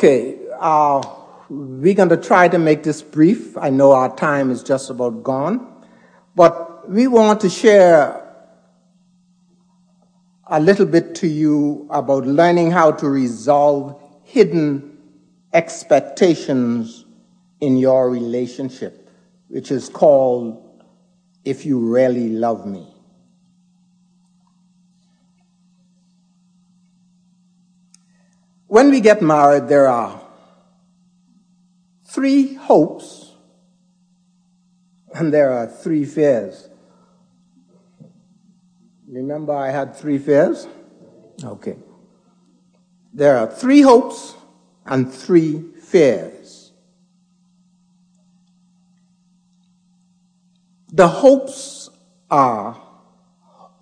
Okay, 0.04 0.38
uh, 0.60 1.02
we're 1.48 1.94
going 1.94 2.10
to 2.10 2.18
try 2.18 2.50
to 2.50 2.60
make 2.60 2.84
this 2.84 3.02
brief. 3.02 3.58
I 3.58 3.70
know 3.70 3.94
our 3.94 4.14
time 4.14 4.52
is 4.52 4.62
just 4.62 4.90
about 4.90 5.24
gone, 5.24 5.66
but 6.36 6.90
we 6.90 7.08
want 7.08 7.40
to 7.40 7.50
share 7.50 8.22
a 10.46 10.60
little 10.60 10.86
bit 10.86 11.16
to 11.16 11.28
you 11.30 11.88
about 11.90 12.28
learning 12.28 12.72
how 12.72 12.92
to 12.92 13.08
resolve 13.08 13.98
hidden 14.26 14.98
expectations 15.54 17.06
in 17.62 17.78
your 17.78 18.10
relationship, 18.10 19.10
which 19.48 19.72
is 19.72 19.88
called 19.88 20.84
If 21.46 21.66
You 21.66 21.80
Really 21.80 22.28
Love 22.28 22.66
Me. 22.68 22.93
When 28.74 28.90
we 28.90 29.02
get 29.02 29.22
married, 29.22 29.68
there 29.68 29.88
are 29.88 30.20
three 32.06 32.56
hopes 32.56 33.34
and 35.14 35.32
there 35.32 35.52
are 35.52 35.68
three 35.68 36.06
fears. 36.06 36.70
Remember, 39.08 39.54
I 39.54 39.70
had 39.70 39.96
three 39.96 40.18
fears? 40.18 40.68
Okay. 41.44 41.76
There 43.14 43.38
are 43.38 43.46
three 43.46 43.82
hopes 43.82 44.34
and 44.88 45.14
three 45.14 45.62
fears. 45.80 46.72
The 50.92 51.08
hopes 51.08 51.92
are 52.32 52.82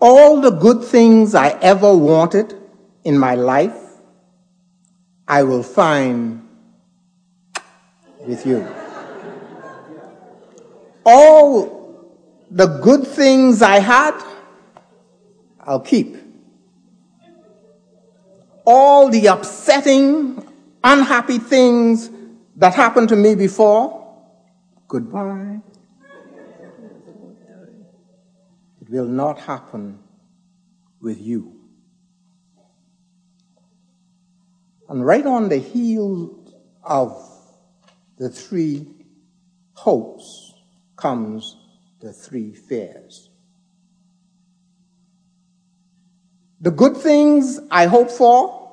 all 0.01 0.41
the 0.41 0.51
good 0.51 0.83
things 0.83 1.33
I 1.33 1.51
ever 1.61 1.95
wanted 1.95 2.53
in 3.05 3.17
my 3.17 3.35
life, 3.35 3.90
I 5.31 5.43
will 5.43 5.63
find 5.63 6.45
with 8.19 8.45
you. 8.45 8.67
All 11.05 12.11
the 12.51 12.67
good 12.67 13.07
things 13.07 13.61
I 13.61 13.79
had, 13.79 14.21
I'll 15.61 15.79
keep. 15.79 16.17
All 18.65 19.07
the 19.07 19.27
upsetting, 19.27 20.45
unhappy 20.83 21.37
things 21.37 22.09
that 22.57 22.75
happened 22.75 23.07
to 23.07 23.15
me 23.15 23.33
before, 23.35 24.05
goodbye. 24.89 25.61
It 28.81 28.89
will 28.89 29.07
not 29.07 29.39
happen 29.39 29.97
with 30.99 31.21
you. 31.21 31.60
And 34.91 35.05
right 35.05 35.25
on 35.25 35.47
the 35.47 35.57
heels 35.57 36.53
of 36.83 37.17
the 38.17 38.29
three 38.29 38.85
hopes 39.71 40.53
comes 40.97 41.55
the 42.01 42.11
three 42.11 42.53
fears. 42.53 43.29
The 46.59 46.71
good 46.71 46.97
things 46.97 47.57
I 47.71 47.85
hope 47.85 48.11
for 48.11 48.69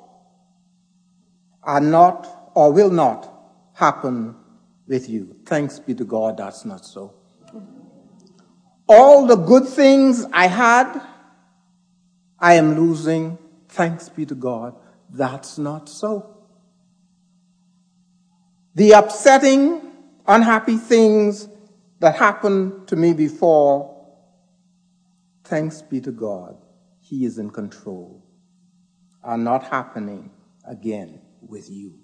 are 1.62 1.80
not 1.80 2.50
or 2.56 2.72
will 2.72 2.90
not 2.90 3.32
happen 3.74 4.34
with 4.88 5.08
you. 5.08 5.36
Thanks 5.46 5.78
be 5.78 5.94
to 5.94 6.04
God, 6.04 6.38
that's 6.38 6.64
not 6.64 6.84
so. 6.84 7.14
All 8.88 9.24
the 9.24 9.36
good 9.36 9.68
things 9.68 10.26
I 10.32 10.48
had, 10.48 11.00
I 12.40 12.54
am 12.54 12.74
losing. 12.74 13.38
Thanks 13.68 14.08
be 14.08 14.26
to 14.26 14.34
God, 14.34 14.74
that's 15.10 15.58
not 15.58 15.88
so. 15.88 16.34
The 18.74 18.92
upsetting, 18.92 19.80
unhappy 20.26 20.76
things 20.76 21.48
that 22.00 22.16
happened 22.16 22.88
to 22.88 22.96
me 22.96 23.12
before, 23.12 24.06
thanks 25.44 25.82
be 25.82 26.00
to 26.02 26.12
God, 26.12 26.56
He 27.00 27.24
is 27.24 27.38
in 27.38 27.50
control, 27.50 28.22
are 29.22 29.38
not 29.38 29.64
happening 29.64 30.30
again 30.64 31.20
with 31.40 31.70
you, 31.70 31.98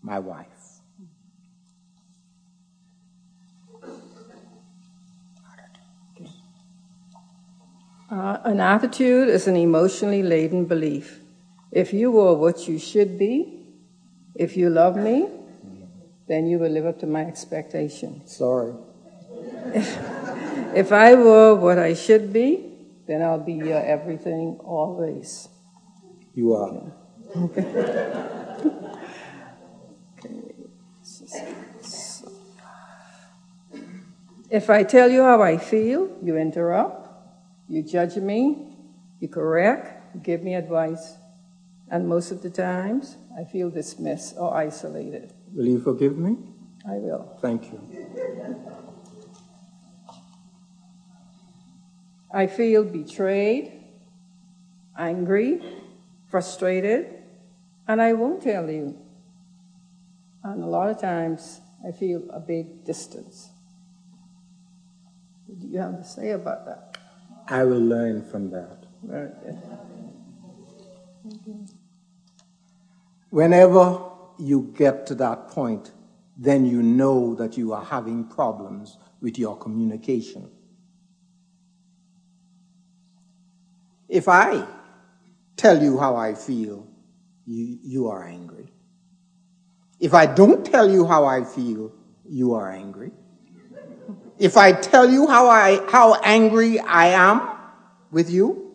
my 0.00 0.18
wife. 0.18 0.48
Uh, 8.10 8.36
an 8.44 8.60
attitude 8.60 9.28
is 9.28 9.48
an 9.48 9.56
emotionally 9.56 10.22
laden 10.22 10.66
belief. 10.66 11.21
If 11.72 11.94
you 11.94 12.10
were 12.10 12.34
what 12.34 12.68
you 12.68 12.78
should 12.78 13.18
be, 13.18 13.64
if 14.34 14.56
you 14.56 14.68
love 14.68 14.96
me, 14.96 15.28
then 16.28 16.46
you 16.46 16.58
will 16.58 16.70
live 16.70 16.84
up 16.86 17.00
to 17.00 17.06
my 17.06 17.24
expectations. 17.24 18.36
Sorry. 18.36 18.74
If 20.74 20.90
I 20.90 21.14
were 21.14 21.54
what 21.54 21.78
I 21.78 21.92
should 21.92 22.32
be, 22.32 22.72
then 23.06 23.20
I'll 23.20 23.44
be 23.44 23.52
your 23.52 23.84
everything 23.84 24.58
always. 24.64 25.48
You 26.34 26.54
are. 26.54 26.92
Okay. 27.36 28.18
If 34.52 34.68
I 34.68 34.82
tell 34.82 35.10
you 35.10 35.22
how 35.22 35.40
I 35.40 35.56
feel, 35.56 36.10
you 36.22 36.36
interrupt, 36.36 37.08
you 37.68 37.82
judge 37.82 38.16
me, 38.16 38.76
you 39.18 39.28
correct, 39.28 40.14
you 40.14 40.20
give 40.20 40.42
me 40.42 40.54
advice, 40.54 41.16
and 41.92 42.08
most 42.08 42.32
of 42.32 42.40
the 42.40 42.48
times 42.48 43.18
I 43.38 43.44
feel 43.44 43.68
dismissed 43.68 44.34
or 44.38 44.56
isolated. 44.56 45.34
Will 45.54 45.66
you 45.66 45.78
forgive 45.78 46.16
me? 46.16 46.38
I 46.88 46.94
will. 46.94 47.38
Thank 47.42 47.70
you. 47.70 47.80
I 52.32 52.46
feel 52.46 52.82
betrayed, 52.82 53.84
angry, 54.98 55.60
frustrated, 56.30 57.22
and 57.86 58.00
I 58.00 58.14
won't 58.14 58.42
tell 58.42 58.70
you. 58.70 58.96
And 60.42 60.64
a 60.64 60.66
lot 60.66 60.88
of 60.88 60.98
times 60.98 61.60
I 61.86 61.92
feel 61.92 62.22
a 62.32 62.40
big 62.40 62.86
distance. 62.86 63.50
What 65.46 65.60
do 65.60 65.66
you 65.68 65.78
have 65.78 65.98
to 65.98 66.04
say 66.04 66.30
about 66.30 66.64
that? 66.64 66.96
I 67.48 67.64
will 67.64 67.84
learn 67.84 68.24
from 68.24 68.50
that. 68.50 68.86
Very 69.02 69.28
good. 69.44 69.58
Whenever 73.32 74.10
you 74.38 74.72
get 74.76 75.06
to 75.06 75.14
that 75.14 75.48
point 75.48 75.90
then 76.36 76.66
you 76.66 76.82
know 76.82 77.34
that 77.34 77.56
you 77.56 77.72
are 77.72 77.84
having 77.84 78.24
problems 78.24 78.98
with 79.20 79.38
your 79.38 79.56
communication. 79.56 80.50
If 84.08 84.28
I 84.28 84.66
tell 85.56 85.82
you 85.82 85.98
how 85.98 86.16
I 86.16 86.34
feel, 86.34 86.86
you, 87.46 87.78
you 87.82 88.08
are 88.08 88.24
angry. 88.24 88.72
If 90.00 90.14
I 90.14 90.26
don't 90.26 90.66
tell 90.66 90.90
you 90.90 91.06
how 91.06 91.24
I 91.24 91.44
feel, 91.44 91.92
you 92.28 92.54
are 92.54 92.70
angry. 92.70 93.12
If 94.38 94.56
I 94.56 94.72
tell 94.72 95.08
you 95.08 95.26
how 95.26 95.48
I, 95.48 95.80
how 95.90 96.14
angry 96.22 96.80
I 96.80 97.06
am 97.08 97.40
with 98.10 98.30
you, 98.30 98.74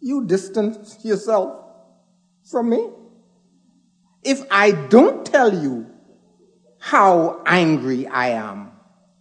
you 0.00 0.24
distance 0.24 0.98
yourself 1.04 1.62
from 2.44 2.70
me. 2.70 2.88
If 4.26 4.42
I 4.50 4.72
don't 4.72 5.24
tell 5.24 5.54
you 5.54 5.86
how 6.80 7.42
angry 7.46 8.06
I 8.08 8.30
am, 8.30 8.72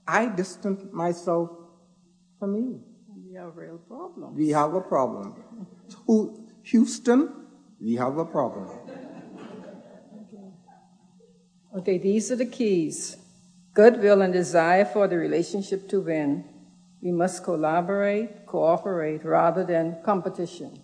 I 0.08 0.26
distance 0.26 0.82
myself 0.92 1.52
from 2.40 2.56
you. 2.56 2.84
We 3.16 3.36
have 3.36 3.56
real 3.56 3.78
problems. 3.78 4.36
We 4.36 4.50
have 4.50 4.74
a 4.74 4.82
problem. 4.82 5.36
Houston, 6.64 7.46
we 7.80 7.94
have 7.96 8.18
a 8.18 8.26
problem. 8.26 8.68
Okay, 11.78 11.98
these 11.98 12.32
are 12.32 12.38
the 12.38 12.46
keys 12.46 13.18
goodwill 13.76 14.22
and 14.22 14.34
desire 14.34 14.86
for 14.86 15.08
the 15.08 15.18
relationship 15.18 15.88
to 15.90 16.00
win. 16.00 16.46
We 17.02 17.12
must 17.12 17.44
collaborate, 17.44 18.48
cooperate, 18.48 19.24
rather 19.24 19.64
than 19.66 19.98
competition. 20.04 20.82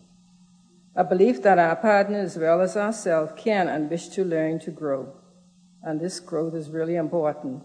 A 0.95 1.03
belief 1.03 1.41
that 1.43 1.57
our 1.57 1.75
partner, 1.75 2.19
as 2.19 2.37
well 2.37 2.61
as 2.61 2.75
ourselves, 2.75 3.33
can 3.37 3.69
and 3.69 3.89
wish 3.89 4.09
to 4.09 4.25
learn 4.25 4.59
to 4.59 4.71
grow. 4.71 5.13
And 5.83 5.99
this 5.99 6.19
growth 6.19 6.53
is 6.53 6.69
really 6.69 6.95
important. 6.95 7.63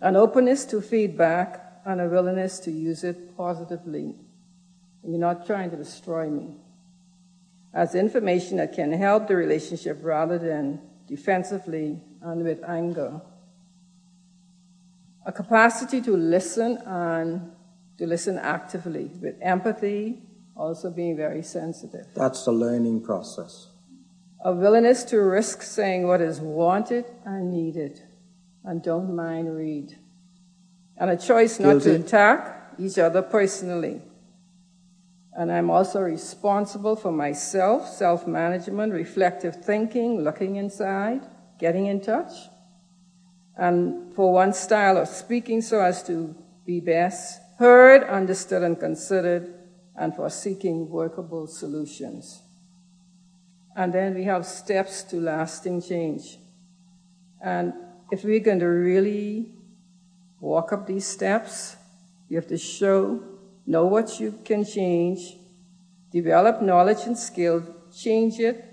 An 0.00 0.16
openness 0.16 0.64
to 0.66 0.80
feedback 0.80 1.80
and 1.84 2.00
a 2.00 2.08
willingness 2.08 2.58
to 2.60 2.70
use 2.70 3.04
it 3.04 3.36
positively. 3.36 4.16
You're 5.04 5.18
not 5.18 5.46
trying 5.46 5.70
to 5.70 5.76
destroy 5.76 6.30
me. 6.30 6.56
As 7.74 7.94
information 7.94 8.56
that 8.58 8.72
can 8.72 8.92
help 8.92 9.28
the 9.28 9.36
relationship 9.36 9.98
rather 10.02 10.38
than 10.38 10.80
defensively 11.06 12.00
and 12.22 12.42
with 12.44 12.62
anger. 12.64 13.20
A 15.26 15.32
capacity 15.32 16.00
to 16.02 16.16
listen 16.16 16.78
and 16.86 17.52
to 17.98 18.06
listen 18.06 18.38
actively 18.38 19.10
with 19.20 19.36
empathy, 19.40 20.22
also 20.56 20.90
being 20.90 21.16
very 21.16 21.42
sensitive. 21.42 22.06
That's 22.14 22.44
the 22.44 22.52
learning 22.52 23.02
process. 23.02 23.68
A 24.44 24.52
willingness 24.52 25.04
to 25.04 25.18
risk 25.18 25.62
saying 25.62 26.06
what 26.06 26.20
is 26.20 26.40
wanted 26.40 27.04
and 27.24 27.50
needed, 27.50 28.02
and 28.64 28.82
don't 28.82 29.14
mind 29.14 29.56
read. 29.56 29.98
And 30.96 31.10
a 31.10 31.16
choice 31.16 31.58
not 31.58 31.82
to 31.82 31.94
attack 31.94 32.74
each 32.78 32.98
other 32.98 33.22
personally. 33.22 34.02
And 35.34 35.50
I'm 35.50 35.70
also 35.70 36.00
responsible 36.00 36.96
for 36.96 37.10
myself, 37.10 37.88
self 37.88 38.26
management, 38.26 38.92
reflective 38.92 39.64
thinking, 39.64 40.22
looking 40.22 40.56
inside, 40.56 41.22
getting 41.58 41.86
in 41.86 42.00
touch. 42.00 42.32
And 43.56 44.14
for 44.14 44.32
one 44.32 44.52
style 44.52 44.98
of 44.98 45.08
speaking 45.08 45.62
so 45.62 45.80
as 45.80 46.02
to 46.04 46.34
be 46.66 46.80
best 46.80 47.40
heard, 47.58 48.02
understood, 48.04 48.62
and 48.62 48.78
considered, 48.78 49.54
and 49.96 50.14
for 50.14 50.30
seeking 50.30 50.88
workable 50.88 51.46
solutions. 51.46 52.42
And 53.76 53.92
then 53.92 54.14
we 54.14 54.24
have 54.24 54.44
steps 54.46 55.02
to 55.04 55.16
lasting 55.20 55.82
change. 55.82 56.38
And 57.42 57.72
if 58.10 58.24
we're 58.24 58.40
going 58.40 58.60
to 58.60 58.66
really 58.66 59.54
walk 60.40 60.72
up 60.72 60.86
these 60.86 61.06
steps, 61.06 61.76
you 62.28 62.36
have 62.36 62.46
to 62.48 62.58
show, 62.58 63.22
know 63.66 63.86
what 63.86 64.20
you 64.20 64.38
can 64.44 64.64
change, 64.64 65.36
develop 66.10 66.62
knowledge 66.62 67.04
and 67.06 67.16
skill, 67.16 67.64
change 67.94 68.38
it, 68.38 68.64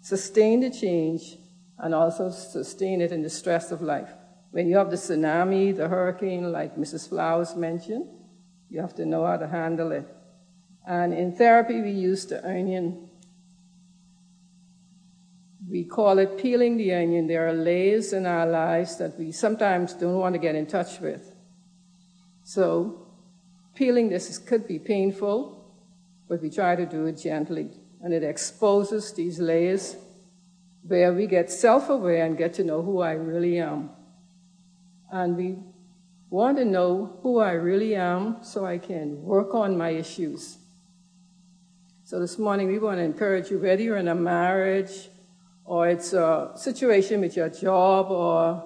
sustain 0.00 0.60
the 0.60 0.70
change, 0.70 1.36
and 1.78 1.94
also 1.94 2.30
sustain 2.30 3.00
it 3.00 3.10
in 3.12 3.22
the 3.22 3.30
stress 3.30 3.70
of 3.72 3.80
life. 3.82 4.10
When 4.50 4.68
you 4.68 4.76
have 4.76 4.90
the 4.90 4.96
tsunami, 4.96 5.76
the 5.76 5.88
hurricane, 5.88 6.52
like 6.52 6.76
Mrs. 6.76 7.08
Flowers 7.08 7.56
mentioned, 7.56 8.06
you 8.70 8.80
have 8.80 8.94
to 8.96 9.06
know 9.06 9.26
how 9.26 9.36
to 9.36 9.48
handle 9.48 9.92
it. 9.92 10.06
And 10.86 11.14
in 11.14 11.34
therapy, 11.34 11.80
we 11.80 11.90
use 11.90 12.26
the 12.26 12.46
onion. 12.46 13.08
We 15.68 15.84
call 15.84 16.18
it 16.18 16.36
peeling 16.36 16.76
the 16.76 16.92
onion. 16.94 17.26
There 17.26 17.48
are 17.48 17.54
layers 17.54 18.12
in 18.12 18.26
our 18.26 18.46
lives 18.46 18.98
that 18.98 19.18
we 19.18 19.32
sometimes 19.32 19.94
don't 19.94 20.18
want 20.18 20.34
to 20.34 20.38
get 20.38 20.54
in 20.54 20.66
touch 20.66 21.00
with. 21.00 21.32
So, 22.42 23.08
peeling 23.74 24.10
this 24.10 24.28
is, 24.28 24.38
could 24.38 24.68
be 24.68 24.78
painful, 24.78 25.74
but 26.28 26.42
we 26.42 26.50
try 26.50 26.76
to 26.76 26.84
do 26.84 27.06
it 27.06 27.16
gently. 27.16 27.70
And 28.02 28.12
it 28.12 28.22
exposes 28.22 29.14
these 29.14 29.38
layers 29.38 29.96
where 30.86 31.14
we 31.14 31.26
get 31.26 31.50
self 31.50 31.88
aware 31.88 32.26
and 32.26 32.36
get 32.36 32.52
to 32.54 32.64
know 32.64 32.82
who 32.82 33.00
I 33.00 33.12
really 33.12 33.58
am. 33.58 33.90
And 35.10 35.34
we 35.36 35.56
want 36.28 36.58
to 36.58 36.64
know 36.66 37.18
who 37.22 37.38
I 37.38 37.52
really 37.52 37.94
am 37.94 38.38
so 38.42 38.66
I 38.66 38.76
can 38.76 39.22
work 39.22 39.54
on 39.54 39.78
my 39.78 39.90
issues. 39.90 40.58
So 42.06 42.20
this 42.20 42.38
morning 42.38 42.68
we 42.68 42.78
want 42.78 42.98
to 42.98 43.02
encourage 43.02 43.50
you, 43.50 43.58
whether 43.58 43.80
you're 43.80 43.96
in 43.96 44.08
a 44.08 44.14
marriage 44.14 45.08
or 45.64 45.88
it's 45.88 46.12
a 46.12 46.52
situation 46.54 47.22
with 47.22 47.34
your 47.34 47.48
job 47.48 48.10
or 48.10 48.62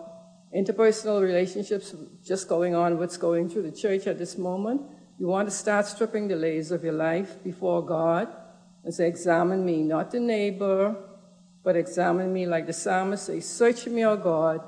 interpersonal 0.53 1.23
relationships 1.23 1.95
just 2.21 2.49
going 2.49 2.75
on, 2.75 2.99
what's 2.99 3.17
going 3.17 3.49
through 3.49 3.63
the 3.63 3.71
church 3.71 4.09
at 4.09 4.19
this 4.19 4.37
moment, 4.37 4.83
you 5.21 5.29
want 5.29 5.47
to 5.47 5.55
start 5.55 5.87
stripping 5.87 6.27
the 6.27 6.35
layers 6.35 6.73
of 6.73 6.83
your 6.83 6.95
life 6.95 7.41
before 7.45 7.87
God 7.87 8.27
and 8.83 8.93
say, 8.93 9.07
examine 9.07 9.65
me, 9.65 9.85
not 9.85 10.11
the 10.11 10.19
neighbor, 10.19 10.97
but 11.63 11.77
examine 11.77 12.33
me 12.33 12.45
like 12.45 12.67
the 12.67 12.73
psalmist 12.73 13.27
says, 13.27 13.49
search 13.49 13.87
me, 13.87 14.05
O 14.05 14.17
God, 14.17 14.63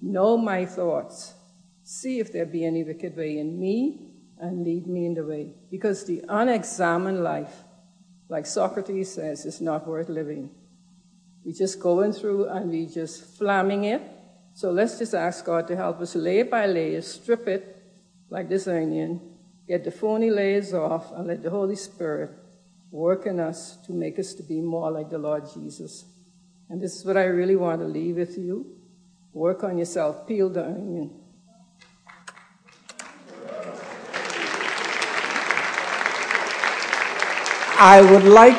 know 0.00 0.36
my 0.36 0.66
thoughts, 0.66 1.34
see 1.82 2.20
if 2.20 2.32
there 2.32 2.46
be 2.46 2.64
any 2.64 2.84
wicked 2.84 3.16
way 3.16 3.38
in 3.38 3.58
me, 3.58 4.12
and 4.38 4.62
lead 4.62 4.86
me 4.86 5.04
in 5.06 5.14
the 5.14 5.24
way. 5.24 5.52
Because 5.68 6.04
the 6.04 6.24
unexamined 6.28 7.24
life 7.24 7.63
like 8.28 8.46
Socrates 8.46 9.12
says, 9.12 9.44
it's 9.46 9.60
not 9.60 9.86
worth 9.86 10.08
living. 10.08 10.50
We 11.44 11.52
just 11.52 11.80
going 11.80 12.12
through 12.12 12.48
and 12.48 12.70
we 12.70 12.86
just 12.86 13.38
flamming 13.38 13.84
it. 13.84 14.02
So 14.54 14.70
let's 14.70 14.98
just 14.98 15.14
ask 15.14 15.44
God 15.44 15.66
to 15.68 15.76
help 15.76 16.00
us 16.00 16.14
layer 16.14 16.44
by 16.44 16.66
layer, 16.66 17.02
strip 17.02 17.46
it 17.48 17.76
like 18.30 18.48
this 18.48 18.66
onion, 18.66 19.20
get 19.68 19.84
the 19.84 19.90
phony 19.90 20.30
layers 20.30 20.72
off, 20.72 21.12
and 21.12 21.26
let 21.26 21.42
the 21.42 21.50
Holy 21.50 21.76
Spirit 21.76 22.30
work 22.90 23.26
in 23.26 23.40
us 23.40 23.76
to 23.86 23.92
make 23.92 24.18
us 24.18 24.34
to 24.34 24.42
be 24.42 24.60
more 24.60 24.90
like 24.90 25.10
the 25.10 25.18
Lord 25.18 25.44
Jesus. 25.52 26.04
And 26.70 26.80
this 26.80 26.96
is 26.96 27.04
what 27.04 27.16
I 27.16 27.24
really 27.24 27.56
want 27.56 27.80
to 27.80 27.86
leave 27.86 28.16
with 28.16 28.38
you. 28.38 28.76
Work 29.32 29.64
on 29.64 29.76
yourself, 29.76 30.26
peel 30.26 30.48
the 30.48 30.64
onion. 30.64 31.23
I 37.76 38.00
would 38.00 38.22
like 38.22 38.56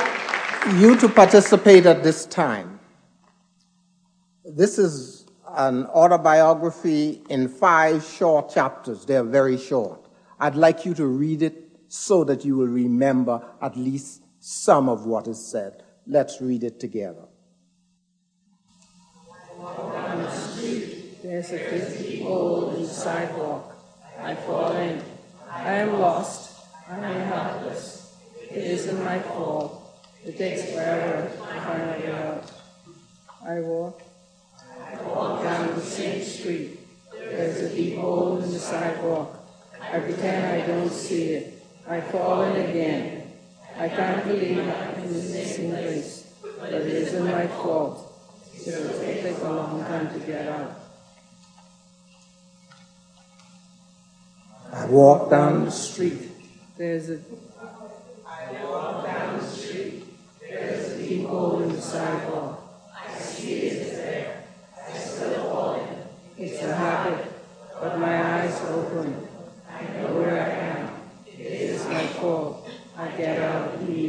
you 0.78 0.97
to 0.97 1.07
participate 1.07 1.86
at 1.86 2.03
this 2.03 2.26
time. 2.26 2.82
This 4.43 4.78
is 4.78 5.26
an 5.55 5.86
autobiography 5.86 7.22
in 7.30 7.47
five 7.47 8.03
short 8.03 8.49
chapters. 8.49 9.05
They're 9.05 9.24
very 9.24 9.57
short. 9.57 10.09
I'd 10.38 10.55
like 10.55 10.86
you 10.86 10.93
to 10.95 11.05
read 11.05 11.43
it 11.43 11.55
so 11.88 12.26
that 12.26 12.43
you 12.43 12.57
will 12.57 12.68
remember 12.68 13.41
at 13.61 13.78
least 13.78 14.22
some 14.41 14.89
of 14.89 15.05
what 15.05 15.28
is 15.28 15.43
said. 15.43 15.84
Let's 16.05 16.41
read 16.41 16.66
it 16.66 16.82
together. 16.82 17.26
On 19.57 20.22
the 20.22 20.32
street, 20.32 21.24
there's 21.24 21.51
a 21.51 21.57
busy 21.57 22.22
hole 22.22 22.72
in 22.72 22.82
the 22.82 22.88
sidewalk. 22.89 23.76
I 24.20 24.36
fall 24.36 24.74
in. 24.74 25.01
I 25.49 25.72
am 25.72 25.99
lost. 25.99 26.59
I 26.89 26.97
am 26.97 27.28
helpless. 27.28 28.05
It 28.50 28.64
isn't 28.64 29.04
my 29.04 29.20
fault. 29.20 29.82
It 30.26 30.38
takes 30.38 30.72
forever 30.72 31.30
to 31.30 31.38
find 31.38 32.04
way 32.04 32.12
out. 32.12 32.52
Uh, 32.52 33.48
I 33.48 33.60
walk, 33.60 34.02
I 34.80 35.02
walk 35.04 35.43
down 35.43 35.76
the 35.76 35.82
same 35.82 36.24
street. 36.24 36.80
There's 37.12 37.72
a 37.72 37.76
deep 37.76 37.98
hole 37.98 38.38
in 38.41 38.52
the 38.52 38.60
sidewalk. 38.60 39.46
I 39.80 40.00
pretend 40.00 40.64
I 40.64 40.66
don't 40.66 40.89
see 40.89 41.34
it. 41.34 41.64
I 41.88 42.02
fall 42.02 42.43
in 42.43 42.70
again. 42.70 43.32
I 43.78 43.89
can't 43.89 44.26
believe 44.26 44.58
I'm 44.58 45.04
in 45.04 45.14
the 45.14 45.22
same 45.22 45.70
place, 45.70 46.34
but 46.60 46.74
it 46.74 46.88
isn't 46.88 47.26
my 47.26 47.46
fault. 47.48 48.12
It 48.56 48.80
will 48.80 49.00
take 49.00 49.38
a 49.38 49.43
long 49.43 49.82
time 49.82 50.12
to 50.14 50.20
get 50.26 50.48
out. 50.48 50.80
I 54.74 54.86
walk 54.88 55.30
down 55.30 55.66
the 55.66 55.72
street. 55.72 56.32
There's 56.78 57.10
a 57.10 57.20
I 58.48 58.64
walk 58.64 59.06
down 59.06 59.39
the 59.39 59.43
street. 59.43 60.04
There 60.39 60.60
is 60.60 60.93
a 60.93 60.98
peephole 60.98 61.64
in 61.64 61.70
the 61.70 61.82
sidewalk. 61.82 62.62
I 62.93 63.18
see 63.18 63.54
it 63.54 63.74
is 63.74 63.91
there. 63.98 64.43
I 64.88 64.98
still 64.98 65.50
fall 65.50 65.74
in. 65.76 66.43
It's 66.46 66.62
a 66.62 66.76
habit, 66.76 67.26
but 67.80 67.98
my 67.98 68.41
eyes 68.41 68.62
open. 68.66 69.28
I 69.68 69.84
know 69.98 70.14
where 70.14 70.46
I 70.46 70.50
am. 70.50 70.89
It 71.26 71.39
is 71.39 71.86
my 71.86 72.06
fault. 72.06 72.70
I 72.96 73.08
get 73.18 73.41
out 73.41 73.74
of 73.74 73.88
here. 73.88 74.05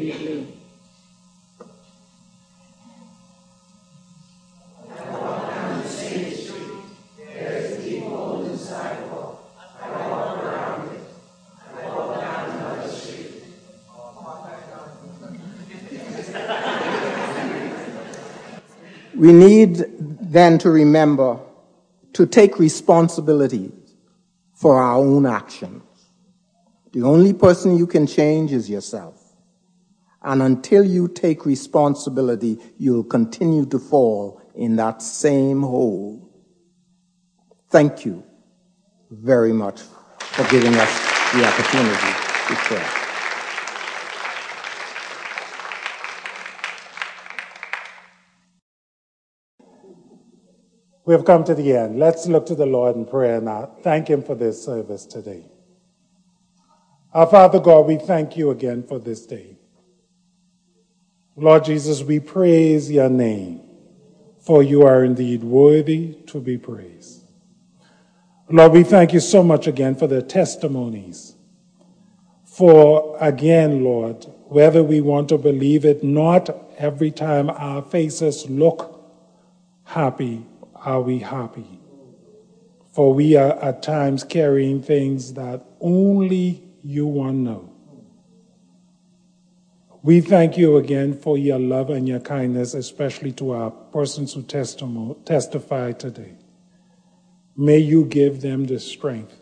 We 19.26 19.32
need 19.32 19.84
then 19.98 20.56
to 20.58 20.70
remember 20.70 21.40
to 22.12 22.26
take 22.26 22.60
responsibility 22.60 23.72
for 24.54 24.80
our 24.80 24.98
own 24.98 25.26
actions. 25.26 25.82
The 26.92 27.02
only 27.02 27.32
person 27.32 27.76
you 27.76 27.88
can 27.88 28.06
change 28.06 28.52
is 28.52 28.70
yourself. 28.70 29.20
And 30.22 30.40
until 30.40 30.84
you 30.84 31.08
take 31.08 31.44
responsibility, 31.44 32.58
you'll 32.78 33.02
continue 33.02 33.66
to 33.66 33.80
fall 33.80 34.40
in 34.54 34.76
that 34.76 35.02
same 35.02 35.62
hole. 35.62 36.30
Thank 37.68 38.04
you 38.04 38.22
very 39.10 39.52
much 39.52 39.80
for 40.20 40.44
giving 40.52 40.76
us 40.76 41.32
the 41.32 41.44
opportunity 41.44 42.12
to 42.46 42.54
pray. 42.54 43.05
We 51.06 51.14
have 51.14 51.24
come 51.24 51.44
to 51.44 51.54
the 51.54 51.76
end. 51.76 52.00
Let's 52.00 52.26
look 52.26 52.46
to 52.46 52.56
the 52.56 52.66
Lord 52.66 52.96
in 52.96 53.06
prayer 53.06 53.40
now. 53.40 53.70
Thank 53.82 54.08
Him 54.08 54.24
for 54.24 54.34
this 54.34 54.62
service 54.62 55.06
today. 55.06 55.46
Our 57.14 57.28
Father 57.28 57.60
God, 57.60 57.86
we 57.86 57.96
thank 57.96 58.36
you 58.36 58.50
again 58.50 58.82
for 58.82 58.98
this 58.98 59.24
day. 59.24 59.56
Lord 61.36 61.64
Jesus, 61.64 62.02
we 62.02 62.18
praise 62.18 62.90
your 62.90 63.08
name, 63.08 63.60
for 64.40 64.64
you 64.64 64.82
are 64.82 65.04
indeed 65.04 65.44
worthy 65.44 66.14
to 66.26 66.40
be 66.40 66.58
praised. 66.58 67.22
Lord, 68.48 68.72
we 68.72 68.82
thank 68.82 69.12
you 69.12 69.20
so 69.20 69.44
much 69.44 69.68
again 69.68 69.94
for 69.94 70.08
the 70.08 70.22
testimonies. 70.22 71.36
For 72.44 73.16
again, 73.20 73.84
Lord, 73.84 74.26
whether 74.46 74.82
we 74.82 75.00
want 75.00 75.28
to 75.28 75.38
believe 75.38 75.84
it, 75.84 76.02
not 76.02 76.50
every 76.78 77.12
time 77.12 77.48
our 77.50 77.82
faces 77.82 78.50
look 78.50 79.04
happy 79.84 80.44
are 80.86 81.02
we 81.02 81.18
happy? 81.18 81.80
For 82.94 83.12
we 83.12 83.36
are 83.36 83.52
at 83.62 83.82
times 83.82 84.22
carrying 84.24 84.80
things 84.80 85.34
that 85.34 85.66
only 85.80 86.62
you 86.82 87.06
one 87.06 87.42
know. 87.42 87.72
We 90.02 90.20
thank 90.20 90.56
you 90.56 90.76
again 90.76 91.18
for 91.18 91.36
your 91.36 91.58
love 91.58 91.90
and 91.90 92.06
your 92.06 92.20
kindness, 92.20 92.74
especially 92.74 93.32
to 93.32 93.50
our 93.50 93.70
persons 93.72 94.34
who 94.34 94.42
testify 94.44 95.92
today. 95.92 96.34
May 97.56 97.78
you 97.78 98.04
give 98.04 98.40
them 98.40 98.64
the 98.66 98.78
strength, 98.78 99.34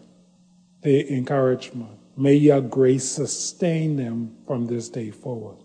the 0.80 1.12
encouragement. 1.12 1.98
May 2.16 2.34
your 2.34 2.62
grace 2.62 3.04
sustain 3.04 3.96
them 3.96 4.38
from 4.46 4.66
this 4.66 4.88
day 4.88 5.10
forward. 5.10 5.58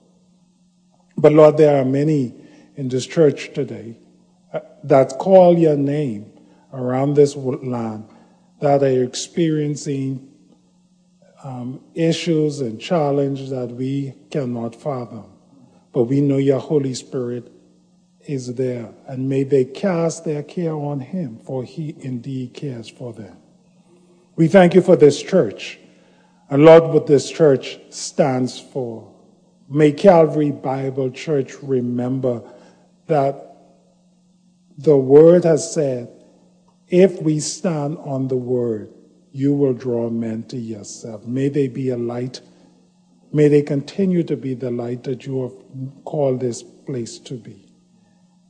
But 1.15 1.31
Lord, 1.31 1.55
there 1.55 1.81
are 1.81 1.85
many 1.85 2.33
in 2.75 2.89
this 2.89 3.07
church 3.07 3.53
today 3.53 3.95
that 4.83 5.17
call 5.19 5.57
your 5.57 5.77
name 5.77 6.31
around 6.73 7.15
this 7.15 7.35
land 7.35 8.07
that 8.59 8.83
are 8.83 9.03
experiencing 9.03 10.29
um, 11.43 11.81
issues 11.93 12.59
and 12.59 12.79
challenges 12.79 13.49
that 13.49 13.69
we 13.69 14.13
cannot 14.29 14.75
fathom. 14.75 15.25
But 15.93 16.03
we 16.03 16.21
know 16.21 16.37
your 16.37 16.59
Holy 16.59 16.93
Spirit 16.93 17.51
is 18.21 18.53
there, 18.55 18.93
and 19.07 19.27
may 19.29 19.43
they 19.43 19.65
cast 19.65 20.25
their 20.25 20.43
care 20.43 20.75
on 20.75 20.99
Him, 20.99 21.39
for 21.39 21.63
He 21.63 21.95
indeed 21.99 22.53
cares 22.53 22.89
for 22.89 23.13
them. 23.13 23.37
We 24.35 24.47
thank 24.47 24.75
you 24.75 24.81
for 24.81 24.95
this 24.95 25.21
church, 25.21 25.79
and 26.49 26.65
Lord, 26.65 26.93
what 26.93 27.07
this 27.07 27.29
church 27.29 27.79
stands 27.89 28.59
for. 28.59 29.13
May 29.67 29.91
Calvary 29.91 30.51
Bible 30.51 31.11
Church 31.11 31.55
remember 31.61 32.41
that 33.07 33.48
the 34.79 34.95
word 34.95 35.43
has 35.43 35.73
said, 35.73 36.09
if 36.87 37.21
we 37.21 37.39
stand 37.41 37.97
on 37.97 38.29
the 38.29 38.37
word, 38.37 38.93
you 39.31 39.53
will 39.53 39.73
draw 39.73 40.09
men 40.09 40.43
to 40.43 40.57
yourself. 40.57 41.25
May 41.25 41.49
they 41.49 41.67
be 41.67 41.89
a 41.89 41.97
light. 41.97 42.39
May 43.33 43.49
they 43.49 43.61
continue 43.61 44.23
to 44.23 44.37
be 44.37 44.53
the 44.53 44.71
light 44.71 45.03
that 45.03 45.25
you 45.25 45.43
have 45.43 46.03
called 46.05 46.39
this 46.39 46.63
place 46.63 47.19
to 47.19 47.33
be. 47.33 47.65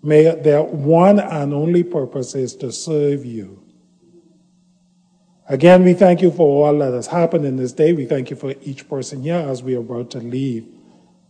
May 0.04 0.24
their 0.42 0.62
one 0.62 1.20
and 1.20 1.52
only 1.52 1.84
purpose 1.84 2.36
is 2.36 2.56
to 2.58 2.72
serve 2.72 3.26
you. 3.26 3.64
Again, 5.48 5.84
we 5.84 5.96
thank 5.96 6.22
you 6.22 6.30
for 6.30 6.68
all 6.68 6.78
that 6.78 6.94
has 6.94 7.08
happened 7.08 7.44
in 7.44 7.56
this 7.56 7.74
day. 7.74 7.92
We 7.92 8.06
thank 8.06 8.30
you 8.30 8.36
for 8.36 8.54
each 8.62 8.88
person 8.88 9.24
here 9.24 9.34
as 9.36 9.64
we 9.64 9.76
are 9.76 9.80
about 9.80 10.12
to 10.12 10.20
leave. 10.20 10.68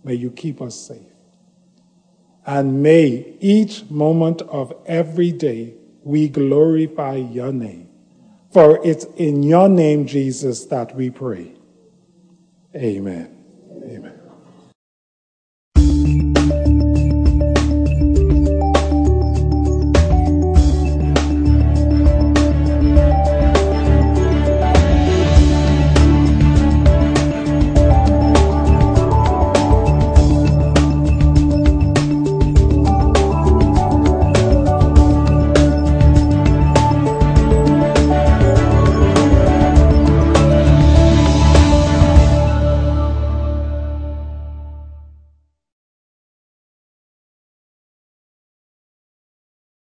May 0.04 0.16
you 0.16 0.30
keep 0.30 0.62
us 0.62 0.76
safe. 0.76 1.09
And 2.50 2.82
may 2.82 3.38
each 3.40 3.88
moment 3.92 4.42
of 4.42 4.74
every 4.88 5.32
day 5.32 5.76
we 6.02 6.30
glorify 6.30 7.18
your 7.18 7.54
name. 7.54 7.90
For 8.52 8.84
it's 8.84 9.06
in 9.18 9.44
your 9.44 9.70
name, 9.70 10.08
Jesus, 10.08 10.66
that 10.66 10.96
we 10.96 11.12
pray. 11.12 11.52
Amen. 12.76 13.46
Amen. 13.86 14.19